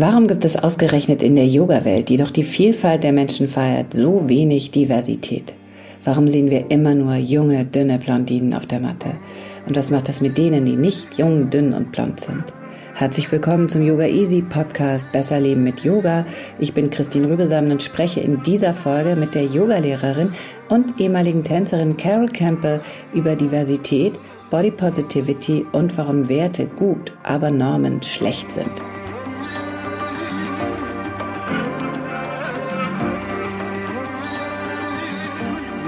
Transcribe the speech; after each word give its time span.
Warum 0.00 0.28
gibt 0.28 0.44
es 0.44 0.56
ausgerechnet 0.56 1.24
in 1.24 1.34
der 1.34 1.48
Yoga-Welt, 1.48 2.08
die 2.08 2.18
doch 2.18 2.30
die 2.30 2.44
Vielfalt 2.44 3.02
der 3.02 3.12
Menschen 3.12 3.48
feiert, 3.48 3.92
so 3.92 4.28
wenig 4.28 4.70
Diversität? 4.70 5.54
Warum 6.04 6.28
sehen 6.28 6.50
wir 6.50 6.70
immer 6.70 6.94
nur 6.94 7.16
junge, 7.16 7.64
dünne 7.64 7.98
Blondinen 7.98 8.54
auf 8.54 8.64
der 8.64 8.78
Matte? 8.78 9.16
Und 9.66 9.76
was 9.76 9.90
macht 9.90 10.08
das 10.08 10.20
mit 10.20 10.38
denen, 10.38 10.64
die 10.64 10.76
nicht 10.76 11.18
jung, 11.18 11.50
dünn 11.50 11.72
und 11.72 11.90
blond 11.90 12.20
sind? 12.20 12.44
Herzlich 12.94 13.32
willkommen 13.32 13.68
zum 13.68 13.82
Yoga 13.82 14.06
Easy 14.06 14.40
Podcast 14.40 15.10
Besser 15.10 15.40
Leben 15.40 15.64
mit 15.64 15.80
Yoga. 15.80 16.24
Ich 16.60 16.74
bin 16.74 16.90
Christine 16.90 17.28
Rübesamen 17.28 17.72
und 17.72 17.82
spreche 17.82 18.20
in 18.20 18.40
dieser 18.44 18.74
Folge 18.74 19.16
mit 19.16 19.34
der 19.34 19.46
Yogalehrerin 19.46 20.30
und 20.68 21.00
ehemaligen 21.00 21.42
Tänzerin 21.42 21.96
Carol 21.96 22.28
Campbell 22.28 22.82
über 23.14 23.34
Diversität, 23.34 24.12
Body 24.48 24.70
Positivity 24.70 25.66
und 25.72 25.98
warum 25.98 26.28
Werte 26.28 26.68
gut, 26.68 27.14
aber 27.24 27.50
Normen 27.50 28.00
schlecht 28.00 28.52
sind. 28.52 28.70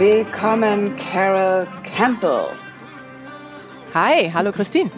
Willkommen, 0.00 0.96
Carol 0.96 1.68
Campbell. 1.94 2.46
Hi, 3.92 4.30
hallo 4.32 4.50
Christine. 4.50 4.90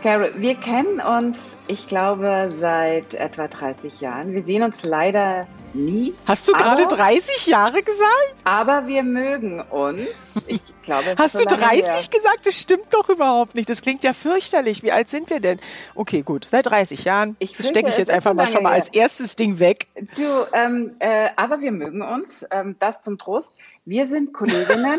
Carol, 0.00 0.32
wir 0.36 0.54
kennen 0.54 1.00
uns, 1.00 1.56
ich 1.66 1.88
glaube, 1.88 2.50
seit 2.54 3.14
etwa 3.14 3.48
30 3.48 4.00
Jahren. 4.00 4.32
Wir 4.32 4.44
sehen 4.44 4.62
uns 4.62 4.84
leider 4.84 5.48
nie. 5.74 6.14
Hast 6.24 6.46
du 6.46 6.52
gerade 6.52 6.86
30 6.86 7.48
Jahre 7.48 7.82
gesagt? 7.82 8.36
Aber 8.44 8.86
wir 8.86 9.02
mögen 9.02 9.60
uns. 9.60 10.06
Ich 10.46 10.62
glaube, 10.82 11.16
Hast 11.18 11.32
so 11.32 11.44
du 11.44 11.56
30 11.56 11.84
her. 11.84 12.00
gesagt? 12.08 12.46
Das 12.46 12.54
stimmt 12.54 12.86
doch 12.92 13.08
überhaupt 13.08 13.56
nicht. 13.56 13.68
Das 13.68 13.82
klingt 13.82 14.04
ja 14.04 14.12
fürchterlich. 14.12 14.84
Wie 14.84 14.92
alt 14.92 15.08
sind 15.08 15.30
wir 15.30 15.40
denn? 15.40 15.58
Okay, 15.96 16.22
gut. 16.22 16.46
Seit 16.48 16.66
30 16.66 17.04
Jahren. 17.04 17.34
Ich 17.40 17.56
das 17.56 17.68
stecke 17.68 17.88
ich 17.88 17.98
jetzt 17.98 18.10
einfach 18.10 18.30
so 18.30 18.36
mal 18.36 18.46
schon 18.46 18.62
mal 18.62 18.74
als 18.74 18.88
erstes 18.90 19.34
Ding 19.34 19.58
weg. 19.58 19.88
Du, 20.14 20.22
ähm, 20.52 20.94
äh, 21.00 21.30
aber 21.34 21.60
wir 21.60 21.72
mögen 21.72 22.02
uns. 22.02 22.46
Ähm, 22.52 22.76
das 22.78 23.02
zum 23.02 23.18
Trost. 23.18 23.52
Wir 23.88 24.08
sind 24.08 24.34
Kolleginnen. 24.34 24.98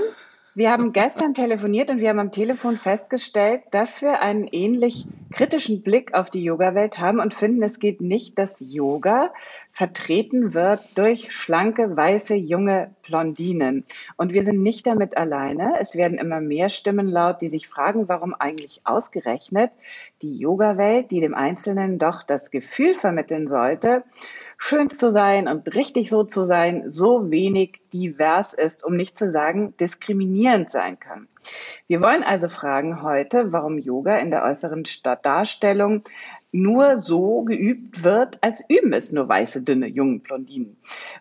Wir 0.55 0.71
haben 0.71 0.93
gestern 0.93 1.33
telefoniert 1.33 1.89
und 1.89 1.99
wir 1.99 2.07
haben 2.07 2.19
am 2.19 2.31
Telefon 2.31 2.77
festgestellt, 2.77 3.63
dass 3.71 4.01
wir 4.01 4.21
einen 4.21 4.47
ähnlich 4.47 5.05
kritischen 5.29 5.81
Blick 5.81 6.13
auf 6.13 6.29
die 6.29 6.41
Yoga-Welt 6.41 6.97
haben 6.97 7.19
und 7.19 7.33
finden, 7.33 7.61
es 7.63 7.79
geht 7.79 7.99
nicht, 7.99 8.39
dass 8.39 8.55
Yoga 8.61 9.33
vertreten 9.73 10.53
wird 10.53 10.79
durch 10.95 11.33
schlanke, 11.33 11.97
weiße, 11.97 12.35
junge 12.35 12.95
Blondinen. 13.05 13.83
Und 14.15 14.33
wir 14.33 14.45
sind 14.45 14.63
nicht 14.63 14.87
damit 14.87 15.17
alleine. 15.17 15.73
Es 15.81 15.95
werden 15.95 16.17
immer 16.17 16.39
mehr 16.39 16.69
Stimmen 16.69 17.07
laut, 17.07 17.41
die 17.41 17.49
sich 17.49 17.67
fragen, 17.67 18.07
warum 18.07 18.33
eigentlich 18.33 18.79
ausgerechnet 18.85 19.71
die 20.21 20.37
Yoga-Welt, 20.37 21.11
die 21.11 21.19
dem 21.19 21.35
Einzelnen 21.35 21.99
doch 21.99 22.23
das 22.23 22.51
Gefühl 22.51 22.95
vermitteln 22.95 23.49
sollte, 23.49 24.05
schön 24.57 24.89
zu 24.89 25.11
sein 25.11 25.47
und 25.47 25.75
richtig 25.75 26.09
so 26.09 26.23
zu 26.23 26.43
sein, 26.43 26.89
so 26.89 27.31
wenig 27.31 27.79
divers 27.93 28.53
ist, 28.53 28.83
um 28.83 28.95
nicht 28.95 29.17
zu 29.17 29.29
sagen 29.29 29.75
diskriminierend 29.77 30.71
sein 30.71 30.99
kann. 30.99 31.27
Wir 31.87 32.01
wollen 32.01 32.23
also 32.23 32.49
fragen 32.49 33.01
heute, 33.01 33.51
warum 33.53 33.77
Yoga 33.77 34.17
in 34.17 34.31
der 34.31 34.43
äußeren 34.43 34.83
Darstellung 35.21 36.03
nur 36.51 36.97
so 36.97 37.43
geübt 37.43 38.03
wird, 38.03 38.39
als 38.41 38.63
üben 38.67 38.93
es 38.93 39.11
nur 39.11 39.29
weiße, 39.29 39.63
dünne, 39.63 39.87
junge 39.87 40.19
Blondinen. 40.19 40.77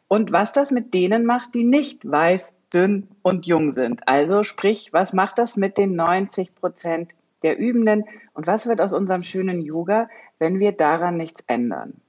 Und 0.08 0.32
was 0.32 0.52
das 0.52 0.70
mit 0.70 0.94
denen 0.94 1.26
macht, 1.26 1.54
die 1.54 1.64
nicht 1.64 2.08
weiß, 2.10 2.54
dünn 2.72 3.08
und 3.22 3.46
jung 3.46 3.72
sind. 3.72 4.08
Also 4.08 4.42
sprich, 4.42 4.92
was 4.92 5.12
macht 5.12 5.38
das 5.38 5.56
mit 5.56 5.78
den 5.78 5.94
90 5.94 6.54
Prozent 6.54 7.12
der 7.42 7.58
Übenden 7.58 8.04
und 8.34 8.46
was 8.46 8.66
wird 8.66 8.80
aus 8.80 8.92
unserem 8.92 9.22
schönen 9.22 9.60
Yoga, 9.60 10.08
wenn 10.38 10.58
wir 10.58 10.72
daran 10.72 11.16
nichts 11.16 11.42
ändern? 11.46 12.00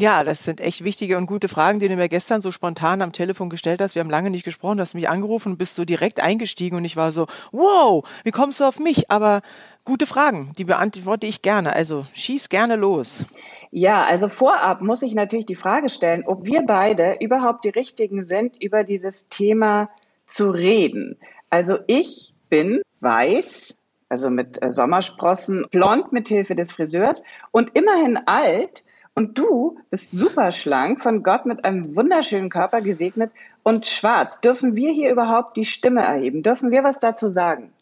Ja, 0.00 0.22
das 0.22 0.44
sind 0.44 0.60
echt 0.60 0.84
wichtige 0.84 1.16
und 1.16 1.26
gute 1.26 1.48
Fragen, 1.48 1.80
die 1.80 1.88
du 1.88 1.96
mir 1.96 2.08
gestern 2.08 2.40
so 2.40 2.52
spontan 2.52 3.02
am 3.02 3.10
Telefon 3.10 3.50
gestellt 3.50 3.80
hast. 3.80 3.96
Wir 3.96 4.00
haben 4.00 4.10
lange 4.10 4.30
nicht 4.30 4.44
gesprochen, 4.44 4.76
du 4.76 4.82
hast 4.82 4.94
mich 4.94 5.08
angerufen 5.08 5.52
und 5.52 5.58
bist 5.58 5.74
so 5.74 5.84
direkt 5.84 6.20
eingestiegen 6.20 6.76
und 6.76 6.84
ich 6.84 6.96
war 6.96 7.10
so, 7.10 7.26
wow, 7.50 8.08
wie 8.22 8.30
kommst 8.30 8.60
du 8.60 8.64
auf 8.64 8.78
mich? 8.78 9.10
Aber 9.10 9.42
gute 9.84 10.06
Fragen, 10.06 10.52
die 10.56 10.62
beantworte 10.62 11.26
ich 11.26 11.42
gerne. 11.42 11.72
Also 11.72 12.06
schieß 12.12 12.48
gerne 12.48 12.76
los. 12.76 13.26
Ja, 13.72 14.04
also 14.04 14.28
vorab 14.28 14.82
muss 14.82 15.02
ich 15.02 15.16
natürlich 15.16 15.46
die 15.46 15.56
Frage 15.56 15.88
stellen, 15.88 16.22
ob 16.24 16.46
wir 16.46 16.62
beide 16.62 17.16
überhaupt 17.18 17.64
die 17.64 17.70
Richtigen 17.70 18.22
sind, 18.22 18.62
über 18.62 18.84
dieses 18.84 19.26
Thema 19.26 19.90
zu 20.28 20.50
reden. 20.50 21.16
Also 21.50 21.78
ich 21.88 22.34
bin 22.48 22.82
weiß, 23.00 23.76
also 24.08 24.30
mit 24.30 24.62
äh, 24.62 24.70
Sommersprossen, 24.70 25.66
blond 25.72 26.12
mit 26.12 26.28
Hilfe 26.28 26.54
des 26.54 26.70
Friseurs 26.70 27.24
und 27.50 27.76
immerhin 27.76 28.16
alt 28.26 28.84
und 29.18 29.36
du 29.36 29.80
bist 29.90 30.12
super 30.12 30.52
schlank, 30.52 31.00
von 31.00 31.24
Gott 31.24 31.44
mit 31.44 31.64
einem 31.64 31.96
wunderschönen 31.96 32.50
Körper 32.50 32.80
gesegnet 32.80 33.32
und 33.64 33.84
schwarz. 33.88 34.40
Dürfen 34.40 34.76
wir 34.76 34.92
hier 34.92 35.10
überhaupt 35.10 35.56
die 35.56 35.64
Stimme 35.64 36.02
erheben? 36.02 36.44
Dürfen 36.44 36.70
wir 36.70 36.84
was 36.84 37.00
dazu 37.00 37.28
sagen? 37.28 37.72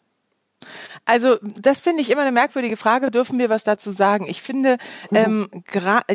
Also 1.05 1.37
das 1.41 1.79
finde 1.79 2.01
ich 2.01 2.09
immer 2.09 2.23
eine 2.23 2.31
merkwürdige 2.31 2.75
Frage. 2.75 3.11
Dürfen 3.11 3.37
wir 3.37 3.49
was 3.49 3.63
dazu 3.63 3.91
sagen? 3.91 4.25
Ich 4.27 4.41
finde, 4.41 4.77
mhm. 5.11 5.15
ähm, 5.15 5.63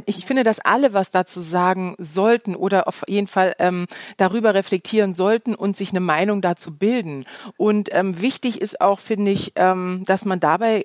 ich 0.07 0.27
finde, 0.27 0.43
dass 0.43 0.59
alle 0.59 0.93
was 0.93 1.13
dazu 1.13 1.41
sagen 1.41 1.95
sollten 1.99 2.57
oder 2.57 2.89
auf 2.89 3.05
jeden 3.07 3.29
Fall 3.29 3.55
ähm, 3.61 3.87
darüber 4.17 4.55
reflektieren 4.55 5.13
sollten 5.13 5.55
und 5.55 5.77
sich 5.77 5.91
eine 5.91 6.01
Meinung 6.01 6.43
dazu 6.43 6.77
bilden. 6.77 7.25
Und 7.57 7.91
ähm, 7.93 8.21
wichtig 8.21 8.61
ist 8.61 8.81
auch, 8.81 8.99
finde 8.99 9.31
ich, 9.31 9.53
ähm, 9.55 10.03
dass 10.05 10.25
man 10.25 10.41
dabei 10.41 10.85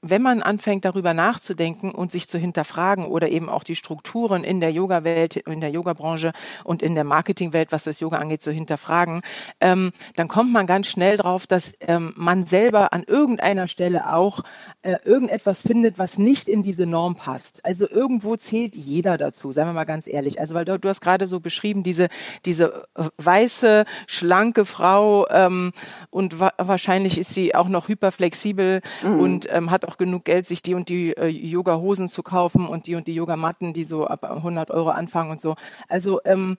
wenn 0.00 0.22
man 0.22 0.42
anfängt, 0.42 0.84
darüber 0.84 1.12
nachzudenken 1.12 1.90
und 1.90 2.12
sich 2.12 2.28
zu 2.28 2.38
hinterfragen 2.38 3.04
oder 3.06 3.28
eben 3.30 3.48
auch 3.48 3.64
die 3.64 3.74
Strukturen 3.74 4.44
in 4.44 4.60
der 4.60 4.70
Yoga-Welt, 4.70 5.36
in 5.36 5.60
der 5.60 5.70
Yoga-Branche 5.70 6.32
und 6.62 6.82
in 6.82 6.94
der 6.94 7.02
Marketing-Welt, 7.02 7.72
was 7.72 7.82
das 7.82 7.98
Yoga 7.98 8.18
angeht, 8.18 8.40
zu 8.40 8.52
hinterfragen, 8.52 9.22
ähm, 9.60 9.90
dann 10.14 10.28
kommt 10.28 10.52
man 10.52 10.66
ganz 10.66 10.86
schnell 10.86 11.16
drauf, 11.16 11.48
dass 11.48 11.72
ähm, 11.80 12.12
man 12.16 12.44
selber 12.44 12.92
an 12.92 13.02
irgendeiner 13.02 13.66
Stelle 13.66 14.12
auch 14.12 14.42
äh, 14.82 14.96
irgendetwas 15.04 15.62
findet, 15.62 15.98
was 15.98 16.16
nicht 16.16 16.48
in 16.48 16.62
diese 16.62 16.86
Norm 16.86 17.16
passt. 17.16 17.64
Also 17.64 17.88
irgendwo 17.88 18.36
zählt 18.36 18.76
jeder 18.76 19.18
dazu, 19.18 19.52
seien 19.52 19.66
wir 19.66 19.72
mal 19.72 19.84
ganz 19.84 20.06
ehrlich. 20.06 20.40
Also 20.40 20.54
weil 20.54 20.64
du, 20.64 20.78
du 20.78 20.88
hast 20.88 21.00
gerade 21.00 21.26
so 21.26 21.40
beschrieben, 21.40 21.82
diese, 21.82 22.08
diese 22.44 22.86
äh, 22.94 23.04
weiße, 23.16 23.84
schlanke 24.06 24.64
Frau 24.64 25.26
ähm, 25.28 25.72
und 26.10 26.38
wa 26.38 26.52
wahrscheinlich 26.56 27.18
ist 27.18 27.34
sie 27.34 27.54
auch 27.54 27.68
noch 27.68 27.88
hyperflexibel 27.88 28.80
mhm. 29.02 29.20
und 29.20 29.48
ähm, 29.52 29.70
hat 29.72 29.87
auch 29.88 29.96
genug 29.96 30.24
Geld, 30.24 30.46
sich 30.46 30.62
die 30.62 30.74
und 30.74 30.88
die 30.88 31.16
äh, 31.16 31.26
Yoga-Hosen 31.26 32.08
zu 32.08 32.22
kaufen 32.22 32.66
und 32.66 32.86
die 32.86 32.94
und 32.94 33.06
die 33.06 33.14
Yogamatten, 33.14 33.72
die 33.72 33.84
so 33.84 34.06
ab 34.06 34.24
100 34.24 34.70
Euro 34.70 34.90
anfangen 34.90 35.30
und 35.30 35.40
so. 35.40 35.56
Also 35.88 36.20
ähm, 36.24 36.58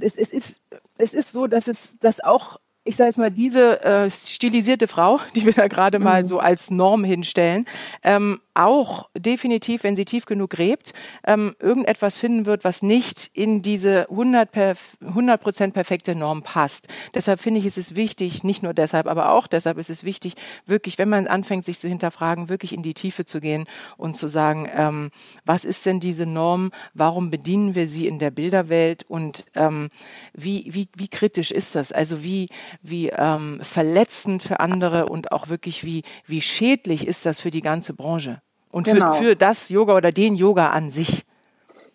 es, 0.00 0.16
es, 0.16 0.30
ist, 0.30 0.60
es 0.98 1.14
ist 1.14 1.32
so, 1.32 1.46
dass 1.46 1.68
es 1.68 1.98
dass 2.00 2.20
auch 2.20 2.58
ich 2.86 2.96
sage 2.96 3.08
jetzt 3.08 3.18
mal, 3.18 3.32
diese 3.32 3.82
äh, 3.82 4.08
stilisierte 4.08 4.86
Frau, 4.86 5.20
die 5.34 5.44
wir 5.44 5.52
da 5.52 5.68
gerade 5.68 5.98
mal 5.98 6.22
mhm. 6.22 6.26
so 6.26 6.38
als 6.38 6.70
Norm 6.70 7.04
hinstellen, 7.04 7.66
ähm, 8.02 8.40
auch 8.56 9.08
definitiv, 9.16 9.84
wenn 9.84 9.96
sie 9.96 10.04
tief 10.04 10.26
genug 10.26 10.50
gräbt, 10.50 10.92
ähm, 11.26 11.54
irgendetwas 11.60 12.16
finden 12.16 12.46
wird, 12.46 12.64
was 12.64 12.82
nicht 12.82 13.30
in 13.34 13.62
diese 13.62 14.08
100 14.10 15.40
Prozent 15.40 15.74
perfekte 15.74 16.14
Norm 16.14 16.42
passt. 16.42 16.88
Deshalb 17.14 17.40
finde 17.40 17.60
ich, 17.60 17.66
ist 17.66 17.78
es 17.78 17.94
wichtig, 17.94 18.44
nicht 18.44 18.62
nur 18.62 18.74
deshalb, 18.74 19.06
aber 19.06 19.32
auch 19.32 19.46
deshalb 19.46 19.78
ist 19.78 19.90
es 19.90 20.04
wichtig, 20.04 20.34
wirklich, 20.66 20.98
wenn 20.98 21.08
man 21.08 21.26
anfängt, 21.26 21.64
sich 21.64 21.78
zu 21.78 21.88
hinterfragen, 21.88 22.48
wirklich 22.48 22.72
in 22.72 22.82
die 22.82 22.94
Tiefe 22.94 23.24
zu 23.24 23.40
gehen 23.40 23.66
und 23.96 24.16
zu 24.16 24.28
sagen, 24.28 24.68
ähm, 24.74 25.10
was 25.44 25.64
ist 25.64 25.84
denn 25.86 26.00
diese 26.00 26.26
Norm? 26.26 26.70
Warum 26.94 27.30
bedienen 27.30 27.74
wir 27.74 27.86
sie 27.86 28.06
in 28.06 28.18
der 28.18 28.30
Bilderwelt? 28.30 29.04
Und 29.08 29.44
ähm, 29.54 29.90
wie, 30.32 30.66
wie, 30.70 30.88
wie 30.96 31.08
kritisch 31.08 31.50
ist 31.50 31.74
das? 31.74 31.92
Also 31.92 32.22
wie, 32.22 32.48
wie 32.82 33.08
ähm, 33.08 33.60
verletzend 33.62 34.42
für 34.42 34.60
andere 34.60 35.06
und 35.06 35.32
auch 35.32 35.48
wirklich 35.48 35.84
wie, 35.84 36.02
wie 36.26 36.40
schädlich 36.40 37.06
ist 37.06 37.26
das 37.26 37.40
für 37.40 37.50
die 37.50 37.60
ganze 37.60 37.94
Branche? 37.94 38.40
Und 38.76 38.84
genau. 38.84 39.12
für, 39.12 39.22
für 39.22 39.36
das 39.36 39.70
Yoga 39.70 39.96
oder 39.96 40.10
den 40.10 40.34
Yoga 40.36 40.70
an 40.70 40.90
sich. 40.90 41.24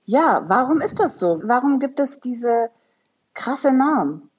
Ja, 0.06 0.44
warum 0.48 0.82
ist 0.82 1.00
das 1.00 1.20
so? 1.20 1.40
Warum 1.44 1.80
gibt 1.80 2.00
es 2.00 2.20
diese 2.20 2.70
krasse 3.34 3.72
Norm. 3.72 4.30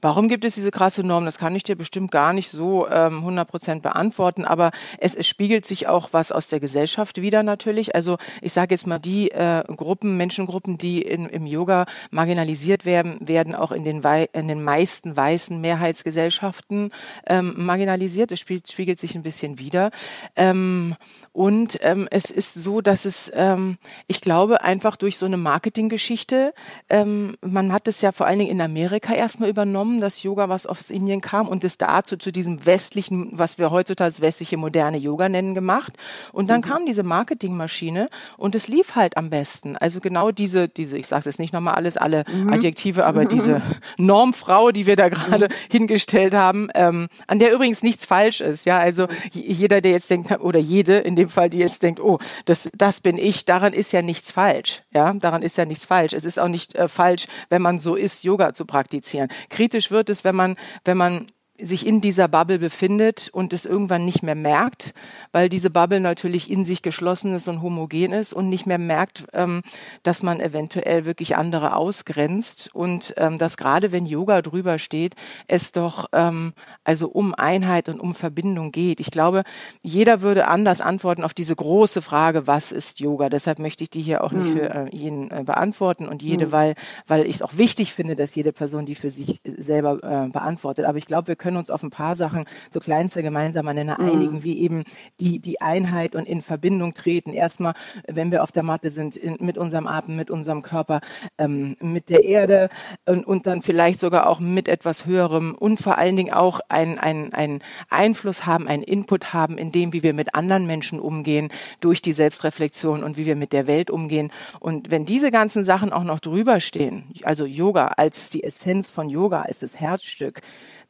Warum 0.00 0.28
gibt 0.28 0.44
es 0.44 0.54
diese 0.54 0.70
krasse 0.70 1.02
Norm? 1.02 1.24
Das 1.24 1.38
kann 1.38 1.54
ich 1.54 1.62
dir 1.62 1.76
bestimmt 1.76 2.10
gar 2.10 2.32
nicht 2.32 2.50
so 2.50 2.88
ähm, 2.88 3.18
100 3.18 3.48
Prozent 3.48 3.82
beantworten, 3.82 4.44
aber 4.44 4.70
es, 4.98 5.14
es 5.14 5.26
spiegelt 5.26 5.66
sich 5.66 5.86
auch 5.88 6.08
was 6.12 6.32
aus 6.32 6.48
der 6.48 6.60
Gesellschaft 6.60 7.20
wieder 7.20 7.42
natürlich. 7.42 7.94
Also 7.94 8.18
ich 8.42 8.52
sage 8.52 8.74
jetzt 8.74 8.86
mal, 8.86 8.98
die 8.98 9.30
äh, 9.30 9.64
Gruppen, 9.76 10.16
Menschengruppen, 10.16 10.78
die 10.78 11.02
in, 11.02 11.28
im 11.28 11.46
Yoga 11.46 11.86
marginalisiert 12.10 12.84
werden, 12.84 13.18
werden 13.20 13.54
auch 13.54 13.72
in 13.72 13.84
den, 13.84 14.04
Wei 14.04 14.28
in 14.32 14.48
den 14.48 14.62
meisten 14.62 15.16
weißen 15.16 15.60
Mehrheitsgesellschaften 15.60 16.90
ähm, 17.26 17.54
marginalisiert. 17.56 18.32
Es 18.32 18.40
spiegelt, 18.40 18.70
spiegelt 18.70 19.00
sich 19.00 19.14
ein 19.14 19.22
bisschen 19.22 19.58
wieder. 19.58 19.90
Ähm, 20.36 20.96
und 21.32 21.78
ähm, 21.82 22.08
es 22.10 22.30
ist 22.32 22.54
so, 22.54 22.80
dass 22.80 23.04
es, 23.04 23.30
ähm, 23.34 23.78
ich 24.08 24.20
glaube, 24.20 24.62
einfach 24.62 24.96
durch 24.96 25.18
so 25.18 25.26
eine 25.26 25.36
Marketinggeschichte, 25.36 26.52
ähm, 26.88 27.36
man 27.40 27.72
hat 27.72 27.86
es 27.86 28.00
ja 28.00 28.10
vor 28.10 28.26
allen 28.26 28.40
Dingen 28.40 28.50
in 28.50 28.60
Amerika 28.60 29.14
erstmal 29.14 29.48
übernommen, 29.58 30.00
dass 30.00 30.22
Yoga 30.22 30.48
was 30.48 30.66
aus 30.66 30.88
Indien 30.88 31.20
kam 31.20 31.48
und 31.48 31.64
es 31.64 31.78
dazu 31.78 32.16
zu 32.16 32.30
diesem 32.30 32.64
westlichen, 32.64 33.30
was 33.32 33.58
wir 33.58 33.72
heutzutage 33.72 34.06
als 34.06 34.20
westliche 34.20 34.56
moderne 34.56 34.98
Yoga 34.98 35.28
nennen, 35.28 35.52
gemacht. 35.52 35.94
Und 36.32 36.48
dann 36.48 36.60
mhm. 36.60 36.64
kam 36.64 36.86
diese 36.86 37.02
Marketingmaschine 37.02 38.08
und 38.36 38.54
es 38.54 38.68
lief 38.68 38.94
halt 38.94 39.16
am 39.16 39.30
besten. 39.30 39.76
Also 39.76 39.98
genau 39.98 40.30
diese, 40.30 40.68
diese, 40.68 40.96
ich 40.96 41.08
sage 41.08 41.24
jetzt 41.26 41.40
nicht 41.40 41.52
nochmal 41.52 41.74
alles, 41.74 41.96
alle 41.96 42.22
mhm. 42.32 42.52
Adjektive, 42.52 43.04
aber 43.04 43.24
mhm. 43.24 43.28
diese 43.36 43.62
Normfrau, 43.96 44.70
die 44.70 44.86
wir 44.86 44.94
da 44.94 45.08
gerade 45.08 45.48
mhm. 45.48 45.52
hingestellt 45.72 46.34
haben, 46.34 46.68
ähm, 46.76 47.08
an 47.26 47.40
der 47.40 47.52
übrigens 47.52 47.82
nichts 47.82 48.04
falsch 48.04 48.40
ist. 48.40 48.64
Ja, 48.64 48.78
also 48.78 49.08
jeder, 49.32 49.80
der 49.80 49.90
jetzt 49.90 50.08
denkt, 50.08 50.30
oder 50.40 50.60
jede 50.60 50.98
in 50.98 51.16
dem 51.16 51.28
Fall, 51.28 51.50
die 51.50 51.58
jetzt 51.58 51.82
denkt, 51.82 51.98
oh, 51.98 52.20
das, 52.44 52.70
das 52.76 53.00
bin 53.00 53.18
ich, 53.18 53.44
daran 53.44 53.72
ist 53.72 53.92
ja 53.92 54.02
nichts 54.02 54.30
falsch. 54.30 54.82
Ja, 54.94 55.12
daran 55.14 55.42
ist 55.42 55.58
ja 55.58 55.64
nichts 55.64 55.84
falsch. 55.84 56.12
Es 56.12 56.24
ist 56.24 56.38
auch 56.38 56.48
nicht 56.48 56.76
äh, 56.76 56.86
falsch, 56.86 57.26
wenn 57.48 57.60
man 57.60 57.80
so 57.80 57.96
ist, 57.96 58.22
Yoga 58.22 58.54
zu 58.54 58.64
praktizieren. 58.64 59.28
Kritisch 59.48 59.90
wird 59.90 60.10
es, 60.10 60.24
wenn 60.24 60.36
man, 60.36 60.56
wenn 60.84 60.96
man 60.96 61.26
sich 61.60 61.86
in 61.86 62.00
dieser 62.00 62.28
Bubble 62.28 62.58
befindet 62.58 63.30
und 63.32 63.52
es 63.52 63.66
irgendwann 63.66 64.04
nicht 64.04 64.22
mehr 64.22 64.34
merkt, 64.34 64.94
weil 65.32 65.48
diese 65.48 65.70
Bubble 65.70 66.00
natürlich 66.00 66.50
in 66.50 66.64
sich 66.64 66.82
geschlossen 66.82 67.34
ist 67.34 67.48
und 67.48 67.62
homogen 67.62 68.12
ist 68.12 68.32
und 68.32 68.48
nicht 68.48 68.66
mehr 68.66 68.78
merkt, 68.78 69.26
ähm, 69.32 69.62
dass 70.02 70.22
man 70.22 70.40
eventuell 70.40 71.04
wirklich 71.04 71.36
andere 71.36 71.74
ausgrenzt 71.74 72.70
und 72.72 73.14
ähm, 73.16 73.38
dass 73.38 73.56
gerade 73.56 73.92
wenn 73.92 74.06
Yoga 74.06 74.42
drüber 74.42 74.78
steht, 74.78 75.16
es 75.48 75.72
doch 75.72 76.06
ähm, 76.12 76.52
also 76.84 77.08
um 77.08 77.34
Einheit 77.34 77.88
und 77.88 78.00
um 78.00 78.14
Verbindung 78.14 78.70
geht. 78.70 79.00
Ich 79.00 79.10
glaube, 79.10 79.42
jeder 79.82 80.20
würde 80.20 80.48
anders 80.48 80.80
antworten 80.80 81.24
auf 81.24 81.34
diese 81.34 81.56
große 81.56 82.02
Frage, 82.02 82.46
was 82.46 82.70
ist 82.70 83.00
Yoga? 83.00 83.28
Deshalb 83.28 83.58
möchte 83.58 83.84
ich 83.84 83.90
die 83.90 84.02
hier 84.02 84.22
auch 84.22 84.32
nicht 84.32 84.52
hm. 84.52 84.58
für 84.58 84.74
äh, 84.74 84.96
jeden 84.96 85.30
äh, 85.30 85.42
beantworten 85.44 86.06
und 86.06 86.22
jede, 86.22 86.46
hm. 86.46 86.52
weil 86.52 86.74
weil 87.06 87.26
ich 87.26 87.36
es 87.36 87.42
auch 87.42 87.56
wichtig 87.56 87.92
finde, 87.92 88.14
dass 88.14 88.34
jede 88.34 88.52
Person 88.52 88.86
die 88.86 88.94
für 88.94 89.10
sich 89.10 89.40
selber 89.44 89.98
äh, 90.02 90.30
beantwortet. 90.30 90.84
Aber 90.84 90.98
ich 90.98 91.06
glaube, 91.06 91.28
wir 91.28 91.36
können 91.36 91.47
können 91.48 91.56
uns 91.56 91.70
auf 91.70 91.82
ein 91.82 91.88
paar 91.88 92.14
Sachen 92.14 92.44
so 92.68 92.78
kleinster 92.78 93.22
gemeinsamer 93.22 93.72
Nenner 93.72 93.96
mhm. 93.98 94.10
einigen, 94.10 94.44
wie 94.44 94.58
eben 94.58 94.84
die, 95.18 95.38
die 95.38 95.62
Einheit 95.62 96.14
und 96.14 96.28
in 96.28 96.42
Verbindung 96.42 96.92
treten. 96.92 97.32
Erstmal, 97.32 97.72
wenn 98.06 98.30
wir 98.30 98.42
auf 98.42 98.52
der 98.52 98.62
Matte 98.62 98.90
sind, 98.90 99.16
in, 99.16 99.38
mit 99.40 99.56
unserem 99.56 99.86
Atem, 99.86 100.14
mit 100.14 100.30
unserem 100.30 100.60
Körper, 100.60 101.00
ähm, 101.38 101.78
mit 101.80 102.10
der 102.10 102.24
Erde 102.24 102.68
und, 103.06 103.26
und 103.26 103.46
dann 103.46 103.62
vielleicht 103.62 103.98
sogar 103.98 104.28
auch 104.28 104.40
mit 104.40 104.68
etwas 104.68 105.06
Höherem 105.06 105.54
und 105.54 105.78
vor 105.80 105.96
allen 105.96 106.16
Dingen 106.16 106.34
auch 106.34 106.60
einen 106.68 106.98
ein 106.98 107.62
Einfluss 107.88 108.44
haben, 108.44 108.68
einen 108.68 108.82
Input 108.82 109.32
haben 109.32 109.56
in 109.56 109.72
dem, 109.72 109.94
wie 109.94 110.02
wir 110.02 110.12
mit 110.12 110.34
anderen 110.34 110.66
Menschen 110.66 111.00
umgehen, 111.00 111.48
durch 111.80 112.02
die 112.02 112.12
Selbstreflexion 112.12 113.02
und 113.02 113.16
wie 113.16 113.24
wir 113.24 113.36
mit 113.36 113.54
der 113.54 113.66
Welt 113.66 113.90
umgehen. 113.90 114.30
Und 114.60 114.90
wenn 114.90 115.06
diese 115.06 115.30
ganzen 115.30 115.64
Sachen 115.64 115.94
auch 115.94 116.04
noch 116.04 116.20
drüber 116.20 116.60
stehen, 116.60 117.04
also 117.22 117.46
Yoga 117.46 117.86
als 117.96 118.28
die 118.28 118.44
Essenz 118.44 118.90
von 118.90 119.08
Yoga, 119.08 119.40
als 119.42 119.60
das 119.60 119.80
Herzstück, 119.80 120.42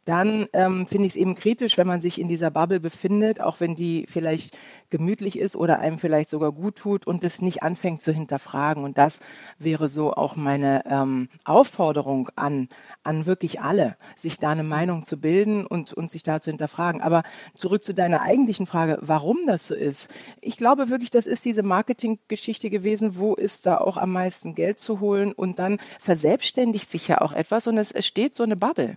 dann 0.08 0.46
ähm, 0.54 0.86
finde 0.86 1.04
ich 1.04 1.12
es 1.12 1.16
eben 1.16 1.34
kritisch, 1.36 1.76
wenn 1.76 1.86
man 1.86 2.00
sich 2.00 2.18
in 2.18 2.28
dieser 2.28 2.50
Bubble 2.50 2.80
befindet, 2.80 3.42
auch 3.42 3.60
wenn 3.60 3.74
die 3.74 4.06
vielleicht 4.08 4.56
gemütlich 4.88 5.38
ist 5.38 5.54
oder 5.54 5.80
einem 5.80 5.98
vielleicht 5.98 6.30
sogar 6.30 6.50
gut 6.50 6.76
tut 6.76 7.06
und 7.06 7.22
es 7.24 7.42
nicht 7.42 7.62
anfängt 7.62 8.00
zu 8.00 8.10
hinterfragen. 8.10 8.84
Und 8.84 8.96
das 8.96 9.20
wäre 9.58 9.88
so 9.88 10.14
auch 10.14 10.34
meine 10.34 10.82
ähm, 10.86 11.28
Aufforderung 11.44 12.30
an, 12.36 12.70
an 13.02 13.26
wirklich 13.26 13.60
alle, 13.60 13.96
sich 14.16 14.38
da 14.38 14.48
eine 14.48 14.62
Meinung 14.62 15.04
zu 15.04 15.20
bilden 15.20 15.66
und, 15.66 15.92
und 15.92 16.10
sich 16.10 16.22
da 16.22 16.40
zu 16.40 16.50
hinterfragen. 16.50 17.02
Aber 17.02 17.22
zurück 17.54 17.84
zu 17.84 17.92
deiner 17.92 18.22
eigentlichen 18.22 18.66
Frage, 18.66 18.96
warum 19.02 19.36
das 19.46 19.66
so 19.66 19.74
ist. 19.74 20.10
Ich 20.40 20.56
glaube 20.56 20.88
wirklich, 20.88 21.10
das 21.10 21.26
ist 21.26 21.44
diese 21.44 21.62
Marketinggeschichte 21.62 22.70
gewesen, 22.70 23.16
wo 23.16 23.34
ist 23.34 23.66
da 23.66 23.76
auch 23.76 23.98
am 23.98 24.12
meisten 24.12 24.54
Geld 24.54 24.78
zu 24.78 25.00
holen 25.00 25.32
und 25.32 25.58
dann 25.58 25.78
verselbstständigt 26.00 26.90
sich 26.90 27.08
ja 27.08 27.20
auch 27.20 27.32
etwas 27.32 27.66
und 27.66 27.76
es, 27.76 27.92
es 27.92 28.06
steht 28.06 28.34
so 28.34 28.42
eine 28.42 28.56
Bubble. 28.56 28.96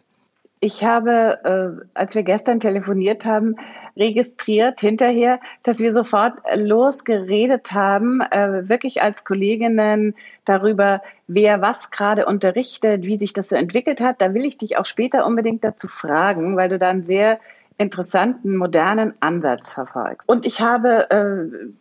Ich 0.63 0.83
habe, 0.83 1.39
äh, 1.43 1.85
als 1.95 2.13
wir 2.13 2.21
gestern 2.21 2.59
telefoniert 2.59 3.25
haben, 3.25 3.55
registriert 3.97 4.79
hinterher, 4.79 5.39
dass 5.63 5.79
wir 5.79 5.91
sofort 5.91 6.35
losgeredet 6.55 7.71
haben, 7.71 8.21
äh, 8.21 8.69
wirklich 8.69 9.01
als 9.01 9.23
Kolleginnen 9.23 10.13
darüber, 10.45 11.01
wer 11.25 11.61
was 11.61 11.89
gerade 11.89 12.27
unterrichtet, 12.27 13.05
wie 13.05 13.17
sich 13.17 13.33
das 13.33 13.49
so 13.49 13.55
entwickelt 13.55 14.01
hat. 14.01 14.21
Da 14.21 14.35
will 14.35 14.45
ich 14.45 14.59
dich 14.59 14.77
auch 14.77 14.85
später 14.85 15.25
unbedingt 15.25 15.63
dazu 15.63 15.87
fragen, 15.87 16.55
weil 16.55 16.69
du 16.69 16.77
da 16.77 16.89
einen 16.89 17.01
sehr 17.01 17.39
interessanten, 17.79 18.55
modernen 18.55 19.15
Ansatz 19.19 19.73
verfolgst. 19.73 20.29
Und 20.29 20.45
ich 20.45 20.61
habe 20.61 21.09
äh, 21.09 21.71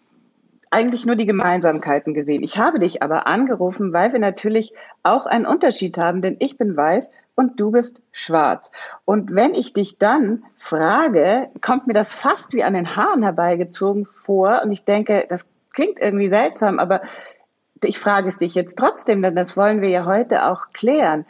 eigentlich 0.70 1.04
nur 1.04 1.16
die 1.16 1.26
Gemeinsamkeiten 1.26 2.14
gesehen. 2.14 2.42
Ich 2.42 2.56
habe 2.56 2.78
dich 2.78 3.02
aber 3.02 3.26
angerufen, 3.26 3.92
weil 3.92 4.12
wir 4.12 4.20
natürlich 4.20 4.72
auch 5.02 5.26
einen 5.26 5.46
Unterschied 5.46 5.98
haben, 5.98 6.22
denn 6.22 6.36
ich 6.38 6.56
bin 6.56 6.76
weiß 6.76 7.10
und 7.34 7.58
du 7.58 7.72
bist 7.72 8.00
schwarz. 8.12 8.70
Und 9.04 9.34
wenn 9.34 9.54
ich 9.54 9.72
dich 9.72 9.98
dann 9.98 10.44
frage, 10.56 11.48
kommt 11.60 11.88
mir 11.88 11.92
das 11.92 12.12
fast 12.12 12.52
wie 12.52 12.62
an 12.62 12.74
den 12.74 12.96
Haaren 12.96 13.22
herbeigezogen 13.22 14.06
vor 14.06 14.60
und 14.62 14.70
ich 14.70 14.84
denke, 14.84 15.26
das 15.28 15.44
klingt 15.74 15.98
irgendwie 16.00 16.28
seltsam, 16.28 16.78
aber 16.78 17.02
ich 17.82 17.98
frage 17.98 18.28
es 18.28 18.38
dich 18.38 18.54
jetzt 18.54 18.78
trotzdem, 18.78 19.22
denn 19.22 19.34
das 19.34 19.56
wollen 19.56 19.80
wir 19.80 19.88
ja 19.88 20.04
heute 20.04 20.46
auch 20.46 20.68
klären. 20.72 21.26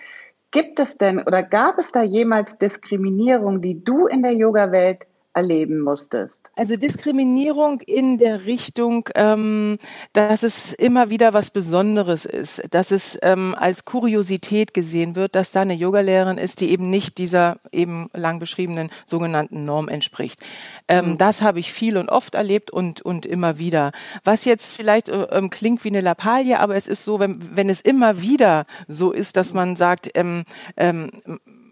Gibt 0.51 0.81
es 0.81 0.99
denn 0.99 1.23
oder 1.23 1.43
gab 1.43 1.79
es 1.79 1.93
da 1.93 2.03
jemals 2.03 2.59
Diskriminierung, 2.59 3.61
die 3.61 3.85
du 3.85 4.07
in 4.07 4.23
der 4.23 4.35
Yoga-Welt 4.35 5.07
erleben 5.35 5.81
musstest? 5.81 6.50
Also 6.56 6.77
Diskriminierung 6.77 7.81
in 7.81 8.19
der 8.19 8.44
Richtung, 8.47 9.09
ähm, 9.15 9.79
dass 10.12 10.43
es 10.43 10.73
immer 10.73 11.11
wieder 11.11 11.32
was 11.32 11.50
Besonderes 11.50 12.25
ist, 12.25 12.62
dass 12.71 12.91
es 12.91 13.19
ähm, 13.23 13.55
als 13.56 13.85
Kuriosität 13.85 14.75
gesehen 14.75 15.17
wird, 15.17 15.34
dass 15.34 15.53
da 15.53 15.63
eine 15.63 15.75
Yogalehrerin 15.75 16.39
ist, 16.39 16.60
die 16.60 16.70
eben 16.70 16.91
nicht 16.91 17.19
dieser 17.19 17.58
eben 17.70 18.10
lang 18.13 18.39
beschriebenen 18.39 18.91
sogenannten 19.06 19.65
Norm 19.65 19.89
entspricht. 19.89 20.41
Ähm, 20.89 21.10
mhm. 21.10 21.19
Das 21.19 21.43
habe 21.43 21.60
ich 21.60 21.72
viel 21.72 21.96
und 21.96 22.08
oft 22.08 22.34
erlebt 22.34 22.70
und, 22.70 23.01
und 23.01 23.27
immer 23.27 23.58
wieder. 23.58 23.93
Was 24.25 24.44
jetzt 24.44 24.75
vielleicht 24.75 25.08
äh, 25.08 25.22
ähm, 25.31 25.51
klingt 25.51 25.84
wie 25.84 25.89
eine 25.89 26.01
Lappalie, 26.01 26.58
aber 26.58 26.75
es 26.75 26.89
ist 26.89 27.05
so, 27.05 27.20
wenn, 27.20 27.56
wenn 27.56 27.70
es 27.70 27.81
immer 27.81 28.20
wieder 28.20 28.67
so 28.89 29.13
ist, 29.13 29.37
dass 29.37 29.53
man 29.53 29.77
sagt, 29.77 30.10
ähm, 30.15 30.44
ähm, 30.77 31.10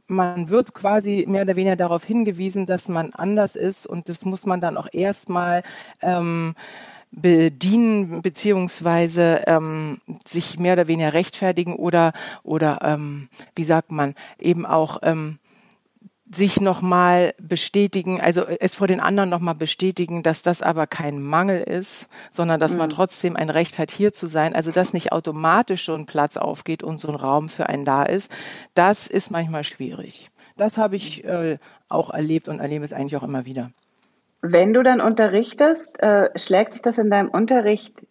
man 0.08 0.48
wird 0.48 0.74
quasi 0.74 1.24
mehr 1.28 1.42
oder 1.42 1.56
weniger 1.56 1.76
darauf 1.76 2.04
hingewiesen, 2.04 2.66
dass 2.66 2.88
man 2.88 3.12
anders 3.12 3.56
ist 3.56 3.86
und 3.86 4.08
das 4.08 4.24
muss 4.24 4.46
man 4.46 4.60
dann 4.60 4.76
auch 4.76 4.88
erstmal 4.90 5.62
ähm, 6.02 6.54
bedienen 7.10 8.22
beziehungsweise 8.22 9.44
ähm, 9.46 10.00
sich 10.26 10.58
mehr 10.58 10.74
oder 10.74 10.88
weniger 10.88 11.12
rechtfertigen 11.12 11.76
oder 11.76 12.12
oder 12.42 12.80
ähm, 12.82 13.28
wie 13.54 13.64
sagt 13.64 13.92
man 13.92 14.14
eben 14.38 14.66
auch 14.66 14.98
ähm, 15.02 15.38
sich 16.30 16.60
nochmal 16.60 17.34
bestätigen, 17.38 18.20
also 18.20 18.44
es 18.44 18.74
vor 18.74 18.86
den 18.86 19.00
anderen 19.00 19.30
nochmal 19.30 19.54
bestätigen, 19.54 20.22
dass 20.22 20.42
das 20.42 20.62
aber 20.62 20.86
kein 20.86 21.22
Mangel 21.22 21.60
ist, 21.60 22.08
sondern 22.30 22.60
dass 22.60 22.72
mhm. 22.72 22.78
man 22.78 22.90
trotzdem 22.90 23.36
ein 23.36 23.50
Recht 23.50 23.78
hat, 23.78 23.90
hier 23.90 24.12
zu 24.12 24.26
sein. 24.26 24.54
Also 24.54 24.70
dass 24.70 24.92
nicht 24.92 25.12
automatisch 25.12 25.86
so 25.86 25.94
ein 25.94 26.06
Platz 26.06 26.36
aufgeht 26.36 26.82
und 26.82 26.98
so 26.98 27.08
ein 27.08 27.14
Raum 27.14 27.48
für 27.48 27.68
einen 27.68 27.84
da 27.84 28.02
ist, 28.02 28.30
das 28.74 29.06
ist 29.06 29.30
manchmal 29.30 29.64
schwierig. 29.64 30.30
Das 30.56 30.76
habe 30.76 30.96
ich 30.96 31.24
äh, 31.24 31.58
auch 31.88 32.10
erlebt 32.10 32.48
und 32.48 32.60
erlebe 32.60 32.84
es 32.84 32.92
eigentlich 32.92 33.16
auch 33.16 33.22
immer 33.22 33.46
wieder. 33.46 33.70
Wenn 34.42 34.72
du 34.72 34.82
dann 34.82 35.00
unterrichtest, 35.00 36.00
äh, 36.02 36.30
schlägt 36.36 36.72
sich 36.72 36.82
das 36.82 36.98
in 36.98 37.10
deinem 37.10 37.28
Unterricht 37.28 38.06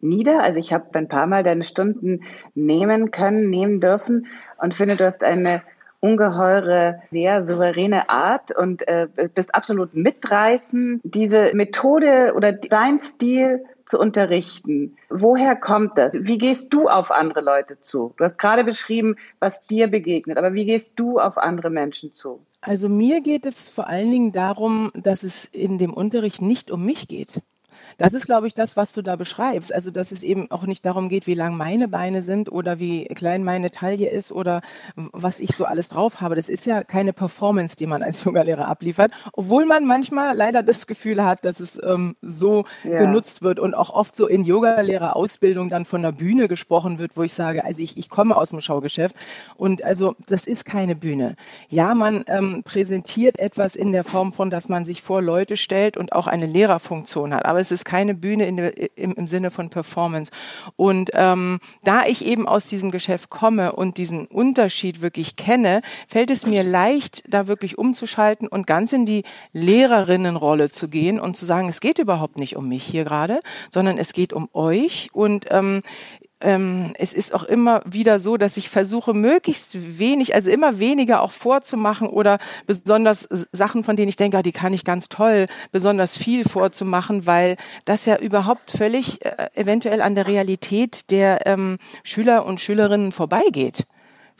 nieder? 0.00 0.42
Also 0.42 0.58
ich 0.60 0.72
habe 0.72 0.86
ein 0.98 1.08
paar 1.08 1.26
Mal 1.26 1.42
deine 1.42 1.64
Stunden 1.64 2.24
nehmen 2.54 3.10
können, 3.10 3.50
nehmen 3.50 3.80
dürfen 3.80 4.26
und 4.58 4.74
finde, 4.74 4.96
du 4.96 5.04
hast 5.04 5.24
eine 5.24 5.62
ungeheure, 6.00 7.02
sehr 7.10 7.46
souveräne 7.46 8.08
Art 8.08 8.56
und 8.56 8.86
äh, 8.88 9.06
bist 9.34 9.54
absolut 9.54 9.94
mitreißend. 9.94 11.00
Diese 11.04 11.54
Methode 11.54 12.32
oder 12.34 12.52
dein 12.52 12.98
Stil 12.98 13.64
zu 13.84 13.98
unterrichten. 13.98 14.96
Woher 15.08 15.56
kommt 15.56 15.98
das? 15.98 16.14
Wie 16.14 16.38
gehst 16.38 16.72
du 16.72 16.88
auf 16.88 17.10
andere 17.10 17.40
Leute 17.40 17.80
zu? 17.80 18.14
Du 18.16 18.24
hast 18.24 18.38
gerade 18.38 18.64
beschrieben, 18.64 19.16
was 19.40 19.66
dir 19.66 19.88
begegnet, 19.88 20.38
aber 20.38 20.54
wie 20.54 20.64
gehst 20.64 20.94
du 20.96 21.18
auf 21.18 21.36
andere 21.36 21.70
Menschen 21.70 22.12
zu? 22.12 22.40
Also 22.60 22.88
mir 22.88 23.20
geht 23.20 23.46
es 23.46 23.68
vor 23.68 23.88
allen 23.88 24.10
Dingen 24.10 24.32
darum, 24.32 24.92
dass 24.94 25.22
es 25.22 25.44
in 25.44 25.78
dem 25.78 25.92
Unterricht 25.92 26.40
nicht 26.40 26.70
um 26.70 26.84
mich 26.84 27.08
geht 27.08 27.40
Das 27.98 28.12
ist, 28.12 28.26
glaube 28.26 28.46
ich, 28.46 28.54
das, 28.54 28.76
was 28.76 28.92
du 28.92 29.02
da 29.02 29.16
beschreibst. 29.16 29.72
Also, 29.72 29.90
dass 29.90 30.12
es 30.12 30.22
eben 30.22 30.50
auch 30.50 30.64
nicht 30.64 30.84
darum 30.84 31.08
geht, 31.08 31.26
wie 31.26 31.34
lang 31.34 31.56
meine 31.56 31.88
Beine 31.88 32.22
sind 32.22 32.50
oder 32.50 32.78
wie 32.78 33.04
klein 33.06 33.44
meine 33.44 33.70
Taille 33.70 34.08
ist 34.08 34.32
oder 34.32 34.62
was 34.94 35.40
ich 35.40 35.54
so 35.54 35.64
alles 35.64 35.88
drauf 35.88 36.20
habe. 36.20 36.34
Das 36.34 36.48
ist 36.48 36.66
ja 36.66 36.82
keine 36.82 37.12
Performance, 37.12 37.76
die 37.76 37.86
man 37.86 38.02
als 38.02 38.24
Yogalehrer 38.24 38.68
abliefert, 38.68 39.12
obwohl 39.32 39.66
man 39.66 39.86
manchmal 39.86 40.36
leider 40.36 40.62
das 40.62 40.86
Gefühl 40.86 41.24
hat, 41.24 41.44
dass 41.44 41.60
es 41.60 41.80
ähm, 41.82 42.16
so 42.22 42.64
ja. 42.84 42.98
genutzt 42.98 43.42
wird 43.42 43.58
und 43.58 43.74
auch 43.74 43.90
oft 43.90 44.16
so 44.16 44.26
in 44.26 44.44
Yogalehrerausbildung 44.44 45.70
dann 45.70 45.84
von 45.84 46.02
der 46.02 46.12
Bühne 46.12 46.48
gesprochen 46.48 46.98
wird, 46.98 47.16
wo 47.16 47.22
ich 47.22 47.32
sage, 47.32 47.64
also 47.64 47.82
ich, 47.82 47.96
ich 47.96 48.08
komme 48.08 48.36
aus 48.36 48.50
dem 48.50 48.60
Schaugeschäft 48.60 49.16
und 49.56 49.84
also 49.84 50.14
das 50.26 50.46
ist 50.46 50.64
keine 50.64 50.94
Bühne. 50.94 51.36
Ja, 51.68 51.94
man 51.94 52.24
ähm, 52.26 52.62
präsentiert 52.64 53.38
etwas 53.38 53.76
in 53.76 53.92
der 53.92 54.04
Form 54.04 54.32
von, 54.32 54.50
dass 54.50 54.68
man 54.68 54.84
sich 54.84 55.02
vor 55.02 55.22
Leute 55.22 55.56
stellt 55.56 55.96
und 55.96 56.12
auch 56.12 56.26
eine 56.26 56.46
Lehrerfunktion 56.46 57.34
hat, 57.34 57.46
aber 57.46 57.60
es 57.60 57.69
ist 57.70 57.84
keine 57.84 58.14
Bühne 58.14 58.46
in 58.46 58.58
im, 58.58 59.14
im 59.14 59.26
Sinne 59.26 59.50
von 59.50 59.70
Performance. 59.70 60.30
Und 60.76 61.10
ähm, 61.14 61.60
da 61.84 62.04
ich 62.04 62.24
eben 62.24 62.46
aus 62.46 62.66
diesem 62.66 62.90
Geschäft 62.90 63.30
komme 63.30 63.72
und 63.72 63.98
diesen 63.98 64.26
Unterschied 64.26 65.00
wirklich 65.00 65.36
kenne, 65.36 65.82
fällt 66.08 66.30
es 66.30 66.46
mir 66.46 66.62
leicht, 66.62 67.22
da 67.28 67.46
wirklich 67.46 67.78
umzuschalten 67.78 68.48
und 68.48 68.66
ganz 68.66 68.92
in 68.92 69.06
die 69.06 69.24
Lehrerinnenrolle 69.52 70.70
zu 70.70 70.88
gehen 70.88 71.20
und 71.20 71.36
zu 71.36 71.46
sagen, 71.46 71.68
es 71.68 71.80
geht 71.80 71.98
überhaupt 71.98 72.38
nicht 72.38 72.56
um 72.56 72.68
mich 72.68 72.84
hier 72.84 73.04
gerade, 73.04 73.40
sondern 73.70 73.98
es 73.98 74.12
geht 74.12 74.32
um 74.32 74.48
euch 74.52 75.10
und 75.12 75.46
ähm, 75.50 75.82
ähm, 76.40 76.92
es 76.98 77.12
ist 77.12 77.34
auch 77.34 77.44
immer 77.44 77.82
wieder 77.84 78.18
so, 78.18 78.36
dass 78.36 78.56
ich 78.56 78.70
versuche, 78.70 79.14
möglichst 79.14 79.98
wenig, 79.98 80.34
also 80.34 80.50
immer 80.50 80.78
weniger 80.78 81.22
auch 81.22 81.32
vorzumachen 81.32 82.08
oder 82.08 82.38
besonders 82.66 83.28
Sachen, 83.52 83.84
von 83.84 83.96
denen 83.96 84.08
ich 84.08 84.16
denke, 84.16 84.38
ah, 84.38 84.42
die 84.42 84.52
kann 84.52 84.72
ich 84.72 84.84
ganz 84.84 85.08
toll, 85.08 85.46
besonders 85.72 86.16
viel 86.16 86.44
vorzumachen, 86.44 87.26
weil 87.26 87.56
das 87.84 88.06
ja 88.06 88.16
überhaupt 88.16 88.70
völlig 88.70 89.24
äh, 89.24 89.48
eventuell 89.54 90.00
an 90.00 90.14
der 90.14 90.26
Realität 90.26 91.10
der 91.10 91.46
ähm, 91.46 91.78
Schüler 92.04 92.46
und 92.46 92.60
Schülerinnen 92.60 93.12
vorbeigeht. 93.12 93.86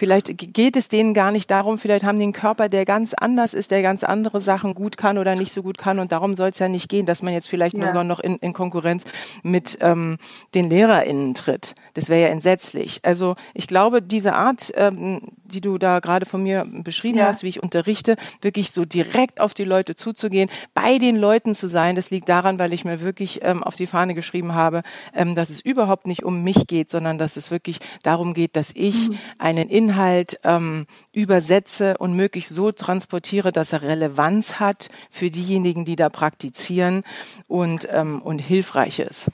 Vielleicht 0.01 0.55
geht 0.55 0.79
es 0.79 0.89
denen 0.89 1.13
gar 1.13 1.31
nicht 1.31 1.51
darum, 1.51 1.77
vielleicht 1.77 2.07
haben 2.07 2.17
die 2.17 2.23
einen 2.23 2.33
Körper, 2.33 2.71
der 2.71 2.87
ganz 2.87 3.13
anders 3.13 3.53
ist, 3.53 3.71
der 3.71 3.83
ganz 3.83 4.03
andere 4.03 4.41
Sachen 4.41 4.73
gut 4.73 4.97
kann 4.97 5.19
oder 5.19 5.37
nicht 5.37 5.53
so 5.53 5.63
gut 5.63 5.77
kann. 5.77 5.99
Und 5.99 6.11
darum 6.11 6.37
soll 6.37 6.49
es 6.49 6.59
ja 6.59 6.69
nicht 6.69 6.89
gehen, 6.89 7.05
dass 7.05 7.21
man 7.21 7.35
jetzt 7.35 7.51
vielleicht 7.51 7.77
ja. 7.77 7.93
nur 7.93 8.03
noch 8.03 8.19
in, 8.19 8.37
in 8.37 8.55
Konkurrenz 8.55 9.05
mit 9.43 9.77
ähm, 9.83 10.17
den 10.55 10.71
LehrerInnen 10.71 11.35
tritt. 11.35 11.75
Das 11.93 12.09
wäre 12.09 12.23
ja 12.23 12.29
entsetzlich. 12.29 13.01
Also 13.03 13.37
ich 13.53 13.67
glaube, 13.67 14.01
diese 14.01 14.33
Art, 14.33 14.73
ähm, 14.75 15.21
die 15.45 15.61
du 15.61 15.77
da 15.77 15.99
gerade 15.99 16.25
von 16.25 16.43
mir 16.43 16.65
beschrieben 16.67 17.19
ja. 17.19 17.27
hast, 17.27 17.43
wie 17.43 17.49
ich 17.49 17.63
unterrichte, 17.63 18.17
wirklich 18.41 18.71
so 18.73 18.87
direkt 18.87 19.39
auf 19.39 19.53
die 19.53 19.65
Leute 19.65 19.97
zuzugehen, 19.97 20.49
bei 20.73 20.97
den 20.97 21.17
Leuten 21.17 21.55
zu 21.55 21.69
sein, 21.69 21.95
das 21.95 22.09
liegt 22.09 22.31
daran, 22.31 22.59
weil 22.59 22.73
ich 22.73 22.87
mir 22.87 23.03
wirklich 23.03 23.41
ähm, 23.43 23.63
auf 23.63 23.75
die 23.75 23.87
Fahne 23.87 24.15
geschrieben 24.15 24.55
habe, 24.55 24.81
ähm, 25.15 25.35
dass 25.35 25.51
es 25.51 25.61
überhaupt 25.61 26.07
nicht 26.07 26.25
um 26.25 26.43
mich 26.43 26.67
geht, 26.67 26.89
sondern 26.89 27.19
dass 27.19 27.37
es 27.37 27.51
wirklich 27.51 27.81
darum 28.03 28.33
geht, 28.33 28.57
dass 28.57 28.71
ich 28.75 29.11
mhm. 29.11 29.19
einen 29.39 29.69
Inhalt 29.69 29.90
Inhalt 29.91 30.39
ähm, 30.45 30.87
übersetze 31.13 31.99
und 31.99 32.15
möglichst 32.15 32.55
so 32.55 32.71
transportiere, 32.71 33.51
dass 33.51 33.73
er 33.73 33.83
Relevanz 33.83 34.61
hat 34.61 34.89
für 35.11 35.31
diejenigen, 35.31 35.85
die 35.85 35.97
da 35.97 36.09
praktizieren 36.09 37.03
und, 37.49 37.89
ähm, 37.91 38.23
und 38.23 38.39
hilfreich 38.39 39.01
ist. 39.01 39.33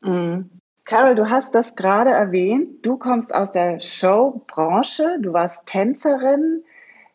Mhm. 0.00 0.50
Carol, 0.84 1.14
du 1.14 1.30
hast 1.30 1.54
das 1.54 1.76
gerade 1.76 2.10
erwähnt. 2.10 2.84
Du 2.84 2.96
kommst 2.96 3.32
aus 3.32 3.52
der 3.52 3.78
Showbranche, 3.78 5.18
du 5.20 5.32
warst 5.32 5.66
Tänzerin. 5.66 6.64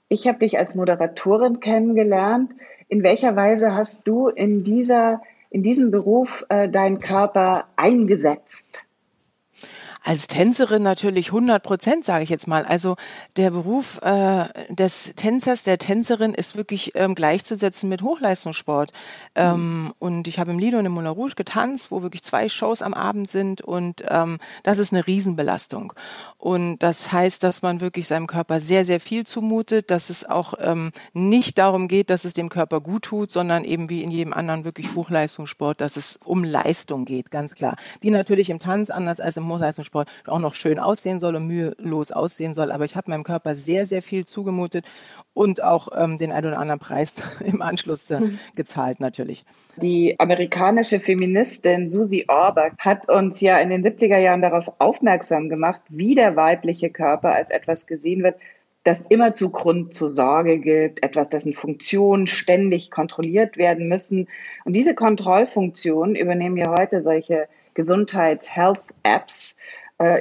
Ich 0.08 0.26
habe 0.26 0.40
dich 0.40 0.58
als 0.58 0.74
Moderatorin 0.74 1.60
kennengelernt. 1.60 2.54
In 2.88 3.04
welcher 3.04 3.36
Weise 3.36 3.76
hast 3.76 4.08
du 4.08 4.30
in 4.30 4.64
dieser 4.64 5.22
in 5.50 5.64
diesem 5.64 5.92
Beruf 5.92 6.46
äh, 6.48 6.70
deinen 6.70 7.00
Körper 7.00 7.66
eingesetzt? 7.76 8.84
Als 10.08 10.28
Tänzerin 10.28 10.84
natürlich 10.84 11.28
100 11.34 11.62
Prozent, 11.62 12.06
sage 12.06 12.24
ich 12.24 12.30
jetzt 12.30 12.48
mal. 12.48 12.64
Also 12.64 12.96
der 13.36 13.52
Beruf 13.52 14.00
äh, 14.04 14.46
des 14.70 15.12
Tänzers, 15.18 15.64
der 15.64 15.80
Tänzerin 15.80 16.34
ist 16.34 16.56
wirklich 16.56 16.94
ähm, 16.96 17.14
gleichzusetzen 17.14 17.90
mit 17.90 18.02
Hochleistungssport. 18.02 18.94
Ähm, 19.36 19.94
und 20.00 20.30
ich 20.30 20.40
habe 20.40 20.52
im 20.52 20.60
Lido 20.60 20.80
und 20.80 20.86
im 20.86 20.94
Moulin 20.94 21.10
Rouge 21.10 21.36
getanzt, 21.36 21.92
wo 21.92 22.04
wirklich 22.04 22.24
zwei 22.24 22.48
Shows 22.48 22.82
am 22.82 22.94
Abend 22.94 23.30
sind 23.30 23.60
und 23.60 24.02
ähm, 24.08 24.38
das 24.64 24.78
ist 24.78 24.94
eine 24.94 25.06
Riesenbelastung. 25.06 25.92
Und 26.38 26.78
das 26.80 27.12
heißt, 27.12 27.44
dass 27.44 27.62
man 27.62 27.82
wirklich 27.82 28.08
seinem 28.08 28.28
Körper 28.28 28.62
sehr, 28.62 28.86
sehr 28.86 29.02
viel 29.02 29.26
zumutet, 29.26 29.92
dass 29.92 30.10
es 30.10 30.24
auch 30.24 30.54
ähm, 30.62 30.94
nicht 31.12 31.58
darum 31.58 31.90
geht, 31.90 32.10
dass 32.10 32.24
es 32.24 32.32
dem 32.32 32.48
Körper 32.48 32.80
gut 32.80 33.04
tut, 33.04 33.34
sondern 33.34 33.66
eben 33.66 33.90
wie 33.90 34.04
in 34.04 34.12
jedem 34.12 34.32
anderen 34.32 34.64
wirklich 34.64 34.96
Hochleistungssport, 34.96 35.82
dass 35.82 35.98
es 35.98 36.18
um 36.24 36.46
Leistung 36.46 37.04
geht, 37.04 37.30
ganz 37.30 37.56
klar. 37.56 37.76
Die 38.04 38.10
natürlich 38.10 38.50
im 38.50 38.60
Tanz 38.60 38.90
anders 38.90 39.20
als 39.20 39.36
im 39.36 39.50
Hochleistungssport 39.50 39.97
Sport 39.98 40.10
auch 40.28 40.40
noch 40.40 40.54
schön 40.54 40.80
aussehen 40.80 41.20
soll 41.20 41.36
und 41.36 41.48
mühelos 41.48 42.12
aussehen 42.12 42.54
soll. 42.54 42.72
Aber 42.72 42.86
ich 42.86 42.96
habe 42.96 43.10
meinem 43.10 43.24
Körper 43.24 43.56
sehr, 43.56 43.86
sehr 43.86 44.02
viel 44.02 44.26
zugemutet 44.26 44.86
und 45.34 45.64
auch 45.64 45.90
ähm, 45.96 46.18
den 46.18 46.32
einen 46.32 46.48
oder 46.48 46.60
anderen 46.60 46.80
Preis 46.80 47.24
im 47.44 47.62
Anschluss 47.62 48.10
äh, 48.12 48.22
gezahlt 48.56 49.00
natürlich. 49.00 49.46
Die 49.78 50.20
amerikanische 50.20 51.00
Feministin 51.00 51.88
Susie 51.88 52.26
Orbach 52.28 52.72
hat 52.80 53.10
uns 53.10 53.42
ja 53.42 53.58
in 53.58 53.70
den 53.70 53.84
70er 53.84 54.18
Jahren 54.18 54.42
darauf 54.42 54.72
aufmerksam 54.80 55.50
gemacht, 55.50 55.82
wie 55.90 56.16
der 56.16 56.36
weibliche 56.36 56.90
Körper 56.90 57.34
als 57.34 57.50
etwas 57.50 57.86
gesehen 57.86 58.24
wird, 58.24 58.36
das 58.84 59.04
immer 59.10 59.34
zu 59.34 59.50
Grund 59.50 59.94
zur 59.94 60.08
Sorge 60.08 60.60
gibt, 60.60 61.04
etwas, 61.04 61.28
dessen 61.28 61.54
Funktionen 61.54 62.26
ständig 62.26 62.90
kontrolliert 62.90 63.58
werden 63.58 63.90
müssen. 63.90 64.30
Und 64.64 64.76
diese 64.76 64.96
Kontrollfunktion 64.96 66.16
übernehmen 66.16 66.56
ja 66.56 66.74
heute 66.80 67.02
solche 67.02 67.50
Gesundheits-Health-Apps, 67.78 69.56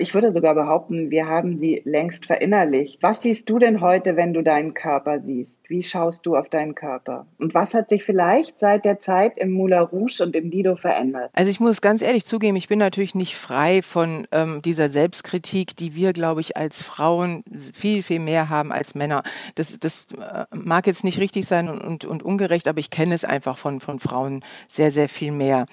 ich 0.00 0.14
würde 0.14 0.30
sogar 0.30 0.54
behaupten, 0.54 1.11
wir 1.11 1.26
haben 1.26 1.59
sie 1.59 1.83
längst 1.85 2.25
verinnerlicht. 2.25 3.02
Was 3.02 3.21
siehst 3.21 3.50
du 3.50 3.59
denn 3.59 3.83
heute, 3.83 4.16
wenn 4.16 4.33
du 4.33 4.42
deinen 4.42 4.73
Körper 4.73 5.18
siehst? 5.18 5.61
Wie 5.68 5.83
schaust 5.83 6.25
du 6.25 6.35
auf 6.35 6.49
deinen 6.49 6.75
Körper? 6.75 7.26
Und 7.40 7.54
was 7.54 7.75
hat 7.75 7.90
sich 7.90 8.02
vielleicht 8.02 8.59
seit 8.59 8.87
der 8.87 9.00
Zeit 9.00 9.37
im 9.37 9.50
Moulin 9.50 9.80
Rouge 9.80 10.23
und 10.23 10.35
im 10.35 10.50
Lido 10.50 10.76
verändert? 10.76 11.30
Also 11.35 11.50
ich 11.50 11.61
muss 11.61 11.83
ganz 11.83 12.00
ehrlich 12.00 12.25
zugeben, 12.25 12.56
ich 12.56 12.68
bin 12.68 12.78
natürlich 12.78 13.14
nicht 13.14 13.37
frei 13.37 13.83
von 13.83 14.26
ähm, 14.33 14.62
dieser 14.62 14.88
Selbstkritik, 14.88 15.76
die 15.76 15.95
wir, 15.95 16.14
glaube 16.14 16.40
ich, 16.40 16.56
als 16.56 16.83
Frauen 16.83 17.45
viel, 17.75 18.02
viel 18.02 18.21
mehr 18.21 18.49
haben 18.49 18.73
als 18.73 18.95
Männer. 18.95 19.23
Das, 19.56 19.78
das 19.78 20.06
äh, 20.18 20.47
mag 20.54 20.87
jetzt 20.87 21.04
nicht 21.04 21.21
richtig 21.21 21.47
sein 21.47 21.68
und, 21.68 21.83
und, 21.83 22.04
und 22.06 22.23
ungerecht, 22.23 22.66
aber 22.66 22.78
ich 22.78 22.90
kenne 22.90 23.14
es 23.14 23.26
einfach 23.26 23.59
von, 23.59 23.80
von 23.80 23.99
Frauen 23.99 24.42
sehr, 24.68 24.90
sehr 24.90 25.11
viel 25.11 25.33
mehr. 25.33 25.66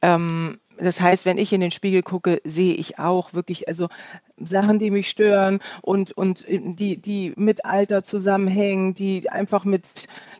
Ähm, 0.00 0.58
das 0.80 1.00
heißt, 1.00 1.26
wenn 1.26 1.38
ich 1.38 1.52
in 1.52 1.60
den 1.60 1.70
Spiegel 1.70 2.02
gucke, 2.02 2.40
sehe 2.44 2.74
ich 2.74 2.98
auch 2.98 3.34
wirklich 3.34 3.68
also 3.68 3.88
Sachen, 4.36 4.78
die 4.78 4.90
mich 4.90 5.10
stören 5.10 5.60
und 5.82 6.12
und 6.12 6.44
die 6.48 6.96
die 6.96 7.32
mit 7.36 7.64
Alter 7.64 8.04
zusammenhängen, 8.04 8.94
die 8.94 9.28
einfach 9.30 9.64
mit 9.64 9.84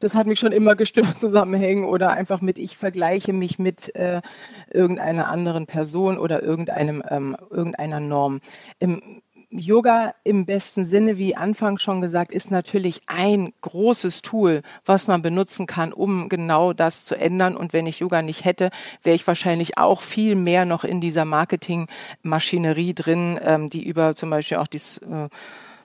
das 0.01 0.15
hat 0.15 0.27
mich 0.27 0.39
schon 0.39 0.53
immer 0.53 0.77
gestört 0.77 1.15
zusammenhängen 1.21 1.85
oder 1.85 2.11
einfach 2.11 2.41
mit 2.41 2.59
ich 2.59 2.77
vergleiche 2.77 3.33
mich 3.33 3.59
mit 3.59 3.95
äh, 3.95 4.23
irgendeiner 4.71 5.29
anderen 5.29 5.67
Person 5.67 6.19
oder 6.19 6.43
irgendeinem 6.43 7.03
ähm, 7.11 7.37
irgendeiner 7.51 8.01
Norm. 8.01 8.41
Im, 8.79 9.23
Yoga 9.51 10.15
im 10.25 10.45
besten 10.45 10.85
Sinne, 10.85 11.17
wie 11.17 11.35
Anfang 11.35 11.79
schon 11.79 12.03
gesagt, 12.03 12.33
ist 12.33 12.51
natürlich 12.51 13.01
ein 13.07 13.55
großes 13.63 14.21
Tool, 14.21 14.63
was 14.85 15.07
man 15.07 15.23
benutzen 15.23 15.67
kann, 15.67 15.95
um 15.95 16.29
genau 16.29 16.75
das 16.75 17.07
zu 17.07 17.15
ändern. 17.15 17.57
Und 17.57 17.73
wenn 17.73 17.87
ich 17.87 18.01
Yoga 18.01 18.21
nicht 18.21 18.45
hätte, 18.45 18.71
wäre 19.03 19.17
ich 19.17 19.27
wahrscheinlich 19.27 19.79
auch 19.79 20.03
viel 20.03 20.35
mehr 20.35 20.67
noch 20.67 20.85
in 20.85 21.01
dieser 21.01 21.25
Marketingmaschinerie 21.25 22.93
drin, 22.93 23.41
ähm, 23.43 23.71
die 23.71 23.87
über 23.87 24.15
zum 24.15 24.29
Beispiel 24.29 24.59
auch 24.59 24.67
die 24.67 24.77
äh, 24.77 25.29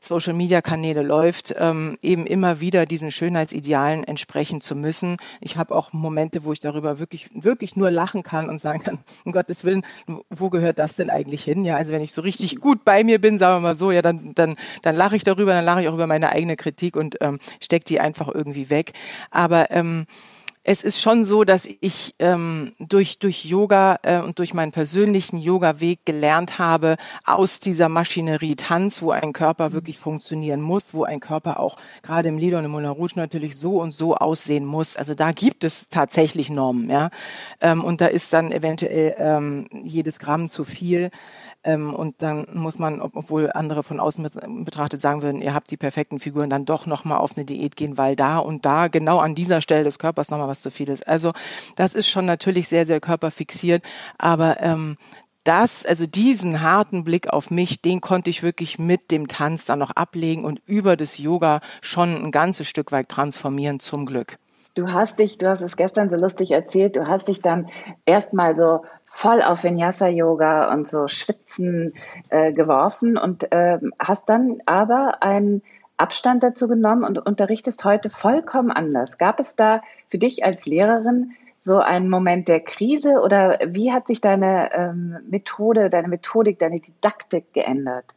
Social 0.03 0.33
Media 0.33 0.61
Kanäle 0.61 1.01
läuft, 1.01 1.55
ähm, 1.57 1.97
eben 2.01 2.25
immer 2.25 2.59
wieder 2.59 2.85
diesen 2.85 3.09
Schönheitsidealen 3.09 4.03
entsprechen 4.03 4.59
zu 4.59 4.75
müssen. 4.75 5.15
Ich 5.39 5.55
habe 5.55 5.73
auch 5.73 5.93
Momente, 5.93 6.43
wo 6.43 6.51
ich 6.51 6.59
darüber 6.59 6.99
wirklich, 6.99 7.29
wirklich 7.33 7.77
nur 7.77 7.89
lachen 7.89 8.21
kann 8.21 8.49
und 8.49 8.59
sagen 8.59 8.83
kann, 8.83 8.99
um 9.23 9.31
Gottes 9.31 9.63
Willen, 9.63 9.85
wo 10.29 10.49
gehört 10.49 10.77
das 10.77 10.95
denn 10.95 11.09
eigentlich 11.09 11.45
hin? 11.45 11.63
Ja, 11.63 11.77
also 11.77 11.93
wenn 11.93 12.01
ich 12.01 12.11
so 12.11 12.21
richtig 12.21 12.59
gut 12.59 12.83
bei 12.83 13.05
mir 13.05 13.21
bin, 13.21 13.39
sagen 13.39 13.55
wir 13.55 13.69
mal 13.69 13.75
so, 13.75 13.91
ja, 13.91 14.01
dann, 14.01 14.35
dann, 14.35 14.57
dann 14.81 14.97
lache 14.97 15.15
ich 15.15 15.23
darüber, 15.23 15.53
dann 15.53 15.63
lache 15.63 15.81
ich 15.81 15.87
auch 15.87 15.93
über 15.93 16.07
meine 16.07 16.29
eigene 16.29 16.57
Kritik 16.57 16.97
und 16.97 17.17
ähm, 17.21 17.39
stecke 17.61 17.85
die 17.85 18.01
einfach 18.01 18.27
irgendwie 18.27 18.69
weg. 18.69 18.91
Aber 19.31 19.71
ähm, 19.71 20.05
es 20.63 20.83
ist 20.83 21.01
schon 21.01 21.25
so, 21.25 21.43
dass 21.43 21.67
ich 21.81 22.15
ähm, 22.19 22.73
durch, 22.79 23.19
durch 23.19 23.43
Yoga 23.43 23.99
äh, 24.01 24.21
und 24.21 24.39
durch 24.39 24.53
meinen 24.53 24.71
persönlichen 24.71 25.37
Yoga-Weg 25.37 26.05
gelernt 26.05 26.57
habe, 26.57 26.95
aus 27.25 27.59
dieser 27.59 27.89
Maschinerie 27.89 28.55
Tanz, 28.55 29.01
wo 29.01 29.11
ein 29.11 29.33
Körper 29.33 29.73
wirklich 29.73 29.99
funktionieren 29.99 30.61
muss, 30.61 30.93
wo 30.93 31.03
ein 31.03 31.19
Körper 31.19 31.59
auch 31.59 31.75
gerade 32.01 32.29
im 32.29 32.37
Lido 32.37 32.57
und 32.57 32.65
im 32.65 32.71
Moulin 32.71 32.89
Rouge 32.89 33.13
natürlich 33.15 33.57
so 33.57 33.81
und 33.81 33.93
so 33.93 34.15
aussehen 34.15 34.65
muss. 34.65 34.95
Also 34.95 35.15
da 35.15 35.31
gibt 35.33 35.65
es 35.65 35.89
tatsächlich 35.89 36.49
Normen, 36.49 36.89
ja. 36.89 37.09
Ähm, 37.59 37.83
und 37.83 37.99
da 37.99 38.05
ist 38.05 38.31
dann 38.31 38.53
eventuell 38.53 39.15
ähm, 39.17 39.67
jedes 39.83 40.17
Gramm 40.17 40.47
zu 40.47 40.63
viel. 40.63 41.11
Ähm, 41.63 41.93
und 41.93 42.21
dann 42.21 42.47
muss 42.53 42.77
man, 42.77 43.01
obwohl 43.01 43.51
andere 43.51 43.83
von 43.83 43.99
außen 43.99 44.29
betrachtet 44.65 45.01
sagen 45.01 45.21
würden, 45.21 45.41
ihr 45.41 45.53
habt 45.53 45.71
die 45.71 45.77
perfekten 45.77 46.19
Figuren, 46.19 46.49
dann 46.49 46.65
doch 46.65 46.85
nochmal 46.85 47.19
auf 47.19 47.35
eine 47.35 47.45
Diät 47.45 47.75
gehen, 47.75 47.97
weil 47.97 48.15
da 48.15 48.37
und 48.37 48.65
da 48.65 48.87
genau 48.87 49.19
an 49.19 49.35
dieser 49.35 49.61
Stelle 49.61 49.83
des 49.83 49.99
Körpers 49.99 50.29
nochmal 50.29 50.47
was 50.47 50.61
zu 50.61 50.71
viel 50.71 50.89
ist. 50.89 51.07
Also 51.07 51.31
das 51.75 51.95
ist 51.95 52.07
schon 52.07 52.25
natürlich 52.25 52.67
sehr, 52.67 52.85
sehr 52.85 52.99
körperfixiert, 52.99 53.83
aber 54.17 54.61
ähm, 54.61 54.97
das, 55.43 55.85
also 55.85 56.05
diesen 56.05 56.61
harten 56.61 57.03
Blick 57.03 57.27
auf 57.29 57.51
mich, 57.51 57.81
den 57.81 57.99
konnte 58.01 58.29
ich 58.29 58.43
wirklich 58.43 58.79
mit 58.79 59.11
dem 59.11 59.27
Tanz 59.27 59.65
dann 59.65 59.79
noch 59.79 59.91
ablegen 59.91 60.45
und 60.45 60.61
über 60.65 60.95
das 60.95 61.17
Yoga 61.17 61.59
schon 61.81 62.15
ein 62.15 62.31
ganzes 62.31 62.67
Stück 62.67 62.91
weit 62.91 63.09
transformieren, 63.09 63.79
zum 63.79 64.05
Glück. 64.05 64.37
Du 64.75 64.91
hast 64.91 65.19
dich, 65.19 65.37
du 65.37 65.47
hast 65.47 65.61
es 65.61 65.77
gestern 65.77 66.09
so 66.09 66.17
lustig 66.17 66.51
erzählt, 66.51 66.95
du 66.95 67.07
hast 67.07 67.27
dich 67.27 67.41
dann 67.41 67.69
erstmal 68.05 68.55
so 68.55 68.83
voll 69.05 69.43
auf 69.43 69.63
Vinyasa-Yoga 69.63 70.73
und 70.73 70.87
so 70.87 71.07
Schwitzen 71.07 71.93
äh, 72.29 72.51
geworfen 72.51 73.17
und 73.17 73.51
äh, 73.51 73.77
hast 73.99 74.29
dann 74.29 74.63
aber 74.65 75.21
einen 75.21 75.61
Abstand 75.97 76.41
dazu 76.41 76.67
genommen 76.67 77.03
und 77.03 77.19
unterrichtest 77.19 77.85
heute 77.85 78.09
vollkommen 78.09 78.71
anders. 78.71 79.19
Gab 79.19 79.39
es 79.39 79.55
da 79.55 79.81
für 80.09 80.17
dich 80.17 80.43
als 80.43 80.65
Lehrerin 80.65 81.33
so 81.59 81.77
ein 81.77 82.09
Moment 82.09 82.47
der 82.47 82.59
Krise 82.59 83.21
oder 83.23 83.59
wie 83.67 83.93
hat 83.93 84.07
sich 84.07 84.21
deine 84.21 84.73
ähm, 84.73 85.17
Methode, 85.29 85.91
deine 85.91 86.07
Methodik, 86.07 86.57
deine 86.57 86.79
Didaktik 86.79 87.53
geändert? 87.53 88.15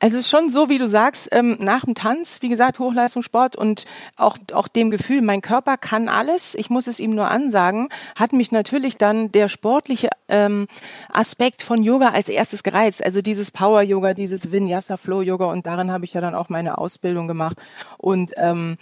Also 0.00 0.16
es 0.16 0.24
ist 0.24 0.30
schon 0.30 0.50
so, 0.50 0.68
wie 0.68 0.78
du 0.78 0.88
sagst, 0.88 1.28
ähm, 1.32 1.56
nach 1.60 1.84
dem 1.84 1.94
Tanz, 1.94 2.42
wie 2.42 2.48
gesagt, 2.48 2.78
Hochleistungssport 2.78 3.54
und 3.54 3.84
auch, 4.16 4.36
auch 4.52 4.66
dem 4.66 4.90
Gefühl, 4.90 5.22
mein 5.22 5.40
Körper 5.40 5.76
kann 5.76 6.08
alles, 6.08 6.54
ich 6.54 6.68
muss 6.68 6.88
es 6.88 6.98
ihm 6.98 7.14
nur 7.14 7.30
ansagen, 7.30 7.88
hat 8.16 8.32
mich 8.32 8.50
natürlich 8.50 8.96
dann 8.96 9.30
der 9.30 9.48
sportliche 9.48 10.10
ähm, 10.28 10.66
Aspekt 11.12 11.62
von 11.62 11.82
Yoga 11.82 12.08
als 12.08 12.28
erstes 12.28 12.62
gereizt. 12.62 13.04
Also 13.04 13.22
dieses 13.22 13.52
Power-Yoga, 13.52 14.14
dieses 14.14 14.50
Vinyasa-Flow-Yoga 14.50 15.46
und 15.46 15.64
darin 15.64 15.92
habe 15.92 16.04
ich 16.04 16.14
ja 16.14 16.20
dann 16.20 16.34
auch 16.34 16.48
meine 16.48 16.78
Ausbildung 16.78 17.28
gemacht. 17.28 17.56
Und 17.98 18.32
ähm, 18.36 18.78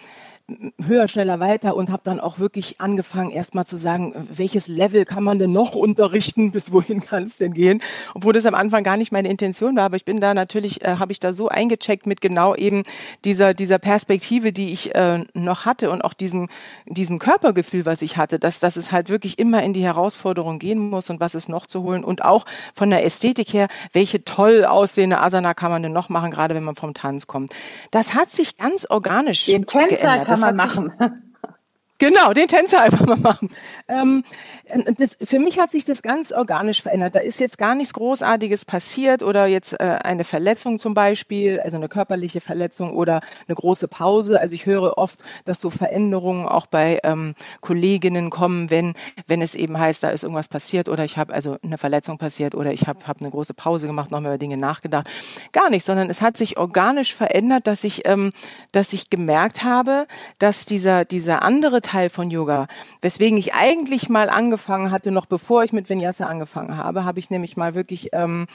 höher, 0.83 1.09
schneller, 1.09 1.40
weiter 1.40 1.76
und 1.76 1.90
habe 1.90 2.02
dann 2.04 2.21
auch 2.21 2.38
wirklich 2.38 2.80
angefangen, 2.80 3.30
erstmal 3.30 3.66
zu 3.66 3.76
sagen, 3.76 4.28
welches 4.30 4.66
Level 4.69 5.04
kann 5.04 5.25
man 5.25 5.38
denn 5.38 5.52
noch 5.52 5.75
unterrichten, 5.75 6.52
bis 6.52 6.73
wohin 6.73 7.00
kann 7.00 7.25
es 7.25 7.37
denn 7.37 7.52
gehen? 7.52 7.83
Obwohl 8.14 8.33
das 8.33 8.47
am 8.47 8.54
Anfang 8.54 8.83
gar 8.83 8.97
nicht 8.97 9.12
meine 9.12 9.28
Intention 9.28 9.76
war, 9.76 9.85
aber 9.85 9.97
ich 9.97 10.04
bin 10.04 10.21
da 10.21 10.35
natürlich, 10.35 10.85
äh, 10.85 10.97
habe 10.99 11.12
ich 11.12 11.21
da 11.21 11.33
so 11.33 11.49
eingecheckt 11.49 12.07
mit 12.07 12.21
genau 12.21 12.54
eben 12.54 12.83
dieser, 13.25 13.54
dieser 13.54 13.78
Perspektive, 13.78 14.52
die 14.52 14.73
ich 14.73 14.95
äh, 14.95 15.25
noch 15.35 15.66
hatte 15.66 15.90
und 15.90 16.02
auch 16.02 16.14
diesem, 16.14 16.49
diesem 16.87 17.19
Körpergefühl, 17.19 17.87
was 17.87 18.02
ich 18.02 18.16
hatte, 18.16 18.38
dass, 18.38 18.61
dass 18.61 18.76
es 18.76 18.92
halt 18.92 19.09
wirklich 19.11 19.38
immer 19.38 19.62
in 19.62 19.73
die 19.73 19.85
Herausforderung 19.85 20.59
gehen 20.59 20.78
muss 20.78 21.11
und 21.11 21.21
was 21.21 21.35
ist 21.35 21.49
noch 21.49 21.66
zu 21.66 21.83
holen 21.83 22.04
und 22.04 22.25
auch 22.25 22.45
von 22.75 22.90
der 22.90 23.04
Ästhetik 23.04 23.52
her, 23.52 23.69
welche 23.92 24.25
toll 24.25 24.64
aussehende 24.64 25.21
Asana 25.21 25.54
kann 25.54 25.71
man 25.71 25.83
denn 25.83 25.92
noch 25.92 26.09
machen, 26.09 26.30
gerade 26.30 26.54
wenn 26.54 26.64
man 26.64 26.76
vom 26.76 26.95
Tanz 26.95 27.26
kommt. 27.26 27.54
Das 27.90 28.14
hat 28.14 28.33
sich 28.33 28.57
ganz 28.57 28.87
organisch 28.88 29.47
Den 29.47 29.64
Tänzer 29.64 29.97
geändert 29.97 30.39
mal 30.40 30.54
machen. 30.54 30.92
Genau, 32.00 32.32
den 32.32 32.49
Tänzer 32.49 32.80
einfach 32.80 33.04
mal 33.04 33.18
machen. 33.18 33.50
Ähm, 33.87 34.25
das, 34.99 35.17
für 35.23 35.39
mich 35.39 35.59
hat 35.59 35.71
sich 35.71 35.85
das 35.85 36.03
ganz 36.03 36.33
organisch 36.33 36.83
verändert. 36.83 37.15
Da 37.15 37.21
ist 37.21 37.41
jetzt 37.41 37.59
gar 37.59 37.75
nichts 37.75 37.93
Großartiges 37.93 38.65
passiert 38.65 39.23
oder 39.23 39.47
jetzt 39.47 39.73
äh, 39.75 39.99
eine 40.03 40.25
Verletzung 40.25 40.79
zum 40.79 40.95
Beispiel, 40.95 41.61
also 41.61 41.77
eine 41.77 41.89
körperliche 41.89 42.41
Verletzung 42.41 42.93
oder 42.95 43.21
eine 43.49 43.55
große 43.55 43.89
Pause. 43.89 44.41
Also 44.41 44.55
ich 44.55 44.67
höre 44.67 44.99
oft, 44.99 45.23
dass 45.45 45.61
so 45.61 45.71
Veränderungen 45.71 46.47
auch 46.47 46.67
bei 46.67 47.00
ähm, 47.03 47.35
Kolleginnen 47.61 48.31
kommen, 48.31 48.71
wenn 48.71 48.95
wenn 49.27 49.43
es 49.43 49.55
eben 49.55 49.79
heißt, 49.79 50.03
da 50.03 50.11
ist 50.11 50.23
irgendwas 50.23 50.49
passiert 50.49 50.89
oder 50.89 51.05
ich 51.05 51.17
habe 51.17 51.35
also 51.35 51.57
eine 51.62 51.79
Verletzung 51.79 52.19
passiert 52.19 52.55
oder 52.55 52.73
ich 52.73 52.87
habe 52.87 53.07
hab 53.07 53.21
eine 53.21 53.31
große 53.31 53.55
Pause 53.55 53.87
gemacht, 53.87 54.11
nochmal 54.11 54.33
über 54.33 54.39
Dinge 54.39 54.57
nachgedacht. 54.57 55.09
Gar 55.53 55.71
nicht, 55.71 55.85
sondern 55.85 56.11
es 56.11 56.23
hat 56.23 56.37
sich 56.37 56.59
organisch 56.59 57.15
verändert, 57.15 57.67
dass 57.67 57.85
ich 57.85 58.07
ähm, 58.07 58.33
dass 58.73 58.93
ich 58.93 59.11
gemerkt 59.11 59.65
habe, 59.65 60.07
dass 60.39 60.65
dieser 60.65 61.05
dieser 61.05 61.43
andere 61.43 61.81
Teil 61.81 62.11
von 62.11 62.31
Yoga. 62.31 62.67
Weswegen 63.00 63.39
ich 63.39 63.55
eigentlich 63.55 64.09
mal 64.09 64.29
angefangen 64.29 64.60
hatte, 64.69 65.11
noch 65.11 65.26
bevor 65.26 65.64
ich 65.64 65.73
mit 65.73 65.88
Vinyasa 65.88 66.26
angefangen 66.26 66.76
habe, 66.76 67.05
habe 67.05 67.19
ich 67.19 67.31
nämlich 67.31 67.57
mal 67.57 67.75
wirklich 67.75 68.11
ähm, 68.12 68.47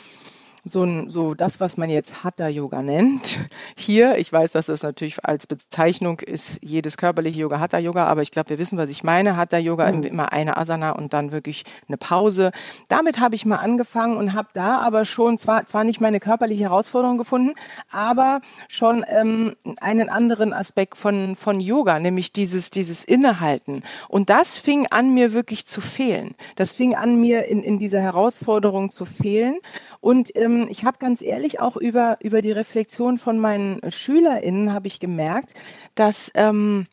so 0.68 0.84
ein, 0.84 1.10
so 1.10 1.36
das, 1.36 1.60
was 1.60 1.78
man 1.78 1.92
jetzt 1.92 2.24
Hatha 2.24 2.48
Yoga 2.48 2.82
nennt. 2.82 3.40
Hier, 3.78 4.18
ich 4.18 4.34
weiß, 4.34 4.52
dass 4.52 4.66
das 4.66 4.82
natürlich 4.82 5.24
als 5.24 5.46
Bezeichnung 5.46 6.20
ist 6.20 6.60
jedes 6.64 6.98
körperliche 6.98 7.42
Yoga 7.42 7.60
Hatha 7.60 7.78
Yoga, 7.78 8.06
aber 8.08 8.24
ich 8.24 8.32
glaube, 8.32 8.50
wir 8.50 8.58
wissen, 8.58 8.78
was 8.80 8.90
ich 8.90 9.04
meine. 9.04 9.38
Hatha 9.38 9.60
Yoga 9.60 9.92
mhm. 9.92 10.04
immer 10.04 10.34
eine 10.34 10.58
Asana 10.58 10.92
und 10.92 11.14
dann 11.14 11.32
wirklich 11.32 11.66
eine 11.88 11.98
Pause. 11.98 12.51
Damit 12.88 13.20
habe 13.20 13.36
ich 13.36 13.46
mal 13.46 13.58
angefangen 13.58 14.18
und 14.18 14.34
habe 14.34 14.50
da 14.54 14.80
aber 14.80 15.06
schon 15.06 15.38
zwar 15.38 15.68
zwar 15.68 15.84
nicht 15.84 16.01
meine 16.01 16.20
körperliche 16.20 16.64
Herausforderung 16.64 17.20
gefunden, 17.20 17.54
aber 17.92 18.42
schon 18.68 19.06
ähm, 19.08 19.56
einen 19.80 20.10
anderen 20.10 20.51
Aspekt 20.51 20.98
von 20.98 21.36
von 21.36 21.60
Yoga, 21.60 22.00
nämlich 22.00 22.34
dieses 22.34 22.72
dieses 22.72 23.06
Innehalten. 23.06 23.84
Und 24.08 24.32
das 24.32 24.58
fing 24.58 24.88
an 24.90 25.14
mir 25.14 25.34
wirklich 25.34 25.68
zu 25.68 25.80
fehlen. 25.80 26.34
Das 26.56 26.74
fing 26.74 26.96
an 26.96 27.22
mir 27.22 27.46
in 27.46 27.62
in 27.62 27.78
dieser 27.78 28.01
Herausforderung 28.01 28.90
zu 28.90 29.06
fehlen 29.06 29.58
und 30.05 30.35
ähm, 30.35 30.68
ich 30.70 30.85
habe 30.85 31.00
ganz 31.00 31.24
ehrlich 31.24 31.59
auch 31.59 31.77
über, 31.77 32.20
über 32.22 32.44
die 32.44 32.51
Reflexion 32.51 33.18
von 33.18 33.39
meinen 33.39 33.81
SchülerInnen 33.89 34.72
habe 34.72 34.85
ich 34.85 35.00
gemerkt, 35.00 35.55
dass, 35.96 36.31
ähm, 36.35 36.85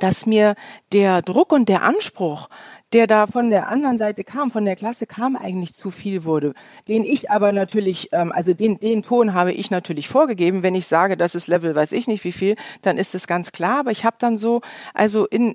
dass 0.00 0.26
mir 0.26 0.56
der 0.92 1.22
Druck 1.22 1.52
und 1.52 1.68
der 1.68 1.84
Anspruch, 1.84 2.48
der 2.92 3.06
da 3.06 3.28
von 3.28 3.50
der 3.50 3.68
anderen 3.68 3.98
Seite 3.98 4.24
kam, 4.24 4.50
von 4.50 4.64
der 4.64 4.74
Klasse 4.74 5.06
kam, 5.06 5.36
eigentlich 5.36 5.74
zu 5.74 5.92
viel 5.92 6.24
wurde. 6.24 6.54
Den 6.88 7.04
ich 7.04 7.30
aber 7.30 7.52
natürlich, 7.52 8.08
ähm, 8.10 8.32
also 8.32 8.52
den, 8.52 8.80
den 8.80 9.04
Ton 9.04 9.32
habe 9.32 9.52
ich 9.52 9.70
natürlich 9.70 10.08
vorgegeben. 10.08 10.64
Wenn 10.64 10.74
ich 10.74 10.88
sage, 10.88 11.16
das 11.16 11.36
ist 11.36 11.46
Level, 11.46 11.76
weiß 11.76 11.92
ich 11.92 12.08
nicht 12.08 12.24
wie 12.24 12.32
viel, 12.32 12.56
dann 12.82 12.98
ist 12.98 13.14
es 13.14 13.28
ganz 13.28 13.52
klar. 13.52 13.78
Aber 13.78 13.92
ich 13.92 14.04
habe 14.04 14.16
dann 14.18 14.38
so, 14.38 14.60
also 14.92 15.24
in, 15.24 15.54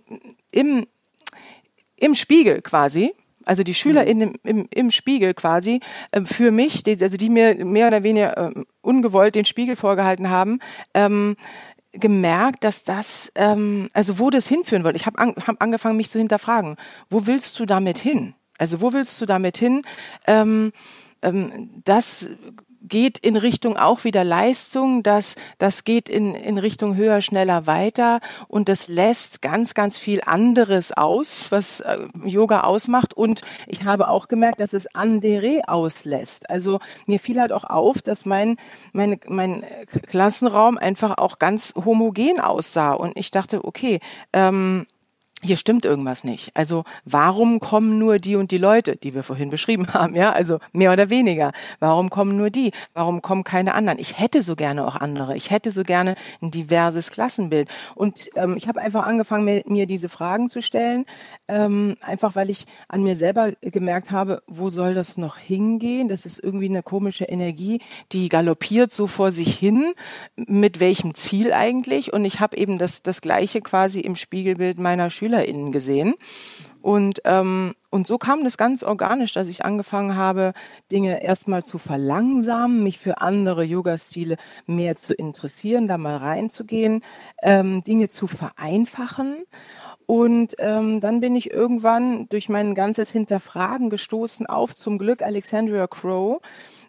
im, 0.49 0.88
im 1.97 2.15
Spiegel 2.15 2.62
quasi, 2.62 3.13
also 3.45 3.63
die 3.63 3.73
Schüler 3.73 4.03
mhm. 4.03 4.08
in 4.08 4.19
dem, 4.19 4.34
im, 4.43 4.67
im 4.71 4.91
Spiegel 4.91 5.34
quasi 5.34 5.79
äh, 6.12 6.21
für 6.21 6.51
mich, 6.51 6.84
die, 6.84 6.97
also 7.01 7.17
die 7.17 7.29
mir 7.29 7.63
mehr 7.63 7.88
oder 7.88 8.03
weniger 8.03 8.49
äh, 8.49 8.63
ungewollt 8.81 9.36
den 9.36 9.45
Spiegel 9.45 9.75
vorgehalten 9.75 10.29
haben, 10.29 10.60
ähm, 10.93 11.36
gemerkt, 11.93 12.63
dass 12.63 12.84
das, 12.84 13.31
ähm, 13.36 13.88
also 13.93 14.19
wo 14.19 14.29
das 14.29 14.47
hinführen 14.47 14.84
wollte. 14.84 14.97
Ich 14.97 15.05
habe 15.05 15.17
an, 15.19 15.34
hab 15.47 15.62
angefangen, 15.62 15.97
mich 15.97 16.10
zu 16.10 16.19
hinterfragen. 16.19 16.75
Wo 17.10 17.25
willst 17.25 17.60
du 17.60 17.65
damit 17.65 17.97
hin? 17.97 18.34
Also 18.58 18.81
wo 18.81 18.93
willst 18.93 19.19
du 19.21 19.25
damit 19.25 19.58
hin? 19.58 19.81
Ähm, 20.27 20.71
ähm, 21.21 21.69
das 21.84 22.29
geht 22.88 23.17
in 23.17 23.36
Richtung 23.36 23.78
auch 23.78 24.04
wieder 24.04 24.24
Leistung, 24.24 25.04
das, 25.04 25.36
das 25.58 25.84
geht 25.84 26.10
in, 26.10 26.36
in 26.36 26.58
Richtung 26.58 26.95
höher, 26.95 27.21
schneller, 27.21 27.67
weiter 27.67 28.19
und 28.48 28.69
das 28.69 28.88
lässt 28.88 29.41
ganz, 29.41 29.74
ganz 29.74 29.98
viel 29.98 30.21
anderes 30.26 30.91
aus, 30.91 31.52
was 31.52 31.82
äh, 31.82 31.98
Yoga 32.24 32.62
ausmacht 32.62 33.13
und 33.13 33.41
ich 33.67 33.84
habe 33.84 34.08
auch 34.08 34.28
gemerkt, 34.28 34.60
dass 34.60 34.74
es 34.74 34.93
andere 34.95 35.62
auslässt. 35.67 36.50
Also 36.50 36.80
mir 37.06 37.19
fiel 37.19 37.39
halt 37.39 37.52
auch 37.52 37.63
auf, 37.63 38.02
dass 38.02 38.26
mein, 38.26 38.58
mein, 38.93 39.19
mein 39.28 39.65
Klassenraum 40.08 40.78
einfach 40.78 41.17
auch 41.17 41.39
ganz 41.39 41.74
homogen 41.76 42.39
aussah 42.39 42.93
und 42.93 43.17
ich 43.17 43.32
dachte, 43.32 43.63
okay, 43.63 44.00
ähm, 44.34 44.86
hier 45.45 45.58
stimmt 45.58 45.86
irgendwas 45.86 46.23
nicht. 46.23 46.51
Also 46.55 46.84
warum 47.05 47.60
kommen 47.60 47.97
nur 47.99 48.17
die 48.17 48.36
und 48.36 48.51
die 48.51 48.58
Leute, 48.58 48.95
die 48.95 49.13
wir 49.13 49.23
vorhin 49.23 49.49
beschrieben 49.49 49.93
haben, 49.93 50.15
ja, 50.15 50.31
also 50.31 50.60
mehr 50.73 50.91
oder 50.91 51.10
weniger. 51.10 51.51
Warum 51.79 52.10
kommen 52.10 52.36
nur 52.38 52.49
die? 52.49 52.71
Warum 52.93 53.21
kommen 53.21 53.43
keine 53.43 53.73
anderen? 53.73 53.99
Ich 53.99 54.19
hätte 54.19 54.41
so 54.41 54.55
gerne 54.55 54.86
auch 54.88 54.95
andere. 54.95 55.36
Ich 55.36 55.51
hätte 55.51 55.71
so 55.71 55.84
gerne 55.84 56.15
ein 56.41 56.51
diverses 56.51 57.12
Klassenbild. 57.12 57.69
Und 57.95 58.29
ähm, 58.36 58.58
ich 58.58 58.67
habe 58.67 58.81
einfach 58.81 59.05
angefangen, 59.05 59.45
mir, 59.45 59.63
mir, 59.67 59.86
diese 59.86 60.10
Fragen 60.10 60.49
zu 60.49 60.62
stellen, 60.62 61.05
ähm, 61.47 61.95
einfach 62.01 62.36
weil 62.36 62.49
ich 62.49 62.65
an 62.88 63.03
mir 63.03 63.15
selber 63.15 63.51
gemerkt 63.62 64.12
habe, 64.12 64.41
wo 64.47 64.69
soll 64.69 64.93
das 64.93 65.17
noch 65.17 65.38
hingehen? 65.38 66.08
Das 66.08 66.25
ist 66.25 66.39
irgendwie 66.39 66.69
eine 66.69 66.81
komische 66.81 67.25
Energie, 67.25 67.81
die 68.12 68.29
galoppiert 68.29 68.91
so 68.91 69.08
vor 69.08 69.31
sich 69.31 69.55
hin. 69.55 69.93
Mit 70.36 70.79
welchem 70.79 71.13
Ziel 71.13 71.53
eigentlich? 71.53 72.13
Und 72.13 72.25
ich 72.25 72.39
habe 72.39 72.58
eben 72.58 72.77
das, 72.77 73.03
das 73.03 73.21
Gleiche 73.21 73.62
quasi 73.62 73.99
im 73.99 74.15
Spiegelbild 74.15 74.79
meiner 74.79 75.10
Schüler 75.10 75.35
SchülerInnen 75.36 75.71
gesehen. 75.71 76.15
Und, 76.82 77.21
ähm, 77.26 77.74
und 77.89 78.06
so 78.06 78.17
kam 78.19 78.43
das 78.43 78.58
ganz 78.58 78.84
organisch, 78.84 79.34
dass 79.34 79.48
ich 79.48 79.65
angefangen 79.65 80.15
habe, 80.15 80.54
Dinge 80.91 81.24
erstmal 81.24 81.63
zu 81.63 81.80
verlangsamen, 81.80 82.84
mich 82.84 83.00
für 83.00 83.21
andere 83.21 83.63
Yoga-Stile 83.63 84.38
mehr 84.67 84.95
zu 84.95 85.13
interessieren, 85.13 85.88
da 85.88 85.98
mal 85.98 86.17
reinzugehen, 86.17 87.04
ähm, 87.41 87.84
Dinge 87.84 88.10
zu 88.10 88.28
vereinfachen. 88.28 89.45
Und 90.06 90.56
ähm, 90.60 91.00
dann 91.02 91.19
bin 91.19 91.36
ich 91.36 91.50
irgendwann 91.50 92.30
durch 92.30 92.50
mein 92.50 92.76
ganzes 92.76 93.12
Hinterfragen 93.12 93.89
gestoßen 93.89 94.45
auf 94.45 94.76
zum 94.76 95.00
Glück 95.00 95.24
Alexandria 95.24 95.88
Crow, 95.88 96.38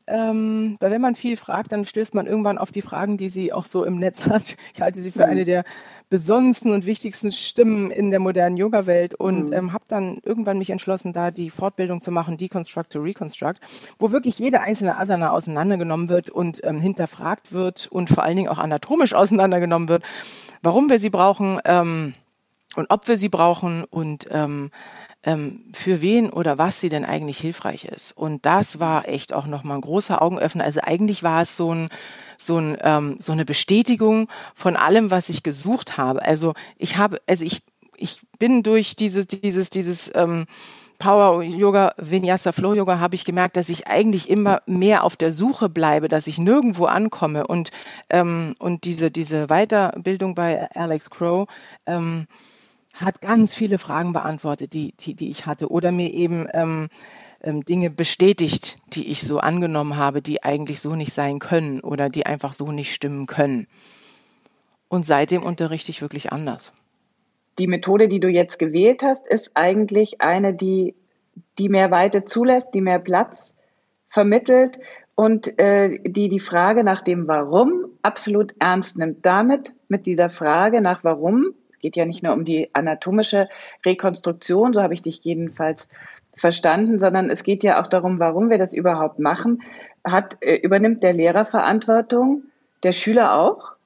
ähm, 0.07 0.77
weil 0.79 0.91
wenn 0.93 1.01
man 1.01 1.17
viel 1.17 1.37
fragt, 1.37 1.73
dann 1.73 1.85
stößt 1.85 2.15
man 2.15 2.27
irgendwann 2.27 2.59
auf 2.59 2.71
die 2.71 2.83
Fragen, 2.83 3.17
die 3.17 3.29
sie 3.29 3.53
auch 3.53 3.65
so 3.65 3.85
im 3.85 3.99
Netz 3.99 4.23
hat. 4.27 4.57
Ich 4.75 4.81
halte 4.81 5.01
sie 5.01 5.11
für 5.11 5.25
mhm. 5.25 5.31
eine 5.31 5.45
der 5.45 5.65
besonnensten 6.09 6.71
und 6.71 6.87
wichtigsten 6.87 7.33
Stimmen 7.33 7.91
in 7.91 8.11
der 8.11 8.21
modernen 8.21 8.57
Yoga-Welt 8.57 9.15
und 9.15 9.47
mhm. 9.47 9.53
ähm, 9.53 9.73
habe 9.73 9.85
dann 9.89 10.21
irgendwann 10.23 10.59
mich 10.59 10.71
entschlossen, 10.71 11.13
da 11.13 11.33
die 11.33 11.51
Fortbildung 11.51 12.01
zu 12.01 12.13
machen, 12.13 12.37
Deconstruct 12.37 12.91
to 12.91 13.01
Reconstruct, 13.01 13.59
wo 13.99 14.13
wirklich 14.13 14.39
jede 14.39 14.61
einzelne 14.61 14.99
Asana 14.99 15.33
auseinandergenommen 15.33 16.09
wird 16.09 16.31
und 16.31 16.63
ähm, 16.65 16.81
hinterfragt 16.81 17.53
wird 17.53 17.89
und 17.91 18.09
vor 18.09 18.23
allen 18.23 18.37
Dingen 18.37 18.49
auch 18.49 18.59
anatomisch 18.59 19.15
auseinandergenommen 19.15 19.89
wird, 19.89 20.05
warum 20.63 20.89
wir 20.89 21.01
sie 21.01 21.11
brauchen 21.11 21.59
ähm, 21.65 22.15
und 22.77 22.87
ob 22.91 23.09
wir 23.09 23.19
sie 23.19 23.29
brauchen 23.29 23.85
und 23.85 24.29
ähm, 24.31 24.71
ähm, 25.27 25.65
für 25.75 26.01
wen 26.01 26.31
oder 26.31 26.57
was 26.57 26.81
sie 26.81 26.89
denn 26.89 27.05
eigentlich 27.05 27.39
hilfreich 27.39 27.85
ist. 27.85 28.17
Und 28.17 28.47
das 28.47 28.79
war 28.79 29.09
echt 29.09 29.35
auch 29.35 29.47
nochmal 29.47 29.77
ein 29.77 29.83
großer 29.83 30.23
Augenöffner. 30.23 30.65
Also 30.65 30.81
eigentlich 30.83 31.23
war 31.23 31.43
es 31.43 31.57
so 31.57 31.75
ein, 31.75 31.89
so 32.39 32.59
ein, 32.59 32.79
ähm, 32.81 33.17
so 33.19 33.33
eine 33.33 33.45
Bestätigung 33.45 34.29
von 34.55 34.77
allem, 34.77 35.11
was 35.11 35.29
ich 35.29 35.43
gesucht 35.43 35.99
habe. 35.99 36.23
Also 36.23 36.55
ich 36.79 36.97
habe, 36.97 37.21
also 37.27 37.45
ich, 37.45 37.63
ich 37.97 38.21
bin 38.39 38.63
durch 38.63 38.95
diese, 38.95 39.27
dieses, 39.27 39.69
dieses, 39.69 40.11
ähm, 40.15 40.47
Power 40.99 41.43
Yoga, 41.43 41.93
Vinyasa 41.99 42.53
Flow 42.53 42.73
Yoga 42.73 42.99
habe 42.99 43.17
ich 43.17 43.27
gemerkt, 43.27 43.59
dass 43.59 43.69
ich 43.69 43.87
eigentlich 43.87 44.31
immer 44.31 44.63
mehr 44.65 45.05
auf 45.05 45.15
der 45.15 45.31
Suche 45.31 45.69
bleibe, 45.69 46.09
dass 46.09 46.27
ich 46.27 46.39
nirgendwo 46.39 46.87
ankomme 46.87 47.47
und 47.47 47.71
ähm, 48.09 48.55
und 48.59 48.85
diese 48.85 49.11
diese 49.11 49.49
Weiterbildung 49.49 50.35
bei 50.35 50.71
Alex 50.75 51.11
Crow 51.11 51.49
ähm, 51.85 52.27
hat 52.97 53.21
ganz 53.21 53.55
viele 53.55 53.79
Fragen 53.79 54.13
beantwortet, 54.13 54.73
die, 54.73 54.95
die, 54.99 55.15
die 55.15 55.31
ich 55.31 55.47
hatte, 55.47 55.71
oder 55.71 55.93
mir 55.93 56.13
eben 56.13 56.47
ähm, 56.53 56.89
ähm, 57.43 57.65
Dinge 57.65 57.91
bestätigt, 57.91 58.77
die 58.93 59.09
ich 59.09 59.23
so 59.23 59.39
angenommen 59.39 59.97
habe, 59.97 60.23
die 60.23 60.43
eigentlich 60.43 60.81
so 60.81 60.95
nicht 60.95 61.13
sein 61.13 61.39
können 61.39 61.81
oder 61.81 62.09
die 62.09 62.27
einfach 62.27 62.53
so 62.53 62.73
nicht 62.73 62.95
stimmen 62.95 63.27
können. 63.27 63.67
Und 64.89 65.05
seitdem 65.05 65.43
unterrichte 65.43 65.91
ich 65.91 66.01
wirklich 66.01 66.33
anders. 66.33 66.73
Die 67.59 67.67
Methode, 67.67 68.09
die 68.09 68.21
du 68.21 68.29
jetzt 68.29 68.59
gewählt 68.59 69.03
hast, 69.03 69.27
ist 69.27 69.53
eigentlich 69.55 70.21
eine, 70.21 70.55
die, 70.55 70.95
die 71.59 71.69
mehr 71.69 71.91
Weite 71.91 72.25
zulässt, 72.25 72.69
die 72.75 72.81
mehr 72.81 72.99
Platz 72.99 73.55
vermittelt 74.09 74.79
und 75.15 75.59
äh, 75.59 75.99
die 76.05 76.29
die 76.29 76.41
Frage 76.41 76.85
nach 76.85 77.03
dem 77.03 77.27
Warum 77.29 77.87
absolut 78.03 78.55
ernst 78.59 78.99
nimmt. 78.99 79.25
Damit, 79.25 79.73
mit 79.89 80.07
dieser 80.07 80.31
Frage 80.31 80.81
nach 80.81 81.03
Warum, 81.03 81.55
geht 81.81 81.97
ja 81.97 82.05
nicht 82.05 82.23
nur 82.23 82.33
um 82.33 82.45
die 82.45 82.71
anatomische 82.73 83.49
Rekonstruktion, 83.85 84.75
so 84.75 84.83
habe 84.83 84.95
ich 84.95 85.03
dich 85.03 85.21
jedenfalls 85.23 85.89
verstanden, 86.37 87.01
sondern 87.01 87.31
es 87.31 87.43
geht 87.43 87.63
ja 87.63 87.81
auch 87.81 87.87
darum, 87.87 88.19
warum 88.19 88.51
wir 88.51 88.59
das 88.59 88.75
überhaupt 88.75 89.19
machen. 89.19 89.63
Hat, 90.05 90.37
äh, 90.41 90.57
übernimmt 90.57 91.03
der 91.03 91.13
Lehrer 91.13 91.45
Verantwortung, 91.45 92.45
der 92.83 92.93
Schüler 92.93 93.35
auch? 93.35 93.77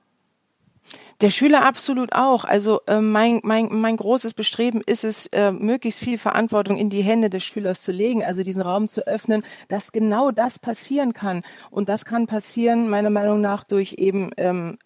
Der 1.21 1.29
Schüler 1.29 1.67
absolut 1.67 2.15
auch. 2.15 2.45
Also 2.45 2.81
äh, 2.87 3.01
mein, 3.01 3.41
mein, 3.43 3.69
mein 3.71 3.97
großes 3.97 4.33
Bestreben 4.33 4.81
ist 4.85 5.05
es, 5.05 5.27
äh, 5.27 5.53
möglichst 5.53 6.01
viel 6.01 6.17
Verantwortung 6.17 6.79
in 6.79 6.89
die 6.89 7.03
Hände 7.03 7.29
des 7.29 7.45
Schülers 7.45 7.83
zu 7.83 7.93
legen, 7.93 8.25
also 8.25 8.43
diesen 8.43 8.63
Raum 8.63 8.89
zu 8.89 9.07
öffnen, 9.07 9.45
dass 9.69 9.93
genau 9.93 10.31
das 10.31 10.59
passieren 10.59 11.13
kann. 11.13 11.43
Und 11.71 11.91
das 11.91 12.07
kann 12.07 12.27
passieren, 12.27 12.89
meiner 12.89 13.11
Meinung 13.11 13.43
nach, 13.43 13.65
durch 13.65 13.95
eben 13.95 14.31
ähm, 14.39 14.79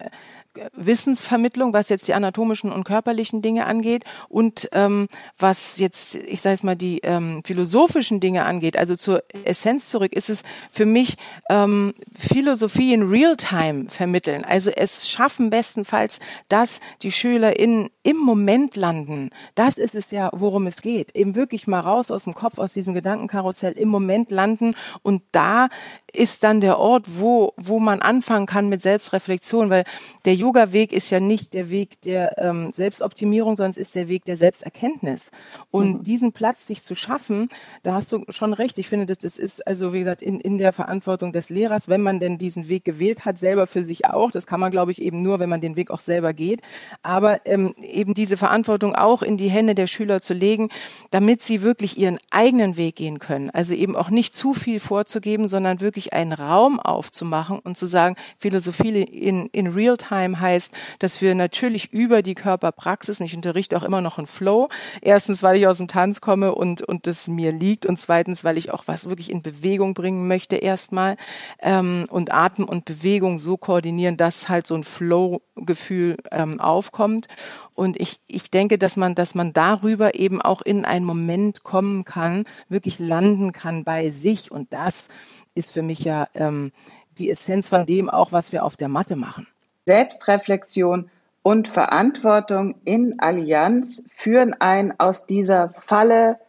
Wissensvermittlung, 0.73 1.73
was 1.73 1.89
jetzt 1.89 2.07
die 2.07 2.13
anatomischen 2.13 2.71
und 2.71 2.83
körperlichen 2.83 3.41
Dinge 3.41 3.65
angeht 3.65 4.03
und 4.29 4.69
ähm, 4.71 5.07
was 5.37 5.77
jetzt, 5.79 6.15
ich 6.15 6.41
sage 6.41 6.55
es 6.55 6.63
mal, 6.63 6.75
die 6.75 6.99
ähm, 7.03 7.41
philosophischen 7.45 8.19
Dinge 8.19 8.45
angeht, 8.45 8.77
also 8.77 8.95
zur 8.95 9.23
Essenz 9.43 9.89
zurück, 9.89 10.13
ist 10.13 10.29
es 10.29 10.43
für 10.71 10.85
mich 10.85 11.17
ähm, 11.49 11.93
Philosophie 12.17 12.93
in 12.93 13.03
Realtime 13.03 13.89
vermitteln. 13.89 14.43
Also 14.43 14.71
es 14.71 15.09
schaffen 15.09 15.49
bestenfalls, 15.49 16.19
dass 16.49 16.79
die 17.01 17.11
Schüler 17.11 17.59
in, 17.59 17.89
im 18.03 18.17
Moment 18.17 18.75
landen. 18.75 19.29
Das 19.55 19.77
ist 19.77 19.95
es 19.95 20.11
ja, 20.11 20.29
worum 20.33 20.67
es 20.67 20.81
geht. 20.81 21.15
Eben 21.15 21.35
wirklich 21.35 21.67
mal 21.67 21.79
raus 21.79 22.11
aus 22.11 22.25
dem 22.25 22.33
Kopf, 22.33 22.57
aus 22.57 22.73
diesem 22.73 22.93
Gedankenkarussell, 22.93 23.73
im 23.73 23.89
Moment 23.89 24.31
landen 24.31 24.75
und 25.01 25.21
da 25.31 25.67
ist 26.15 26.43
dann 26.43 26.61
der 26.61 26.79
Ort, 26.79 27.05
wo, 27.19 27.53
wo 27.57 27.79
man 27.79 28.01
anfangen 28.01 28.45
kann 28.45 28.69
mit 28.69 28.81
Selbstreflexion, 28.81 29.69
weil 29.69 29.83
der 30.25 30.35
Yoga-Weg 30.35 30.91
ist 30.93 31.09
ja 31.11 31.19
nicht 31.19 31.53
der 31.53 31.69
Weg 31.69 32.01
der 32.01 32.37
ähm, 32.37 32.71
Selbstoptimierung, 32.71 33.55
sondern 33.55 33.71
es 33.71 33.77
ist 33.77 33.95
der 33.95 34.07
Weg 34.07 34.25
der 34.25 34.37
Selbsterkenntnis. 34.37 35.31
Und 35.71 35.99
mhm. 35.99 36.03
diesen 36.03 36.31
Platz 36.31 36.65
sich 36.65 36.83
zu 36.83 36.95
schaffen, 36.95 37.49
da 37.83 37.93
hast 37.93 38.11
du 38.11 38.23
schon 38.29 38.53
recht. 38.53 38.77
Ich 38.77 38.87
finde, 38.87 39.05
das, 39.05 39.19
das 39.19 39.37
ist 39.37 39.65
also, 39.67 39.93
wie 39.93 39.99
gesagt, 39.99 40.21
in, 40.21 40.39
in 40.39 40.57
der 40.57 40.73
Verantwortung 40.73 41.33
des 41.33 41.49
Lehrers, 41.49 41.87
wenn 41.87 42.01
man 42.01 42.19
denn 42.19 42.37
diesen 42.37 42.67
Weg 42.67 42.85
gewählt 42.85 43.25
hat, 43.25 43.39
selber 43.39 43.67
für 43.67 43.83
sich 43.83 44.05
auch. 44.05 44.31
Das 44.31 44.47
kann 44.47 44.59
man, 44.59 44.71
glaube 44.71 44.91
ich, 44.91 45.01
eben 45.01 45.21
nur, 45.21 45.39
wenn 45.39 45.49
man 45.49 45.61
den 45.61 45.75
Weg 45.75 45.91
auch 45.91 46.01
selber 46.01 46.33
geht. 46.33 46.61
Aber 47.03 47.45
ähm, 47.45 47.75
eben 47.81 48.13
diese 48.13 48.37
Verantwortung 48.37 48.95
auch 48.95 49.21
in 49.21 49.37
die 49.37 49.49
Hände 49.49 49.75
der 49.75 49.87
Schüler 49.87 50.21
zu 50.21 50.33
legen, 50.33 50.69
damit 51.11 51.41
sie 51.41 51.61
wirklich 51.61 51.97
ihren 51.97 52.19
eigenen 52.31 52.77
Weg 52.77 52.95
gehen 52.95 53.19
können. 53.19 53.49
Also 53.49 53.73
eben 53.73 53.95
auch 53.95 54.09
nicht 54.09 54.35
zu 54.35 54.53
viel 54.53 54.79
vorzugeben, 54.79 55.47
sondern 55.47 55.81
wirklich 55.81 56.04
wirklich 56.05 56.13
einen 56.13 56.33
Raum 56.33 56.79
aufzumachen 56.79 57.59
und 57.59 57.77
zu 57.77 57.87
sagen, 57.87 58.15
Philosophie 58.37 59.01
in, 59.01 59.47
in 59.47 59.67
Real-Time 59.67 60.39
heißt, 60.39 60.71
dass 60.99 61.21
wir 61.21 61.35
natürlich 61.35 61.91
über 61.91 62.21
die 62.21 62.35
Körperpraxis, 62.35 63.19
und 63.19 63.25
ich 63.25 63.35
unterrichte 63.35 63.77
auch 63.77 63.83
immer 63.83 64.01
noch 64.01 64.17
einen 64.17 64.27
Flow, 64.27 64.67
erstens, 65.01 65.43
weil 65.43 65.57
ich 65.57 65.67
aus 65.67 65.77
dem 65.77 65.87
Tanz 65.87 66.21
komme 66.21 66.53
und, 66.53 66.81
und 66.81 67.07
das 67.07 67.27
mir 67.27 67.51
liegt 67.51 67.85
und 67.85 67.97
zweitens, 67.97 68.43
weil 68.43 68.57
ich 68.57 68.71
auch 68.71 68.83
was 68.87 69.09
wirklich 69.09 69.31
in 69.31 69.41
Bewegung 69.41 69.93
bringen 69.93 70.27
möchte 70.27 70.55
erstmal 70.55 71.15
ähm, 71.59 72.07
und 72.09 72.33
Atem 72.33 72.65
und 72.65 72.85
Bewegung 72.85 73.39
so 73.39 73.57
koordinieren, 73.57 74.17
dass 74.17 74.49
halt 74.49 74.67
so 74.67 74.75
ein 74.75 74.83
Flow-Gefühl 74.83 76.17
ähm, 76.31 76.59
aufkommt. 76.59 77.27
Und 77.73 77.99
ich, 77.99 78.19
ich 78.27 78.51
denke, 78.51 78.77
dass 78.77 78.95
man, 78.95 79.15
dass 79.15 79.35
man 79.35 79.51
darüber 79.51 80.15
eben 80.15 80.41
auch 80.41 80.61
in 80.61 80.85
einen 80.85 81.05
Moment 81.05 81.63
kommen 81.63 82.05
kann, 82.05 82.45
wirklich 82.69 82.99
landen 82.99 83.51
kann 83.51 83.83
bei 83.83 84.11
sich. 84.11 84.49
Und 84.49 84.71
das 84.71 85.09
ist 85.55 85.73
für 85.73 85.81
mich 85.81 85.99
ja 86.01 86.27
ähm, 86.35 86.71
die 87.17 87.29
Essenz 87.29 87.67
von 87.67 87.85
dem 87.85 88.09
auch, 88.09 88.31
was 88.31 88.51
wir 88.51 88.63
auf 88.63 88.75
der 88.75 88.89
Matte 88.89 89.15
machen. 89.15 89.47
Selbstreflexion 89.85 91.09
und 91.41 91.67
Verantwortung 91.67 92.75
in 92.85 93.19
Allianz 93.19 94.05
führen 94.11 94.53
ein 94.53 94.99
aus 94.99 95.25
dieser 95.25 95.69
Falle 95.69 96.39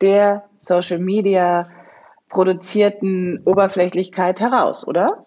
der 0.00 0.44
Social 0.56 0.98
Media 0.98 1.68
produzierten 2.28 3.40
Oberflächlichkeit 3.44 4.40
heraus, 4.40 4.86
oder? 4.86 5.24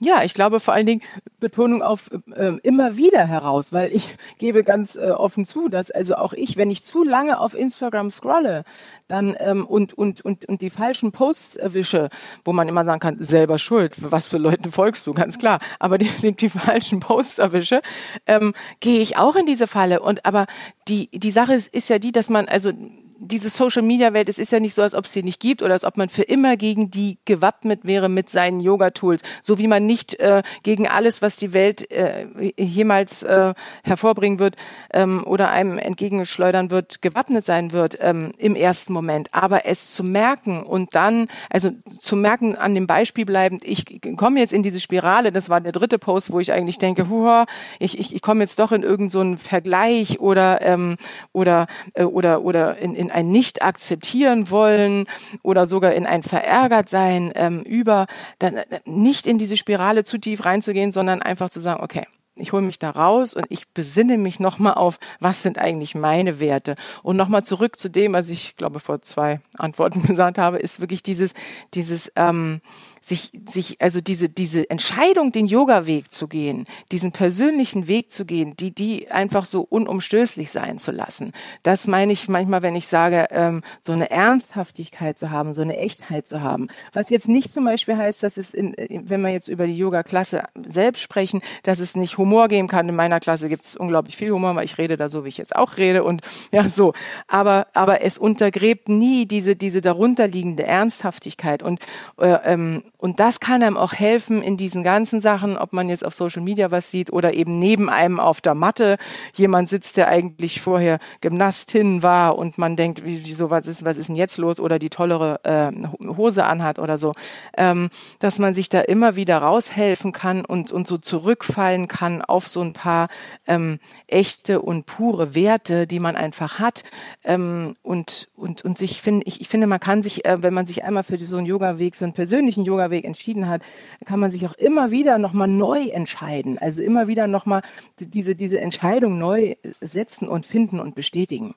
Ja, 0.00 0.22
ich 0.22 0.32
glaube 0.32 0.60
vor 0.60 0.74
allen 0.74 0.86
Dingen 0.86 1.02
Betonung 1.40 1.82
auf 1.82 2.10
äh, 2.34 2.52
immer 2.62 2.96
wieder 2.96 3.26
heraus, 3.26 3.72
weil 3.72 3.92
ich 3.92 4.14
gebe 4.38 4.62
ganz 4.62 4.94
äh, 4.94 5.10
offen 5.10 5.44
zu, 5.44 5.68
dass 5.68 5.90
also 5.90 6.14
auch 6.14 6.32
ich, 6.32 6.56
wenn 6.56 6.70
ich 6.70 6.84
zu 6.84 7.02
lange 7.02 7.40
auf 7.40 7.54
Instagram 7.54 8.12
scrolle, 8.12 8.62
dann 9.08 9.36
ähm, 9.40 9.66
und 9.66 9.94
und 9.94 10.24
und 10.24 10.44
und 10.48 10.60
die 10.60 10.70
falschen 10.70 11.10
Posts 11.10 11.56
erwische, 11.56 12.10
wo 12.44 12.52
man 12.52 12.68
immer 12.68 12.84
sagen 12.84 13.00
kann, 13.00 13.22
selber 13.24 13.58
schuld, 13.58 13.94
was 13.98 14.28
für 14.28 14.38
Leuten 14.38 14.70
folgst 14.70 15.04
du, 15.08 15.14
ganz 15.14 15.36
klar, 15.36 15.58
aber 15.80 15.98
die, 15.98 16.10
die, 16.22 16.32
die 16.32 16.48
falschen 16.48 17.00
Posts 17.00 17.40
erwische, 17.40 17.80
ähm, 18.26 18.54
gehe 18.78 19.00
ich 19.00 19.16
auch 19.16 19.34
in 19.34 19.46
diese 19.46 19.66
Falle. 19.66 20.00
Und 20.00 20.24
aber 20.24 20.46
die 20.86 21.08
die 21.10 21.32
Sache 21.32 21.54
ist, 21.54 21.74
ist 21.74 21.88
ja 21.88 21.98
die, 21.98 22.12
dass 22.12 22.28
man 22.28 22.46
also 22.46 22.72
diese 23.20 23.50
Social 23.50 23.82
Media 23.82 24.12
Welt, 24.12 24.28
es 24.28 24.38
ist 24.38 24.52
ja 24.52 24.60
nicht 24.60 24.74
so, 24.74 24.82
als 24.82 24.94
ob 24.94 25.04
es 25.04 25.12
sie 25.12 25.22
nicht 25.22 25.40
gibt 25.40 25.62
oder 25.62 25.72
als 25.72 25.84
ob 25.84 25.96
man 25.96 26.08
für 26.08 26.22
immer 26.22 26.56
gegen 26.56 26.90
die 26.90 27.18
gewappnet 27.24 27.80
wäre 27.84 28.08
mit 28.08 28.30
seinen 28.30 28.60
Yoga 28.60 28.90
Tools, 28.90 29.22
so 29.42 29.58
wie 29.58 29.66
man 29.66 29.86
nicht 29.86 30.18
äh, 30.20 30.42
gegen 30.62 30.86
alles, 30.86 31.20
was 31.20 31.36
die 31.36 31.52
Welt 31.52 31.90
äh, 31.90 32.26
jemals 32.56 33.22
äh, 33.24 33.54
hervorbringen 33.82 34.38
wird 34.38 34.56
ähm, 34.92 35.24
oder 35.26 35.50
einem 35.50 35.78
entgegenschleudern 35.78 36.70
wird, 36.70 37.02
gewappnet 37.02 37.44
sein 37.44 37.72
wird 37.72 37.98
ähm, 38.00 38.32
im 38.38 38.54
ersten 38.54 38.92
Moment. 38.92 39.28
Aber 39.32 39.66
es 39.66 39.94
zu 39.94 40.04
merken 40.04 40.62
und 40.62 40.94
dann, 40.94 41.28
also 41.50 41.70
zu 41.98 42.16
merken 42.16 42.56
an 42.56 42.74
dem 42.74 42.86
Beispiel 42.86 43.24
bleibend, 43.24 43.64
ich 43.64 44.00
komme 44.16 44.40
jetzt 44.40 44.52
in 44.52 44.62
diese 44.62 44.80
Spirale, 44.80 45.32
das 45.32 45.48
war 45.48 45.60
der 45.60 45.72
dritte 45.72 45.98
Post, 45.98 46.32
wo 46.32 46.40
ich 46.40 46.52
eigentlich 46.52 46.78
denke, 46.78 47.08
huha, 47.08 47.46
ich, 47.78 47.98
ich, 47.98 48.14
ich 48.14 48.22
komme 48.22 48.42
jetzt 48.42 48.58
doch 48.58 48.72
in 48.72 48.82
irgendeinen 48.82 49.38
so 49.38 49.42
Vergleich 49.42 50.20
oder 50.20 50.62
ähm, 50.62 50.96
oder 51.32 51.66
äh, 51.94 52.04
oder 52.04 52.42
oder 52.42 52.78
in, 52.78 52.94
in 52.94 53.07
in 53.08 53.14
ein 53.14 53.30
Nicht-Akzeptieren 53.30 54.50
wollen 54.50 55.06
oder 55.42 55.66
sogar 55.66 55.92
in 55.94 56.06
ein 56.06 56.22
Verärgert-Sein 56.22 57.32
ähm, 57.34 57.62
über, 57.62 58.06
dann 58.38 58.56
äh, 58.56 58.80
nicht 58.84 59.26
in 59.26 59.38
diese 59.38 59.56
Spirale 59.56 60.04
zu 60.04 60.18
tief 60.18 60.44
reinzugehen, 60.44 60.92
sondern 60.92 61.22
einfach 61.22 61.50
zu 61.50 61.60
sagen, 61.60 61.82
okay, 61.82 62.04
ich 62.36 62.52
hole 62.52 62.62
mich 62.62 62.78
da 62.78 62.90
raus 62.90 63.34
und 63.34 63.46
ich 63.48 63.68
besinne 63.68 64.16
mich 64.16 64.38
nochmal 64.40 64.74
auf, 64.74 64.98
was 65.20 65.42
sind 65.42 65.58
eigentlich 65.58 65.94
meine 65.94 66.38
Werte. 66.38 66.76
Und 67.02 67.16
nochmal 67.16 67.44
zurück 67.44 67.78
zu 67.78 67.88
dem, 67.88 68.12
was 68.12 68.28
ich 68.28 68.56
glaube 68.56 68.78
vor 68.78 69.02
zwei 69.02 69.40
Antworten 69.56 70.02
gesagt 70.06 70.38
habe, 70.38 70.58
ist 70.58 70.80
wirklich 70.80 71.02
dieses, 71.02 71.34
dieses 71.74 72.12
ähm, 72.14 72.60
sich, 73.08 73.32
sich, 73.48 73.80
also 73.80 74.00
diese, 74.00 74.28
diese 74.28 74.68
Entscheidung, 74.70 75.32
den 75.32 75.46
Yoga-Weg 75.46 76.12
zu 76.12 76.28
gehen, 76.28 76.66
diesen 76.92 77.12
persönlichen 77.12 77.88
Weg 77.88 78.12
zu 78.12 78.24
gehen, 78.24 78.54
die, 78.56 78.74
die 78.74 79.10
einfach 79.10 79.46
so 79.46 79.62
unumstößlich 79.62 80.50
sein 80.50 80.78
zu 80.78 80.92
lassen. 80.92 81.32
Das 81.62 81.86
meine 81.86 82.12
ich 82.12 82.28
manchmal, 82.28 82.62
wenn 82.62 82.76
ich 82.76 82.86
sage, 82.86 83.26
ähm, 83.30 83.62
so 83.84 83.92
eine 83.92 84.10
Ernsthaftigkeit 84.10 85.18
zu 85.18 85.30
haben, 85.30 85.52
so 85.52 85.62
eine 85.62 85.78
Echtheit 85.78 86.26
zu 86.26 86.42
haben. 86.42 86.68
Was 86.92 87.10
jetzt 87.10 87.28
nicht 87.28 87.52
zum 87.52 87.64
Beispiel 87.64 87.96
heißt, 87.96 88.22
dass 88.22 88.36
es, 88.36 88.52
in, 88.52 88.74
wenn 88.76 89.22
wir 89.22 89.30
jetzt 89.30 89.48
über 89.48 89.66
die 89.66 89.76
Yoga-Klasse 89.76 90.44
selbst 90.66 91.00
sprechen, 91.00 91.40
dass 91.62 91.80
es 91.80 91.96
nicht 91.96 92.18
Humor 92.18 92.48
geben 92.48 92.68
kann. 92.68 92.88
In 92.88 92.96
meiner 92.96 93.20
Klasse 93.20 93.48
gibt 93.48 93.64
es 93.64 93.76
unglaublich 93.76 94.16
viel 94.16 94.30
Humor, 94.30 94.54
weil 94.54 94.64
ich 94.64 94.78
rede 94.78 94.96
da 94.96 95.08
so, 95.08 95.24
wie 95.24 95.28
ich 95.28 95.38
jetzt 95.38 95.56
auch 95.56 95.76
rede 95.78 96.04
und 96.04 96.22
ja, 96.52 96.68
so. 96.68 96.92
Aber, 97.26 97.68
aber 97.72 98.02
es 98.02 98.18
untergräbt 98.18 98.88
nie 98.88 99.26
diese, 99.26 99.56
diese 99.56 99.80
darunterliegende 99.80 100.64
Ernsthaftigkeit 100.64 101.62
und, 101.62 101.80
äh, 102.18 102.38
ähm, 102.44 102.82
und 102.98 103.20
das 103.20 103.38
kann 103.38 103.62
einem 103.62 103.76
auch 103.76 103.92
helfen 103.92 104.42
in 104.42 104.56
diesen 104.56 104.82
ganzen 104.82 105.20
Sachen, 105.20 105.56
ob 105.56 105.72
man 105.72 105.88
jetzt 105.88 106.04
auf 106.04 106.14
Social 106.14 106.42
Media 106.42 106.72
was 106.72 106.90
sieht 106.90 107.12
oder 107.12 107.32
eben 107.34 107.60
neben 107.60 107.88
einem 107.88 108.18
auf 108.18 108.40
der 108.40 108.54
Matte 108.54 108.98
jemand 109.34 109.68
sitzt, 109.68 109.96
der 109.96 110.08
eigentlich 110.08 110.60
vorher 110.60 110.98
Gymnastin 111.20 112.02
war 112.02 112.36
und 112.36 112.58
man 112.58 112.74
denkt, 112.74 113.04
wie, 113.04 113.24
wieso, 113.24 113.50
was 113.50 113.68
ist, 113.68 113.84
was 113.84 113.96
ist 113.96 114.08
denn 114.08 114.16
jetzt 114.16 114.36
los? 114.36 114.58
Oder 114.58 114.80
die 114.80 114.90
tollere 114.90 115.40
äh, 115.44 115.70
Hose 116.16 116.44
anhat 116.44 116.80
oder 116.80 116.98
so, 116.98 117.12
ähm, 117.56 117.90
dass 118.18 118.40
man 118.40 118.52
sich 118.52 118.68
da 118.68 118.80
immer 118.80 119.14
wieder 119.14 119.38
raushelfen 119.38 120.10
kann 120.10 120.44
und, 120.44 120.72
und 120.72 120.88
so 120.88 120.98
zurückfallen 120.98 121.86
kann 121.86 122.20
auf 122.20 122.48
so 122.48 122.62
ein 122.62 122.72
paar 122.72 123.08
ähm, 123.46 123.78
echte 124.08 124.60
und 124.60 124.86
pure 124.86 125.36
Werte, 125.36 125.86
die 125.86 126.00
man 126.00 126.16
einfach 126.16 126.58
hat. 126.58 126.82
Ähm, 127.22 127.76
und, 127.82 128.28
und, 128.34 128.62
und 128.62 128.76
sich 128.76 129.00
finde, 129.00 129.24
ich, 129.26 129.40
ich 129.40 129.48
finde, 129.48 129.68
man 129.68 129.78
kann 129.78 130.02
sich, 130.02 130.24
äh, 130.24 130.42
wenn 130.42 130.52
man 130.52 130.66
sich 130.66 130.82
einmal 130.82 131.04
für 131.04 131.16
so 131.18 131.36
einen 131.36 131.46
Yoga-Weg, 131.46 131.94
für 131.94 132.04
einen 132.04 132.12
persönlichen 132.12 132.64
Yoga 132.64 132.87
Weg 132.90 133.04
entschieden 133.04 133.48
hat, 133.48 133.62
kann 134.04 134.20
man 134.20 134.30
sich 134.30 134.46
auch 134.46 134.54
immer 134.54 134.90
wieder 134.90 135.18
nochmal 135.18 135.48
neu 135.48 135.88
entscheiden. 135.88 136.58
Also 136.58 136.82
immer 136.82 137.08
wieder 137.08 137.26
nochmal 137.26 137.62
diese, 137.98 138.34
diese 138.34 138.60
Entscheidung 138.60 139.18
neu 139.18 139.54
setzen 139.80 140.28
und 140.28 140.46
finden 140.46 140.80
und 140.80 140.94
bestätigen. 140.94 141.54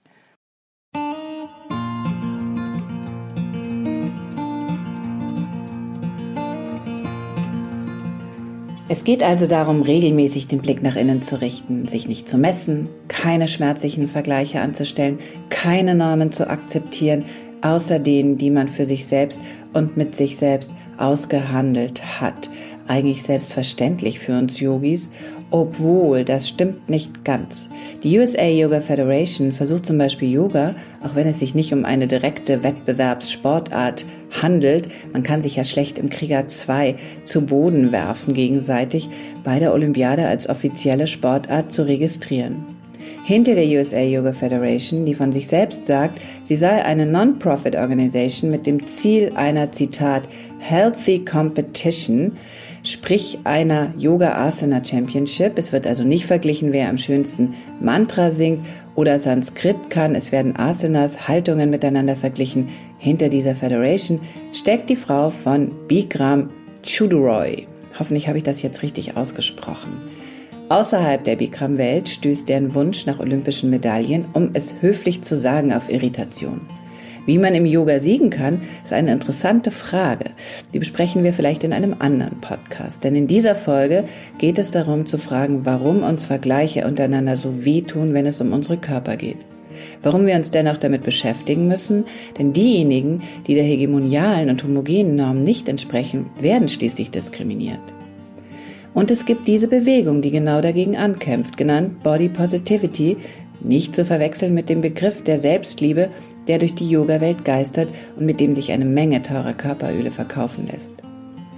Es 8.91 9.06
geht 9.06 9.24
also 9.24 9.48
darum, 9.48 9.84
regelmäßig 9.84 10.48
den 10.48 10.60
Blick 10.60 10.84
nach 10.84 10.98
innen 10.98 11.22
zu 11.22 11.39
richten, 11.39 11.88
sich 11.88 12.10
nicht 12.10 12.28
zu 12.28 12.38
messen, 12.38 12.89
keine 13.08 13.48
schmerzlichen 13.48 14.10
Vergleiche 14.10 14.60
anzustellen, 14.60 15.20
keine 15.48 15.96
Normen 15.96 16.34
zu 16.34 16.50
akzeptieren, 16.50 17.24
außer 17.62 18.00
denen, 18.00 18.38
die 18.38 18.50
man 18.50 18.67
für 18.67 18.86
sich 18.86 19.06
selbst 19.06 19.41
und 19.74 19.97
mit 19.97 20.15
sich 20.15 20.38
selbst 20.38 20.74
ausgehandelt 20.97 22.21
hat. 22.21 22.50
Eigentlich 22.88 23.24
selbstverständlich 23.24 24.19
für 24.19 24.38
uns 24.38 24.60
Yogis, 24.60 25.12
obwohl 25.50 26.26
das 26.26 26.50
stimmt 26.50 26.89
nicht 26.89 27.24
ganz. 27.24 27.69
Die 28.04 28.17
USA 28.19 28.45
Yoga 28.45 28.82
Federation 28.82 29.54
versucht 29.54 29.86
zum 29.86 29.97
Beispiel 29.97 30.32
Yoga, 30.32 30.76
auch 31.04 31.15
wenn 31.15 31.28
es 31.28 31.39
sich 31.39 31.56
nicht 31.56 31.74
um 31.74 31.86
eine 31.86 32.08
direkte 32.08 32.63
Wettbewerbssportart 32.63 34.06
handelt, 34.41 34.89
man 35.13 35.24
kann 35.24 35.41
sich 35.41 35.56
ja 35.58 35.63
schlecht 35.63 35.97
im 35.97 36.10
Krieger 36.10 36.47
2 36.47 36.95
zu 37.24 37.45
Boden 37.45 37.91
werfen 37.91 38.34
gegenseitig, 38.34 39.10
bei 39.43 39.60
der 39.60 39.74
Olympiade 39.74 40.28
als 40.28 40.50
offizielle 40.50 41.08
Sportart 41.08 41.71
zu 41.71 41.86
registrieren 41.86 42.81
hinter 43.23 43.55
der 43.55 43.65
USA 43.65 43.99
Yoga 43.99 44.34
Federation, 44.34 45.05
die 45.05 45.13
von 45.13 45.31
sich 45.31 45.47
selbst 45.47 45.86
sagt, 45.86 46.19
sie 46.43 46.55
sei 46.55 46.84
eine 46.84 47.05
Non-Profit 47.05 47.75
Organization 47.75 48.49
mit 48.51 48.65
dem 48.65 48.88
Ziel 48.88 49.31
einer, 49.36 49.71
Zitat, 49.71 50.23
Healthy 50.60 51.23
Competition, 51.25 52.38
sprich 52.84 53.39
einer 53.43 53.93
Yoga 53.97 54.34
Asana 54.34 54.84
Championship. 54.84 55.53
Es 55.55 55.71
wird 55.71 55.86
also 55.86 56.03
nicht 56.03 56.25
verglichen, 56.25 56.73
wer 56.73 56.89
am 56.89 56.97
schönsten 56.97 57.53
Mantra 57.79 58.31
singt 58.31 58.63
oder 58.95 59.19
Sanskrit 59.19 59.89
kann. 59.89 60.15
Es 60.15 60.31
werden 60.31 60.55
Asanas, 60.55 61.27
Haltungen 61.27 61.69
miteinander 61.69 62.15
verglichen. 62.15 62.69
Hinter 62.97 63.29
dieser 63.29 63.55
Federation 63.55 64.19
steckt 64.53 64.89
die 64.89 64.95
Frau 64.95 65.29
von 65.29 65.71
Bikram 65.88 66.49
Chuduroy. 66.84 67.67
Hoffentlich 67.99 68.27
habe 68.27 68.38
ich 68.38 68.43
das 68.43 68.62
jetzt 68.62 68.81
richtig 68.81 69.17
ausgesprochen. 69.17 70.20
Außerhalb 70.71 71.25
der 71.25 71.36
Bikram-Welt 71.36 72.07
stößt 72.07 72.47
deren 72.47 72.73
Wunsch 72.73 73.05
nach 73.05 73.19
olympischen 73.19 73.69
Medaillen, 73.69 74.23
um 74.31 74.51
es 74.53 74.75
höflich 74.79 75.21
zu 75.21 75.36
sagen, 75.36 75.73
auf 75.73 75.91
Irritation. 75.91 76.62
Wie 77.25 77.38
man 77.39 77.53
im 77.55 77.65
Yoga 77.65 77.99
siegen 77.99 78.29
kann, 78.29 78.62
ist 78.81 78.93
eine 78.93 79.12
interessante 79.12 79.69
Frage. 79.69 80.31
Die 80.73 80.79
besprechen 80.79 81.25
wir 81.25 81.34
vielleicht 81.34 81.65
in 81.65 81.73
einem 81.73 81.97
anderen 81.99 82.39
Podcast. 82.39 83.03
Denn 83.03 83.17
in 83.17 83.27
dieser 83.27 83.53
Folge 83.53 84.05
geht 84.38 84.57
es 84.57 84.71
darum 84.71 85.07
zu 85.07 85.17
fragen, 85.17 85.65
warum 85.65 86.03
uns 86.03 86.23
Vergleiche 86.23 86.88
untereinander 86.88 87.36
so 87.36 87.65
wehtun, 87.65 88.13
wenn 88.13 88.25
es 88.25 88.39
um 88.39 88.53
unsere 88.53 88.77
Körper 88.77 89.17
geht. 89.17 89.45
Warum 90.03 90.25
wir 90.25 90.36
uns 90.36 90.51
dennoch 90.51 90.77
damit 90.77 91.03
beschäftigen 91.03 91.67
müssen, 91.67 92.05
denn 92.39 92.53
diejenigen, 92.53 93.23
die 93.45 93.55
der 93.55 93.65
hegemonialen 93.65 94.49
und 94.49 94.63
homogenen 94.63 95.17
Norm 95.17 95.41
nicht 95.41 95.67
entsprechen, 95.67 96.27
werden 96.39 96.69
schließlich 96.69 97.12
diskriminiert. 97.12 97.81
Und 98.93 99.10
es 99.10 99.25
gibt 99.25 99.47
diese 99.47 99.67
Bewegung, 99.67 100.21
die 100.21 100.32
genau 100.32 100.62
dagegen 100.62 100.97
ankämpft, 100.97 101.58
genannt 101.58 102.04
Body 102.04 102.30
Positivity, 102.30 103.17
nicht 103.62 103.95
zu 103.95 104.06
verwechseln 104.06 104.54
mit 104.54 104.69
dem 104.69 104.82
Begriff 104.82 105.23
der 105.23 105.38
Selbstliebe, 105.38 106.10
der 106.47 106.58
durch 106.58 106.75
die 106.75 106.89
Yoga-Welt 106.89 107.45
geistert 107.45 107.89
und 108.17 108.25
mit 108.25 108.39
dem 108.39 108.56
sich 108.56 108.71
eine 108.71 108.86
Menge 108.86 109.21
teurer 109.21 109.54
Körperöle 109.54 110.12
verkaufen 110.12 110.67
lässt. 110.67 110.95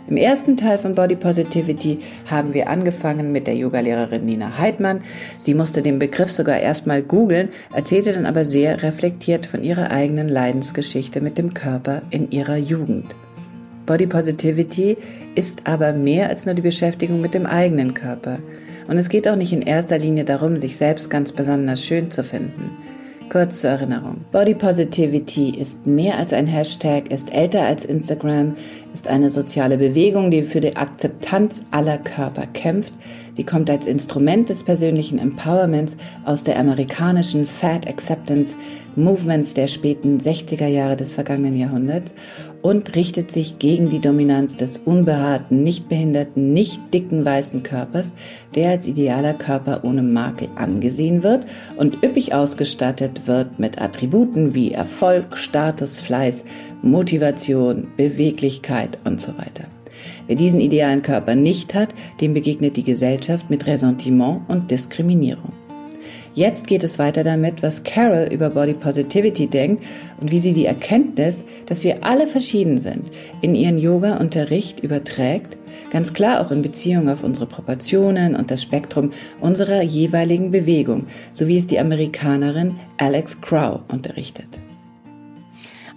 Im 0.10 0.18
ersten 0.18 0.58
Teil 0.58 0.80
von 0.80 0.96
Body 0.96 1.16
Positivity 1.16 2.00
haben 2.30 2.54
wir 2.54 2.70
angefangen 2.70 3.32
mit 3.32 3.48
der 3.48 3.56
Yogalehrerin 3.56 4.26
Nina 4.26 4.58
Heidmann. 4.58 5.02
Sie 5.38 5.54
musste 5.54 5.82
den 5.82 5.98
Begriff 5.98 6.30
sogar 6.30 6.60
erstmal 6.60 7.02
googeln, 7.02 7.50
erzählte 7.74 8.12
dann 8.12 8.26
aber 8.26 8.44
sehr 8.44 8.84
reflektiert 8.84 9.46
von 9.46 9.64
ihrer 9.64 9.92
eigenen 9.92 10.28
Leidensgeschichte 10.28 11.22
mit 11.22 11.38
dem 11.38 11.54
Körper 11.54 12.02
in 12.10 12.30
ihrer 12.32 12.58
Jugend. 12.58 13.16
Body 13.86 14.08
Positivity 14.08 14.98
ist 15.36 15.62
aber 15.66 15.94
mehr 15.94 16.30
als 16.30 16.46
nur 16.46 16.56
die 16.56 16.62
Beschäftigung 16.62 17.20
mit 17.20 17.34
dem 17.34 17.46
eigenen 17.46 17.94
Körper. 17.94 18.40
Und 18.88 18.98
es 18.98 19.10
geht 19.10 19.28
auch 19.28 19.36
nicht 19.36 19.54
in 19.54 19.62
erster 19.62 19.98
Linie 19.98 20.24
darum, 20.26 20.58
sich 20.58 20.78
selbst 20.78 21.10
ganz 21.10 21.32
besonders 21.32 21.84
schön 21.84 22.12
zu 22.12 22.24
finden. 22.24 22.72
Kurz 23.30 23.62
zur 23.62 23.72
Erinnerung. 23.72 24.26
Body 24.32 24.54
Positivity 24.54 25.58
ist 25.58 25.88
mehr 25.88 26.20
als 26.20 26.34
ein 26.34 26.46
Hashtag, 26.46 27.12
ist 27.12 27.34
älter 27.34 27.64
als 27.64 27.84
Instagram, 27.84 28.56
ist 28.94 29.08
eine 29.08 29.30
soziale 29.30 29.78
Bewegung, 29.78 30.30
die 30.30 30.44
für 30.44 30.60
die 30.60 30.76
Akzeptanz 30.76 31.64
aller 31.72 31.98
Körper 31.98 32.46
kämpft. 32.54 32.94
Sie 33.36 33.44
kommt 33.44 33.70
als 33.70 33.88
Instrument 33.88 34.50
des 34.50 34.64
persönlichen 34.64 35.18
Empowerments 35.18 35.98
aus 36.26 36.44
der 36.44 36.60
amerikanischen 36.60 37.48
Fat 37.48 37.88
Acceptance 37.88 38.56
Movements 38.96 39.56
der 39.56 39.68
späten 39.68 40.20
60er 40.20 40.68
Jahre 40.68 40.96
des 40.96 41.16
vergangenen 41.16 41.58
Jahrhunderts 41.58 42.14
und 42.64 42.96
richtet 42.96 43.30
sich 43.30 43.60
gegen 43.60 43.90
die 43.90 44.00
Dominanz 44.00 44.56
des 44.56 44.80
unbehaarten, 44.80 45.62
nicht 45.62 45.90
behinderten, 45.90 46.54
nicht 46.54 46.82
dicken 46.94 47.24
weißen 47.24 47.62
Körpers, 47.62 48.16
der 48.56 48.70
als 48.70 48.88
idealer 48.88 49.34
Körper 49.34 49.82
ohne 49.84 50.02
Makel 50.02 50.48
angesehen 50.56 51.22
wird 51.22 51.46
und 51.76 52.04
üppig 52.04 52.34
ausgestattet 52.34 53.28
wird 53.28 53.60
mit 53.60 53.82
Attributen 53.82 54.56
wie 54.56 54.72
Erfolg, 54.72 55.38
Status, 55.38 56.00
Fleiß, 56.00 56.46
Motivation, 56.82 57.90
Beweglichkeit 57.98 58.98
und 59.04 59.22
so 59.22 59.38
weiter. 59.38 59.66
Wer 60.28 60.38
diesen 60.38 60.62
idealen 60.62 61.02
Körper 61.02 61.36
nicht 61.36 61.74
hat, 61.74 61.90
dem 62.22 62.34
begegnet 62.34 62.78
die 62.78 62.84
Gesellschaft 62.84 63.50
mit 63.50 63.68
Ressentiment 63.68 64.42
und 64.48 64.72
Diskriminierung. 64.72 65.52
Jetzt 66.36 66.66
geht 66.66 66.84
es 66.84 66.98
weiter 66.98 67.24
damit, 67.24 67.62
was 67.62 67.84
Carol 67.84 68.28
über 68.32 68.50
Body 68.50 68.74
Positivity 68.74 69.46
denkt 69.46 69.84
und 70.20 70.32
wie 70.32 70.40
sie 70.40 70.54
die 70.54 70.66
Erkenntnis, 70.66 71.44
dass 71.68 71.84
wir 71.84 72.04
alle 72.04 72.26
verschieden 72.26 72.80
sind, 72.80 73.12
in 73.42 73.54
ihren 73.54 73.78
Yoga-Unterricht 73.78 74.80
überträgt, 74.80 75.58
ganz 75.92 76.14
klar 76.14 76.42
auch 76.42 76.50
in 76.50 76.64
Beziehung 76.64 77.08
auf 77.08 77.24
unsere 77.24 77.46
Proportionen 77.46 78.36
und 78.36 78.50
das 78.50 78.64
Spektrum 78.64 79.12
unserer 79.42 79.84
jeweiligen 79.84 80.50
Bewegung, 80.50 81.06
so 81.32 81.48
wie 81.48 81.58
es 81.58 81.68
die 81.68 81.80
Amerikanerin 81.80 82.80
Alex 82.98 83.40
Crow 83.40 83.82
unterrichtet. 83.90 84.63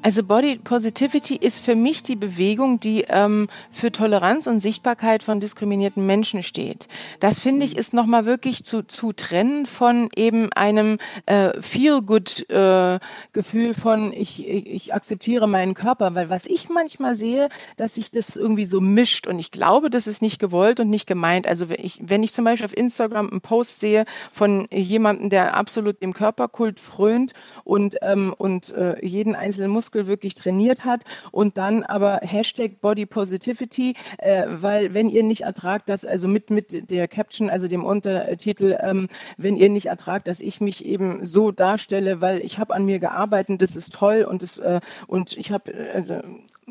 Also 0.06 0.22
Body 0.22 0.60
Positivity 0.62 1.34
ist 1.34 1.58
für 1.58 1.74
mich 1.74 2.04
die 2.04 2.14
Bewegung, 2.14 2.78
die 2.78 3.06
ähm, 3.08 3.48
für 3.72 3.90
Toleranz 3.90 4.46
und 4.46 4.60
Sichtbarkeit 4.60 5.24
von 5.24 5.40
diskriminierten 5.40 6.06
Menschen 6.06 6.44
steht. 6.44 6.86
Das 7.18 7.40
finde 7.40 7.66
ich 7.66 7.76
ist 7.76 7.92
nochmal 7.92 8.24
wirklich 8.24 8.62
zu, 8.62 8.84
zu 8.84 9.12
trennen 9.12 9.66
von 9.66 10.08
eben 10.14 10.52
einem 10.52 10.98
äh, 11.26 11.60
Feel-Good-Gefühl 11.60 13.70
äh, 13.70 13.74
von 13.74 14.12
ich, 14.12 14.48
ich, 14.48 14.66
ich 14.68 14.94
akzeptiere 14.94 15.48
meinen 15.48 15.74
Körper, 15.74 16.14
weil 16.14 16.30
was 16.30 16.46
ich 16.46 16.68
manchmal 16.68 17.16
sehe, 17.16 17.48
dass 17.76 17.96
sich 17.96 18.12
das 18.12 18.36
irgendwie 18.36 18.66
so 18.66 18.80
mischt 18.80 19.26
und 19.26 19.40
ich 19.40 19.50
glaube, 19.50 19.90
das 19.90 20.06
ist 20.06 20.22
nicht 20.22 20.38
gewollt 20.38 20.78
und 20.78 20.88
nicht 20.88 21.08
gemeint. 21.08 21.48
Also 21.48 21.68
wenn 21.68 21.80
ich, 21.82 21.98
wenn 22.00 22.22
ich 22.22 22.32
zum 22.32 22.44
Beispiel 22.44 22.66
auf 22.66 22.76
Instagram 22.76 23.28
einen 23.28 23.40
Post 23.40 23.80
sehe 23.80 24.04
von 24.32 24.68
jemandem, 24.70 25.30
der 25.30 25.56
absolut 25.56 26.00
dem 26.00 26.12
Körperkult 26.12 26.78
frönt 26.78 27.32
und, 27.64 27.96
ähm, 28.02 28.32
und 28.38 28.68
äh, 28.68 29.04
jeden 29.04 29.34
einzelnen 29.34 29.72
Muskel 29.72 29.95
Muskel 29.96 30.06
wirklich 30.06 30.34
trainiert 30.34 30.84
hat 30.84 31.02
und 31.32 31.56
dann 31.56 31.82
aber 31.82 32.20
Hashtag 32.22 32.80
Body 32.80 33.06
Positivity, 33.06 33.94
äh, 34.18 34.44
weil 34.48 34.94
wenn 34.94 35.08
ihr 35.08 35.22
nicht 35.22 35.42
ertragt, 35.42 35.88
dass 35.88 36.04
also 36.04 36.28
mit 36.28 36.50
mit 36.50 36.90
der 36.90 37.08
Caption, 37.08 37.50
also 37.50 37.68
dem 37.68 37.84
Untertitel, 37.84 38.76
ähm, 38.80 39.08
wenn 39.36 39.56
ihr 39.56 39.70
nicht 39.70 39.86
ertragt, 39.86 40.28
dass 40.28 40.40
ich 40.40 40.60
mich 40.60 40.84
eben 40.84 41.26
so 41.26 41.50
darstelle, 41.50 42.20
weil 42.20 42.40
ich 42.40 42.58
habe 42.58 42.74
an 42.74 42.84
mir 42.84 42.98
gearbeitet, 42.98 43.62
das 43.62 43.76
ist 43.76 43.94
toll 43.94 44.26
und 44.28 44.42
das 44.42 44.58
äh, 44.58 44.80
und 45.06 45.36
ich 45.36 45.50
habe 45.50 45.72
also 45.94 46.20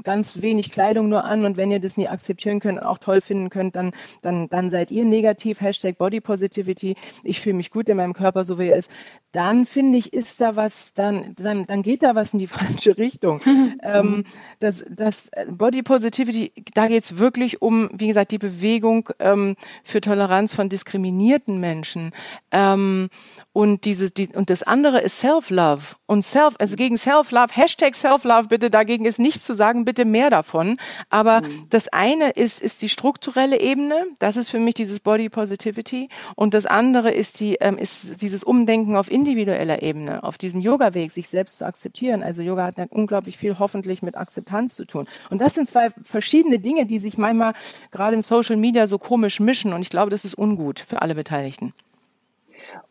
ganz 0.03 0.41
wenig 0.41 0.69
Kleidung 0.71 1.09
nur 1.09 1.23
an 1.23 1.45
und 1.45 1.57
wenn 1.57 1.71
ihr 1.71 1.79
das 1.79 1.95
nie 1.95 2.07
akzeptieren 2.07 2.59
könnt, 2.59 2.81
auch 2.81 2.97
toll 2.97 3.21
finden 3.21 3.49
könnt, 3.49 3.75
dann, 3.75 3.91
dann, 4.21 4.49
dann 4.49 4.69
seid 4.69 4.91
ihr 4.91 5.05
negativ, 5.05 5.61
Hashtag 5.61 5.97
Body 5.97 6.19
Positivity, 6.19 6.95
ich 7.23 7.39
fühle 7.39 7.55
mich 7.55 7.71
gut 7.71 7.87
in 7.87 7.97
meinem 7.97 8.13
Körper, 8.13 8.43
so 8.43 8.59
wie 8.59 8.67
er 8.67 8.77
ist, 8.77 8.91
dann 9.31 9.65
finde 9.65 9.97
ich, 9.97 10.13
ist 10.13 10.41
da 10.41 10.55
was, 10.55 10.93
dann, 10.93 11.33
dann, 11.35 11.65
dann 11.65 11.81
geht 11.81 12.03
da 12.03 12.15
was 12.15 12.33
in 12.33 12.39
die 12.39 12.47
falsche 12.47 12.97
Richtung. 12.97 13.39
ähm, 13.83 14.25
das, 14.59 14.83
das 14.89 15.29
Body 15.49 15.81
Positivity, 15.81 16.51
da 16.73 16.87
geht 16.87 17.03
es 17.03 17.17
wirklich 17.17 17.61
um, 17.61 17.89
wie 17.93 18.07
gesagt, 18.07 18.31
die 18.31 18.37
Bewegung 18.37 19.09
ähm, 19.19 19.55
für 19.83 20.01
Toleranz 20.01 20.53
von 20.53 20.67
diskriminierten 20.67 21.59
Menschen. 21.59 22.11
Ähm, 22.51 23.09
und 23.53 23.85
dieses, 23.85 24.13
die, 24.13 24.27
und 24.35 24.49
das 24.49 24.63
andere 24.63 24.99
ist 24.99 25.19
Self-Love. 25.19 25.95
Und 26.07 26.25
Self, 26.25 26.55
also 26.59 26.75
gegen 26.75 26.97
Self-Love, 26.97 27.55
Hashtag 27.55 27.95
Self-Love, 27.95 28.49
bitte, 28.49 28.69
dagegen 28.69 29.05
ist 29.05 29.19
nichts 29.19 29.45
zu 29.45 29.53
sagen, 29.53 29.84
bitte 29.85 30.05
mehr 30.05 30.29
davon. 30.29 30.77
Aber 31.09 31.41
mhm. 31.41 31.67
das 31.69 31.87
eine 31.89 32.31
ist, 32.31 32.61
ist 32.61 32.81
die 32.81 32.89
strukturelle 32.89 33.59
Ebene. 33.59 33.95
Das 34.19 34.37
ist 34.37 34.49
für 34.49 34.59
mich 34.59 34.73
dieses 34.73 34.99
Body 34.99 35.29
Positivity. 35.29 36.09
Und 36.35 36.53
das 36.53 36.65
andere 36.65 37.11
ist 37.11 37.39
die, 37.39 37.55
ähm, 37.61 37.77
ist 37.77 38.21
dieses 38.21 38.43
Umdenken 38.43 38.95
auf 38.95 39.09
individueller 39.09 39.81
Ebene, 39.81 40.23
auf 40.23 40.37
diesem 40.37 40.59
Yoga-Weg, 40.59 41.11
sich 41.11 41.27
selbst 41.27 41.59
zu 41.59 41.65
akzeptieren. 41.65 42.23
Also 42.23 42.41
Yoga 42.41 42.65
hat 42.65 42.77
ja 42.77 42.85
unglaublich 42.89 43.37
viel 43.37 43.59
hoffentlich 43.59 44.01
mit 44.01 44.17
Akzeptanz 44.17 44.75
zu 44.75 44.85
tun. 44.85 45.07
Und 45.29 45.39
das 45.39 45.53
sind 45.53 45.69
zwei 45.69 45.89
verschiedene 46.03 46.59
Dinge, 46.59 46.85
die 46.85 46.99
sich 46.99 47.17
manchmal 47.17 47.53
gerade 47.91 48.15
im 48.15 48.23
Social 48.23 48.57
Media 48.57 48.87
so 48.87 48.97
komisch 48.97 49.39
mischen. 49.39 49.73
Und 49.73 49.81
ich 49.81 49.89
glaube, 49.89 50.09
das 50.09 50.25
ist 50.25 50.37
ungut 50.37 50.79
für 50.79 51.01
alle 51.01 51.15
Beteiligten. 51.15 51.73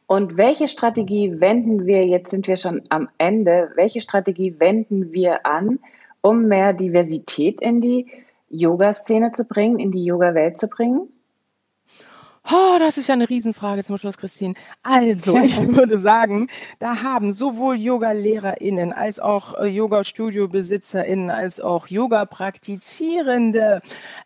Und 0.06 0.36
welche 0.36 0.68
Strategie 0.68 1.40
wenden 1.40 1.86
wir, 1.86 2.06
jetzt 2.06 2.30
sind 2.30 2.46
wir 2.46 2.56
schon 2.56 2.82
am 2.90 3.08
Ende, 3.16 3.72
welche 3.74 4.00
Strategie 4.00 4.54
wenden 4.58 5.12
wir 5.12 5.46
an, 5.46 5.78
um 6.24 6.46
mehr 6.48 6.72
Diversität 6.72 7.60
in 7.60 7.82
die 7.82 8.10
Yoga-Szene 8.48 9.32
zu 9.32 9.44
bringen, 9.44 9.78
in 9.78 9.92
die 9.92 10.04
Yoga-Welt 10.04 10.56
zu 10.56 10.68
bringen? 10.68 11.08
Oh, 12.52 12.76
das 12.78 12.98
ist 12.98 13.08
ja 13.08 13.14
eine 13.14 13.30
Riesenfrage 13.30 13.84
zum 13.84 13.96
Schluss, 13.96 14.18
Christine. 14.18 14.52
Also, 14.82 15.38
ich 15.42 15.56
würde 15.66 15.98
sagen, 15.98 16.48
da 16.78 17.02
haben 17.02 17.32
sowohl 17.32 17.76
Yoga-LehrerInnen 17.76 18.92
als 18.92 19.18
auch 19.18 19.58
äh, 19.58 19.66
Yoga-Studio-BesitzerInnen 19.68 21.30
als 21.30 21.58
auch 21.58 21.86
Yoga-Praktizierende 21.86 23.80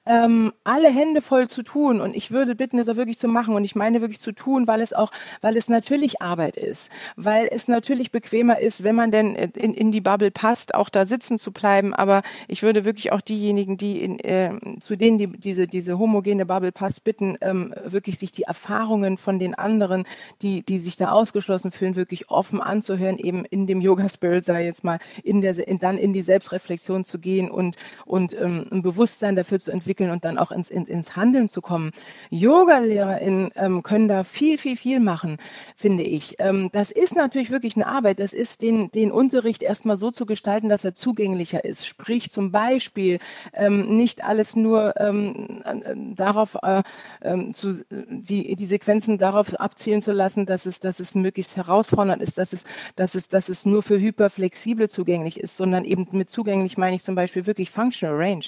ähm, 0.05 0.53
alle 0.65 0.89
Hände 0.89 1.23
voll 1.23 1.47
zu 1.47 1.63
tun. 1.63 2.01
Und 2.01 2.17
ich 2.17 2.33
würde 2.33 2.57
bitten, 2.57 2.81
es 2.81 2.89
auch 2.89 2.97
wirklich 2.97 3.21
zu 3.21 3.29
machen. 3.29 3.55
Und 3.55 3.63
ich 3.63 3.77
meine 3.77 4.01
wirklich 4.01 4.21
zu 4.21 4.33
tun, 4.33 4.67
weil 4.67 4.81
es 4.81 4.93
auch, 4.93 5.13
weil 5.41 5.57
es 5.57 5.69
natürlich 5.69 6.21
Arbeit 6.21 6.57
ist. 6.57 6.91
Weil 7.15 7.49
es 7.53 7.69
natürlich 7.69 8.11
bequemer 8.11 8.59
ist, 8.59 8.83
wenn 8.83 8.97
man 8.97 9.13
denn 9.13 9.37
in, 9.37 9.75
in 9.75 9.93
die 9.93 10.01
Bubble 10.01 10.33
passt, 10.33 10.75
auch 10.75 10.89
da 10.89 11.07
sitzen 11.07 11.39
zu 11.39 11.53
bleiben. 11.53 11.95
Aber 11.95 12.23
ich 12.49 12.65
würde 12.65 12.85
wirklich 12.85 13.13
auch 13.13 13.21
diejenigen, 13.21 13.77
die 13.77 14.03
in, 14.03 14.19
äh, 14.19 14.59
zu 14.81 14.97
denen 14.97 15.19
die, 15.19 15.29
diese, 15.29 15.69
diese 15.69 16.01
homogene 16.01 16.47
Bubble 16.47 16.73
passt, 16.73 17.05
bitten, 17.05 17.39
ähm, 17.43 17.73
wirklich 17.85 18.08
wirklich 18.09 18.19
sich 18.19 18.33
die 18.33 18.45
Erfahrungen 18.45 19.19
von 19.19 19.39
den 19.39 19.55
anderen, 19.55 20.07
die, 20.41 20.63
die 20.63 20.79
sich 20.79 20.97
da 20.97 21.11
ausgeschlossen 21.11 21.73
fühlen, 21.73 21.95
wirklich 21.95 22.31
offen 22.31 22.63
anzuhören, 22.63 23.19
eben 23.19 23.45
in 23.45 23.67
dem 23.67 23.83
Yoga 23.83 24.09
Spirit, 24.09 24.47
sei 24.47 24.65
jetzt 24.65 24.83
mal, 24.83 24.99
in 25.23 25.43
der, 25.43 25.69
in, 25.69 25.79
dann 25.79 25.99
in 25.99 26.15
die 26.15 26.23
Selbstreflexion 26.23 27.05
zu 27.05 27.19
gehen 27.19 27.51
und, 27.51 27.77
und 28.07 28.33
ähm, 28.33 28.67
ein 28.73 28.83
Bewusstsein 28.83 29.37
dafür 29.37 29.61
zu 29.61 29.71
entwickeln 29.71 30.11
und 30.11 30.25
dann 30.25 30.39
auch 30.39 30.53
ins, 30.53 30.71
ins, 30.71 30.89
ins 30.89 31.17
Handeln 31.17 31.51
zu 31.51 31.61
kommen. 31.61 31.91
Yoga-LehrerInnen 32.31 33.51
ähm, 33.57 33.83
können 33.83 34.09
da 34.09 34.25
viel, 34.25 34.57
viel, 34.57 34.77
viel 34.79 35.01
machen, 35.01 35.37
finde 35.77 36.05
ich. 36.05 36.37
Ähm, 36.39 36.71
das 36.73 36.91
ist 36.91 37.15
natürlich 37.15 37.51
wirklich 37.51 37.77
eine 37.77 37.89
Arbeit. 37.89 38.21
Das 38.21 38.33
ist 38.33 38.63
den, 38.63 38.91
den 38.91 39.13
Unterricht 39.13 39.63
erstmal 39.63 39.99
so 39.99 40.11
zu 40.11 40.25
gestalten, 40.25 40.71
dass 40.71 40.85
er 40.85 40.95
zugänglicher 40.95 41.63
ist. 41.63 41.87
Sprich 41.87 42.31
zum 42.31 42.53
Beispiel 42.53 43.19
ähm, 43.53 43.99
nicht 43.99 44.25
alles 44.25 44.57
nur 44.57 44.95
ähm, 44.99 45.61
äh, 45.65 45.95
darauf 46.15 46.57
äh, 46.63 46.83
ähm, 47.21 47.53
zu, 47.53 47.85
die, 48.09 48.57
die 48.57 48.67
Sequenzen 48.67 49.19
darauf 49.19 49.55
abzielen 49.55 50.03
zu 50.03 50.13
lassen, 50.13 50.47
dass 50.47 50.67
es, 50.67 50.81
dass 50.81 51.01
es 51.01 51.15
möglichst 51.15 51.57
herausfordernd 51.57 52.23
ist, 52.23 52.39
dass 52.39 52.53
es, 52.53 52.65
dass 52.97 53.15
es, 53.15 53.29
dass 53.29 53.49
es 53.49 53.65
nur 53.67 53.83
für 53.83 53.99
hyperflexible 53.99 54.89
zugänglich 54.89 55.41
ist, 55.41 55.57
sondern 55.57 55.85
eben 55.85 56.07
mit 56.13 56.31
zugänglich 56.31 56.77
meine 56.79 56.97
ich 56.97 57.03
zum 57.03 57.15
Beispiel 57.15 57.47
wirklich 57.47 57.71
Functional 57.71 58.17
Range 58.17 58.45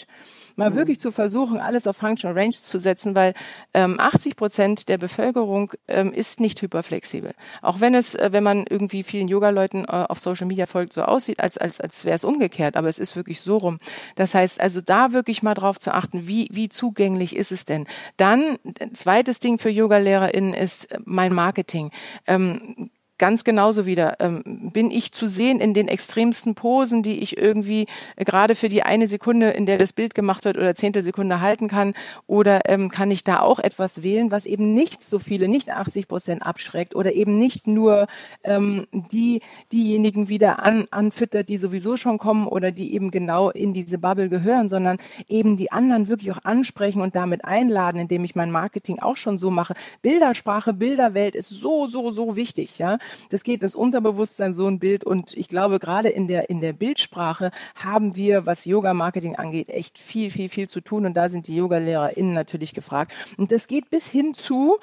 mal 0.61 0.71
mhm. 0.71 0.77
wirklich 0.77 1.01
zu 1.01 1.11
versuchen, 1.11 1.59
alles 1.59 1.87
auf 1.87 1.97
Functional 1.97 2.39
Range 2.39 2.53
zu 2.53 2.79
setzen, 2.79 3.17
weil 3.17 3.35
ähm, 3.75 3.99
80 3.99 4.37
Prozent 4.37 4.89
der 4.89 4.99
Bevölkerung 4.99 5.73
ähm, 5.89 6.13
ist 6.13 6.39
nicht 6.39 6.63
hyperflexibel. 6.63 7.33
Auch 7.63 7.81
wenn 7.81 7.95
es, 7.95 8.15
äh, 8.15 8.29
wenn 8.33 8.45
man 8.45 8.67
irgendwie 8.69 9.03
vielen 9.03 9.27
Yoga-Leuten 9.27 9.85
äh, 9.85 10.07
auf 10.09 10.21
Social 10.21 10.47
Media 10.47 10.67
folgt, 10.67 10.93
so 10.93 11.03
aussieht, 11.03 11.41
als, 11.41 11.59
als, 11.59 11.81
als 11.81 12.05
wäre 12.05 12.17
es 12.17 12.25
umgekehrt, 12.25 12.77
aber 12.77 12.89
es 12.89 12.99
ist 12.99 13.17
wirklich 13.17 13.41
so 13.41 13.57
rum. 13.57 13.81
Das 14.15 14.35
heißt 14.35 14.61
also 14.61 14.81
da 14.81 15.13
wirklich 15.13 15.43
mal 15.43 15.55
drauf 15.55 15.81
zu 15.81 15.93
achten, 15.93 16.29
wie, 16.29 16.49
wie 16.53 16.69
zugänglich 16.69 17.35
ist 17.35 17.53
es 17.53 17.65
denn? 17.65 17.87
Dann, 18.19 18.59
zweites 18.93 19.41
Ding 19.41 19.59
für 19.59 19.71
Yoga-LehrerInnen 19.71 20.55
ist 20.55 20.93
äh, 20.93 20.99
mein 21.05 21.33
Marketing. 21.33 21.91
Ähm, 22.27 22.91
ganz 23.21 23.45
genauso 23.45 23.87
wieder 23.87 24.17
ähm, 24.19 24.43
bin 24.73 24.91
ich 24.91 25.13
zu 25.13 25.27
sehen 25.27 25.61
in 25.61 25.75
den 25.75 25.89
extremsten 25.89 26.55
Posen, 26.55 27.03
die 27.03 27.21
ich 27.21 27.37
irgendwie 27.37 27.87
äh, 28.17 28.25
gerade 28.25 28.55
für 28.55 28.71
die 28.71 28.83
eine 28.83 29.07
Sekunde, 29.07 29.51
in 29.51 29.67
der 29.67 29.77
das 29.77 29.93
Bild 29.93 30.15
gemacht 30.15 30.45
wird 30.47 30.57
oder 30.57 30.75
Zehntelsekunde 30.75 31.41
halten 31.41 31.69
kann, 31.69 31.93
oder 32.27 32.63
ähm, 32.65 32.89
kann 32.89 33.11
ich 33.11 33.23
da 33.23 33.41
auch 33.41 33.59
etwas 33.59 34.03
wählen, 34.03 34.31
was 34.31 34.47
eben 34.47 34.73
nicht 34.75 35.05
so 35.05 35.19
viele, 35.19 35.49
nicht 35.49 35.71
80 35.71 36.09
Prozent 36.09 36.43
abschreckt 36.43 36.97
oder 36.97 37.13
eben 37.13 37.39
nicht 37.39 37.67
nur 37.67 38.07
ähm, 38.43 38.87
die 38.93 39.43
diejenigen 39.71 40.29
wieder 40.29 40.65
an, 40.65 40.89
anfüttert, 40.91 41.51
die 41.51 41.59
sowieso 41.59 41.99
schon 41.99 42.17
kommen 42.17 42.47
oder 42.47 42.73
die 42.73 42.95
eben 42.95 43.11
genau 43.11 43.51
in 43.51 43.75
diese 43.75 43.99
Bubble 43.99 44.31
gehören, 44.31 44.71
sondern 44.71 44.97
eben 45.29 45.59
die 45.59 45.71
anderen 45.71 46.09
wirklich 46.09 46.33
auch 46.33 46.45
ansprechen 46.45 47.03
und 47.03 47.15
damit 47.15 47.45
einladen, 47.45 48.01
indem 48.01 48.25
ich 48.25 48.35
mein 48.35 48.51
Marketing 48.51 48.99
auch 48.99 49.19
schon 49.19 49.37
so 49.37 49.51
mache. 49.51 49.75
Bildersprache, 50.01 50.73
Bilderwelt 50.73 51.35
ist 51.35 51.51
so, 51.51 51.87
so, 51.87 52.13
so 52.13 52.35
wichtig, 52.35 52.79
ja. 52.79 52.97
Das 53.31 53.43
geht 53.45 53.63
ins 53.63 53.75
Unterbewusstsein, 53.75 54.55
so 54.55 54.67
ein 54.67 54.79
Bild. 54.79 55.05
Und 55.05 55.37
ich 55.37 55.49
glaube, 55.49 55.79
gerade 55.79 56.09
in 56.09 56.29
der, 56.29 56.51
in 56.51 56.61
der 56.61 56.73
Bildsprache 56.73 57.51
haben 57.75 58.17
wir, 58.17 58.47
was 58.47 58.65
Yoga-Marketing 58.65 59.37
angeht, 59.37 59.69
echt 59.69 59.99
viel, 59.99 60.31
viel, 60.31 60.49
viel 60.49 60.69
zu 60.69 60.81
tun. 60.81 61.07
Und 61.07 61.15
da 61.15 61.29
sind 61.29 61.49
die 61.49 61.57
Yoga-LehrerInnen 61.57 62.35
natürlich 62.35 62.75
gefragt. 62.75 63.13
Und 63.37 63.53
das 63.53 63.67
geht 63.67 63.91
bis 63.91 64.09
hin 64.09 64.35
zu, 64.35 64.79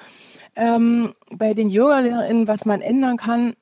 ähm, 0.56 1.14
bei 1.30 1.54
den 1.54 1.70
Yoga-LehrerInnen, 1.70 2.48
was 2.48 2.64
man 2.64 2.80
ändern 2.80 3.16
kann, 3.16 3.54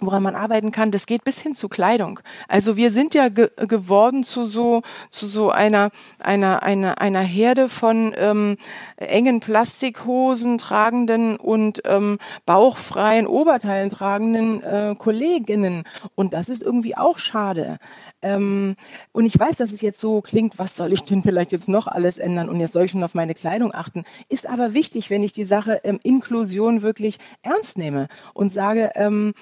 woran 0.00 0.22
man 0.22 0.34
arbeiten 0.34 0.72
kann, 0.72 0.90
das 0.90 1.06
geht 1.06 1.24
bis 1.24 1.40
hin 1.40 1.54
zu 1.54 1.68
Kleidung. 1.68 2.20
Also 2.48 2.76
wir 2.76 2.90
sind 2.90 3.14
ja 3.14 3.28
ge 3.28 3.50
geworden 3.56 4.24
zu 4.24 4.46
so 4.46 4.82
zu 5.10 5.26
so 5.26 5.50
einer 5.50 5.90
einer 6.18 6.62
einer 6.62 7.00
einer 7.00 7.20
Herde 7.20 7.68
von 7.68 8.14
ähm, 8.16 8.56
engen 8.96 9.40
Plastikhosen 9.40 10.58
tragenden 10.58 11.36
und 11.36 11.82
ähm, 11.84 12.18
bauchfreien 12.46 13.26
Oberteilen 13.26 13.90
tragenden 13.90 14.62
äh, 14.62 14.94
Kolleginnen 14.96 15.84
und 16.14 16.34
das 16.34 16.48
ist 16.48 16.62
irgendwie 16.62 16.96
auch 16.96 17.18
schade. 17.18 17.78
Ähm, 18.22 18.76
und 19.12 19.24
ich 19.24 19.38
weiß, 19.38 19.56
dass 19.56 19.72
es 19.72 19.80
jetzt 19.80 20.00
so 20.00 20.20
klingt, 20.20 20.58
was 20.58 20.76
soll 20.76 20.92
ich 20.92 21.02
denn 21.02 21.22
vielleicht 21.22 21.52
jetzt 21.52 21.68
noch 21.68 21.86
alles 21.86 22.18
ändern 22.18 22.48
und 22.48 22.60
jetzt 22.60 22.72
soll 22.72 22.84
ich 22.84 22.90
schon 22.90 23.02
auf 23.02 23.14
meine 23.14 23.34
Kleidung 23.34 23.74
achten. 23.74 24.04
Ist 24.28 24.46
aber 24.46 24.74
wichtig, 24.74 25.10
wenn 25.10 25.22
ich 25.22 25.32
die 25.32 25.44
Sache 25.44 25.80
ähm, 25.84 26.00
Inklusion 26.02 26.82
wirklich 26.82 27.18
ernst 27.42 27.78
nehme 27.78 28.08
und 28.34 28.52
sage, 28.52 28.90
ähm, 28.94 29.34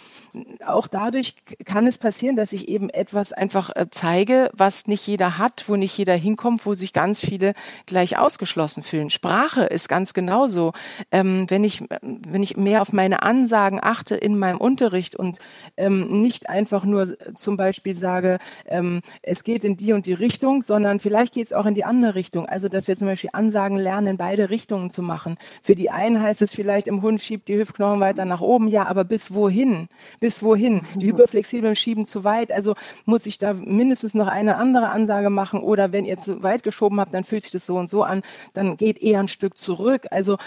auch 0.64 0.86
dadurch 0.86 1.36
kann 1.64 1.86
es 1.86 1.98
passieren, 1.98 2.36
dass 2.36 2.52
ich 2.52 2.68
eben 2.68 2.90
etwas 2.90 3.32
einfach 3.32 3.70
äh, 3.74 3.86
zeige, 3.90 4.50
was 4.52 4.86
nicht 4.86 5.06
jeder 5.06 5.38
hat, 5.38 5.64
wo 5.68 5.76
nicht 5.76 5.96
jeder 5.96 6.14
hinkommt, 6.14 6.64
wo 6.64 6.74
sich 6.74 6.92
ganz 6.92 7.20
viele 7.20 7.54
gleich 7.86 8.18
ausgeschlossen 8.18 8.82
fühlen. 8.82 9.10
Sprache 9.10 9.64
ist 9.64 9.88
ganz 9.88 10.14
genauso. 10.14 10.72
Ähm, 11.10 11.46
wenn 11.48 11.64
ich, 11.64 11.82
wenn 12.00 12.42
ich 12.42 12.56
mehr 12.56 12.82
auf 12.82 12.92
meine 12.92 13.22
Ansagen 13.22 13.80
achte 13.82 14.14
in 14.14 14.38
meinem 14.38 14.58
Unterricht 14.58 15.16
und 15.16 15.38
ähm, 15.76 16.22
nicht 16.22 16.48
einfach 16.48 16.84
nur 16.84 17.16
zum 17.34 17.56
Beispiel 17.56 17.94
sage, 17.94 18.38
ähm, 18.68 19.00
es 19.22 19.44
geht 19.44 19.64
in 19.64 19.76
die 19.76 19.92
und 19.92 20.06
die 20.06 20.12
Richtung, 20.12 20.62
sondern 20.62 21.00
vielleicht 21.00 21.34
geht 21.34 21.46
es 21.46 21.52
auch 21.52 21.66
in 21.66 21.74
die 21.74 21.84
andere 21.84 22.14
Richtung. 22.14 22.46
Also, 22.46 22.68
dass 22.68 22.88
wir 22.88 22.96
zum 22.96 23.06
Beispiel 23.06 23.30
Ansagen 23.32 23.78
lernen, 23.78 24.06
in 24.06 24.16
beide 24.16 24.50
Richtungen 24.50 24.90
zu 24.90 25.02
machen. 25.02 25.36
Für 25.62 25.74
die 25.74 25.90
einen 25.90 26.22
heißt 26.22 26.42
es 26.42 26.52
vielleicht, 26.52 26.86
im 26.86 27.02
Hund 27.02 27.20
schiebt 27.20 27.48
die 27.48 27.58
Hüftknochen 27.58 28.00
weiter 28.00 28.24
nach 28.24 28.40
oben. 28.40 28.68
Ja, 28.68 28.86
aber 28.86 29.04
bis 29.04 29.34
wohin? 29.34 29.88
Bis 30.20 30.42
wohin? 30.42 30.82
Die 30.96 31.06
Hyperflexiblen 31.12 31.76
schieben 31.76 32.06
zu 32.06 32.24
weit. 32.24 32.52
Also 32.52 32.74
muss 33.04 33.26
ich 33.26 33.38
da 33.38 33.54
mindestens 33.54 34.14
noch 34.14 34.28
eine 34.28 34.56
andere 34.56 34.90
Ansage 34.90 35.30
machen 35.30 35.60
oder 35.60 35.92
wenn 35.92 36.04
ihr 36.04 36.18
zu 36.18 36.42
weit 36.42 36.62
geschoben 36.62 37.00
habt, 37.00 37.14
dann 37.14 37.24
fühlt 37.24 37.42
sich 37.42 37.52
das 37.52 37.66
so 37.66 37.76
und 37.76 37.90
so 37.90 38.02
an, 38.02 38.22
dann 38.52 38.76
geht 38.76 39.02
eher 39.02 39.20
ein 39.20 39.28
Stück 39.28 39.58
zurück. 39.58 40.06
Also 40.10 40.38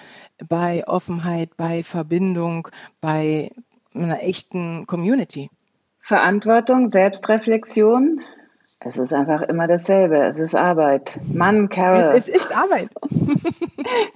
bei 0.46 0.86
Offenheit, 0.86 1.56
bei 1.56 1.82
Verbindung, 1.82 2.68
bei 3.00 3.50
einer 3.94 4.22
echten 4.22 4.86
Community. 4.86 5.50
Verantwortung, 6.08 6.88
Selbstreflexion. 6.88 8.22
Es 8.80 8.96
ist 8.96 9.12
einfach 9.12 9.42
immer 9.42 9.66
dasselbe. 9.66 10.16
Es 10.16 10.38
ist 10.38 10.54
Arbeit. 10.54 11.20
Mann, 11.30 11.68
Carol. 11.68 12.16
Es, 12.16 12.28
es 12.30 12.44
ist 12.44 12.56
Arbeit. 12.56 12.88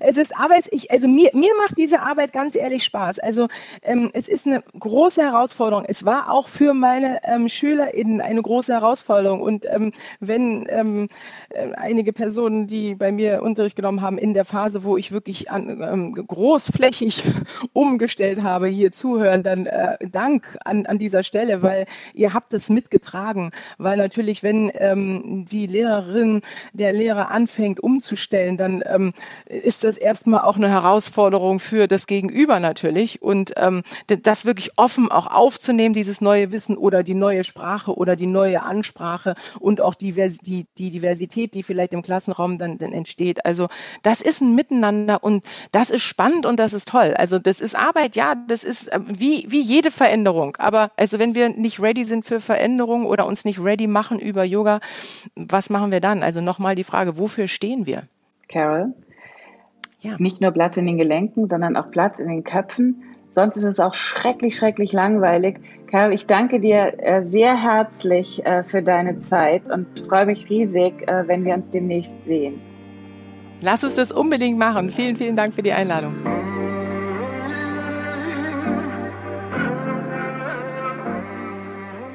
es 0.00 0.16
ist 0.16 0.36
Arbeit, 0.36 0.68
ich, 0.70 0.90
also 0.90 1.06
mir, 1.06 1.30
mir 1.34 1.52
macht 1.56 1.78
diese 1.78 2.00
Arbeit 2.00 2.32
ganz 2.32 2.56
ehrlich 2.56 2.84
Spaß. 2.84 3.18
Also 3.18 3.48
ähm, 3.82 4.10
es 4.12 4.28
ist 4.28 4.46
eine 4.46 4.62
große 4.78 5.22
Herausforderung. 5.22 5.84
Es 5.86 6.04
war 6.04 6.30
auch 6.30 6.48
für 6.48 6.74
meine 6.74 7.20
ähm, 7.24 7.48
SchülerInnen 7.48 8.20
eine 8.20 8.42
große 8.42 8.72
Herausforderung. 8.72 9.40
Und 9.42 9.66
ähm, 9.70 9.92
wenn 10.18 10.66
ähm, 10.70 11.08
äh, 11.50 11.72
einige 11.74 12.12
Personen, 12.12 12.66
die 12.66 12.94
bei 12.94 13.12
mir 13.12 13.42
Unterricht 13.42 13.76
genommen 13.76 14.00
haben, 14.00 14.18
in 14.18 14.34
der 14.34 14.44
Phase, 14.44 14.84
wo 14.84 14.96
ich 14.96 15.12
wirklich 15.12 15.50
an, 15.50 15.80
ähm, 15.82 16.14
großflächig 16.14 17.24
umgestellt 17.72 18.42
habe, 18.42 18.68
hier 18.68 18.92
zuhören, 18.92 19.42
dann 19.42 19.66
äh, 19.66 19.96
Dank 20.10 20.58
an, 20.64 20.86
an 20.86 20.98
dieser 20.98 21.22
Stelle, 21.22 21.62
weil 21.62 21.86
ihr 22.14 22.32
habt 22.32 22.54
es 22.54 22.68
mitgetragen. 22.70 23.50
Weil 23.78 23.98
natürlich, 23.98 24.42
wenn 24.42 24.70
ähm, 24.74 25.44
die 25.46 25.66
Lehrerin, 25.66 26.40
der 26.72 26.92
Lehrer 26.92 27.30
anfängt 27.30 27.80
umzustellen, 27.80 28.56
dann 28.56 28.82
ähm, 28.86 29.12
ist 29.46 29.84
das 29.84 29.89
das 29.90 29.98
erstmal 29.98 30.42
auch 30.42 30.56
eine 30.56 30.68
Herausforderung 30.68 31.58
für 31.58 31.88
das 31.88 32.06
Gegenüber 32.06 32.60
natürlich 32.60 33.20
und 33.20 33.52
ähm, 33.56 33.82
das 34.06 34.44
wirklich 34.44 34.70
offen 34.76 35.10
auch 35.10 35.26
aufzunehmen, 35.26 35.94
dieses 35.94 36.20
neue 36.20 36.52
Wissen 36.52 36.76
oder 36.76 37.02
die 37.02 37.14
neue 37.14 37.42
Sprache 37.42 37.96
oder 37.96 38.14
die 38.14 38.28
neue 38.28 38.62
Ansprache 38.62 39.34
und 39.58 39.80
auch 39.80 39.96
die, 39.96 40.12
die, 40.12 40.66
die 40.78 40.90
Diversität, 40.90 41.54
die 41.54 41.64
vielleicht 41.64 41.92
im 41.92 42.02
Klassenraum 42.02 42.56
dann, 42.56 42.78
dann 42.78 42.92
entsteht. 42.92 43.44
Also 43.44 43.66
das 44.04 44.20
ist 44.20 44.40
ein 44.40 44.54
Miteinander 44.54 45.24
und 45.24 45.42
das 45.72 45.90
ist 45.90 46.02
spannend 46.02 46.46
und 46.46 46.60
das 46.60 46.72
ist 46.72 46.86
toll. 46.86 47.14
Also 47.16 47.40
das 47.40 47.60
ist 47.60 47.76
Arbeit, 47.76 48.14
ja, 48.14 48.36
das 48.46 48.62
ist 48.62 48.92
äh, 48.92 49.00
wie, 49.04 49.46
wie 49.48 49.60
jede 49.60 49.90
Veränderung. 49.90 50.56
Aber 50.60 50.92
also 50.96 51.18
wenn 51.18 51.34
wir 51.34 51.48
nicht 51.48 51.80
ready 51.80 52.04
sind 52.04 52.24
für 52.24 52.38
Veränderung 52.38 53.06
oder 53.06 53.26
uns 53.26 53.44
nicht 53.44 53.58
ready 53.58 53.88
machen 53.88 54.20
über 54.20 54.44
Yoga, 54.44 54.78
was 55.34 55.68
machen 55.68 55.90
wir 55.90 56.00
dann? 56.00 56.22
Also 56.22 56.40
nochmal 56.40 56.76
die 56.76 56.84
Frage, 56.84 57.18
wofür 57.18 57.48
stehen 57.48 57.86
wir? 57.86 58.04
Carol? 58.48 58.94
Ja. 60.00 60.16
Nicht 60.18 60.40
nur 60.40 60.50
Platz 60.50 60.76
in 60.76 60.86
den 60.86 60.98
Gelenken, 60.98 61.48
sondern 61.48 61.76
auch 61.76 61.90
Platz 61.90 62.20
in 62.20 62.28
den 62.28 62.44
Köpfen. 62.44 63.02
Sonst 63.32 63.56
ist 63.56 63.64
es 63.64 63.78
auch 63.78 63.94
schrecklich, 63.94 64.56
schrecklich 64.56 64.92
langweilig. 64.92 65.60
Carol, 65.86 66.12
ich 66.12 66.26
danke 66.26 66.60
dir 66.60 66.94
äh, 66.98 67.22
sehr 67.22 67.54
herzlich 67.54 68.44
äh, 68.44 68.64
für 68.64 68.82
deine 68.82 69.18
Zeit 69.18 69.70
und 69.70 70.00
freue 70.00 70.26
mich 70.26 70.48
riesig, 70.48 71.06
äh, 71.06 71.28
wenn 71.28 71.44
wir 71.44 71.54
uns 71.54 71.70
demnächst 71.70 72.24
sehen. 72.24 72.60
Lass 73.60 73.84
uns 73.84 73.96
das 73.96 74.10
unbedingt 74.10 74.58
machen. 74.58 74.90
Vielen, 74.90 75.16
vielen 75.16 75.36
Dank 75.36 75.54
für 75.54 75.62
die 75.62 75.72
Einladung. 75.72 76.14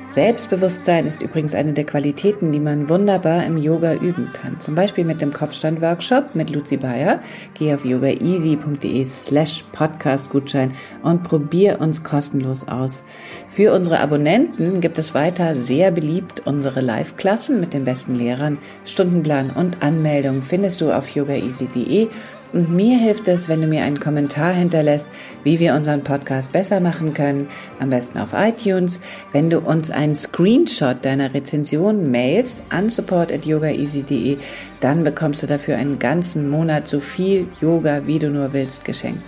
Selbstbewusstsein 0.07 1.07
ist 1.07 1.21
übrigens 1.21 1.55
eine 1.55 1.73
der 1.73 1.83
Qualitäten, 1.83 2.51
die 2.51 2.59
man 2.59 2.89
wunderbar 2.89 3.43
im 3.43 3.57
Yoga 3.57 3.95
üben 3.95 4.29
kann. 4.31 4.59
Zum 4.59 4.75
Beispiel 4.75 5.03
mit 5.03 5.19
dem 5.19 5.33
Kopfstand-Workshop 5.33 6.35
mit 6.35 6.51
Luzi 6.51 6.77
Bayer. 6.77 7.21
Geh 7.55 7.73
auf 7.73 7.83
yogaeasy.de 7.83 9.03
slash 9.03 9.65
Podcastgutschein 9.71 10.73
und 11.01 11.23
probier 11.23 11.81
uns 11.81 12.03
kostenlos 12.03 12.67
aus. 12.67 13.03
Für 13.49 13.73
unsere 13.73 13.99
Abonnenten 13.99 14.79
gibt 14.79 14.99
es 14.99 15.13
weiter 15.13 15.55
sehr 15.55 15.91
beliebt 15.91 16.43
unsere 16.45 16.81
Live-Klassen 16.81 17.59
mit 17.59 17.73
den 17.73 17.83
besten 17.83 18.15
Lehrern. 18.15 18.59
Stundenplan 18.85 19.49
und 19.49 19.81
Anmeldung 19.81 20.43
findest 20.43 20.81
du 20.81 20.91
auf 20.91 21.09
yogaeasy.de 21.09 22.07
und 22.53 22.71
mir 22.71 22.97
hilft 22.97 23.27
es, 23.27 23.49
wenn 23.49 23.61
du 23.61 23.67
mir 23.67 23.83
einen 23.83 23.99
Kommentar 23.99 24.53
hinterlässt, 24.53 25.09
wie 25.43 25.59
wir 25.59 25.73
unseren 25.75 26.03
Podcast 26.03 26.51
besser 26.51 26.79
machen 26.79 27.13
können. 27.13 27.47
Am 27.79 27.89
besten 27.89 28.19
auf 28.19 28.33
iTunes. 28.33 29.01
Wenn 29.33 29.49
du 29.49 29.59
uns 29.59 29.91
einen 29.91 30.15
Screenshot 30.15 31.03
deiner 31.03 31.33
Rezension 31.33 32.11
mailst 32.11 32.63
an 32.69 32.89
support.yogaeasy.de, 32.89 34.37
dann 34.79 35.03
bekommst 35.03 35.43
du 35.43 35.47
dafür 35.47 35.77
einen 35.77 35.99
ganzen 35.99 36.49
Monat 36.49 36.87
so 36.87 36.99
viel 36.99 37.47
Yoga, 37.59 38.07
wie 38.07 38.19
du 38.19 38.29
nur 38.29 38.53
willst, 38.53 38.85
geschenkt. 38.85 39.23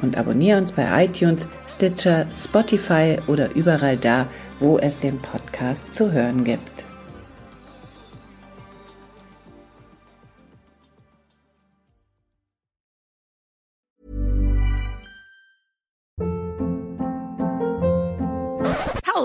Und 0.00 0.16
abonniere 0.16 0.58
uns 0.58 0.72
bei 0.72 1.04
iTunes, 1.04 1.48
Stitcher, 1.68 2.26
Spotify 2.32 3.18
oder 3.28 3.54
überall 3.54 3.96
da, 3.96 4.26
wo 4.58 4.78
es 4.78 4.98
den 4.98 5.20
Podcast 5.20 5.94
zu 5.94 6.10
hören 6.10 6.42
gibt. 6.42 6.91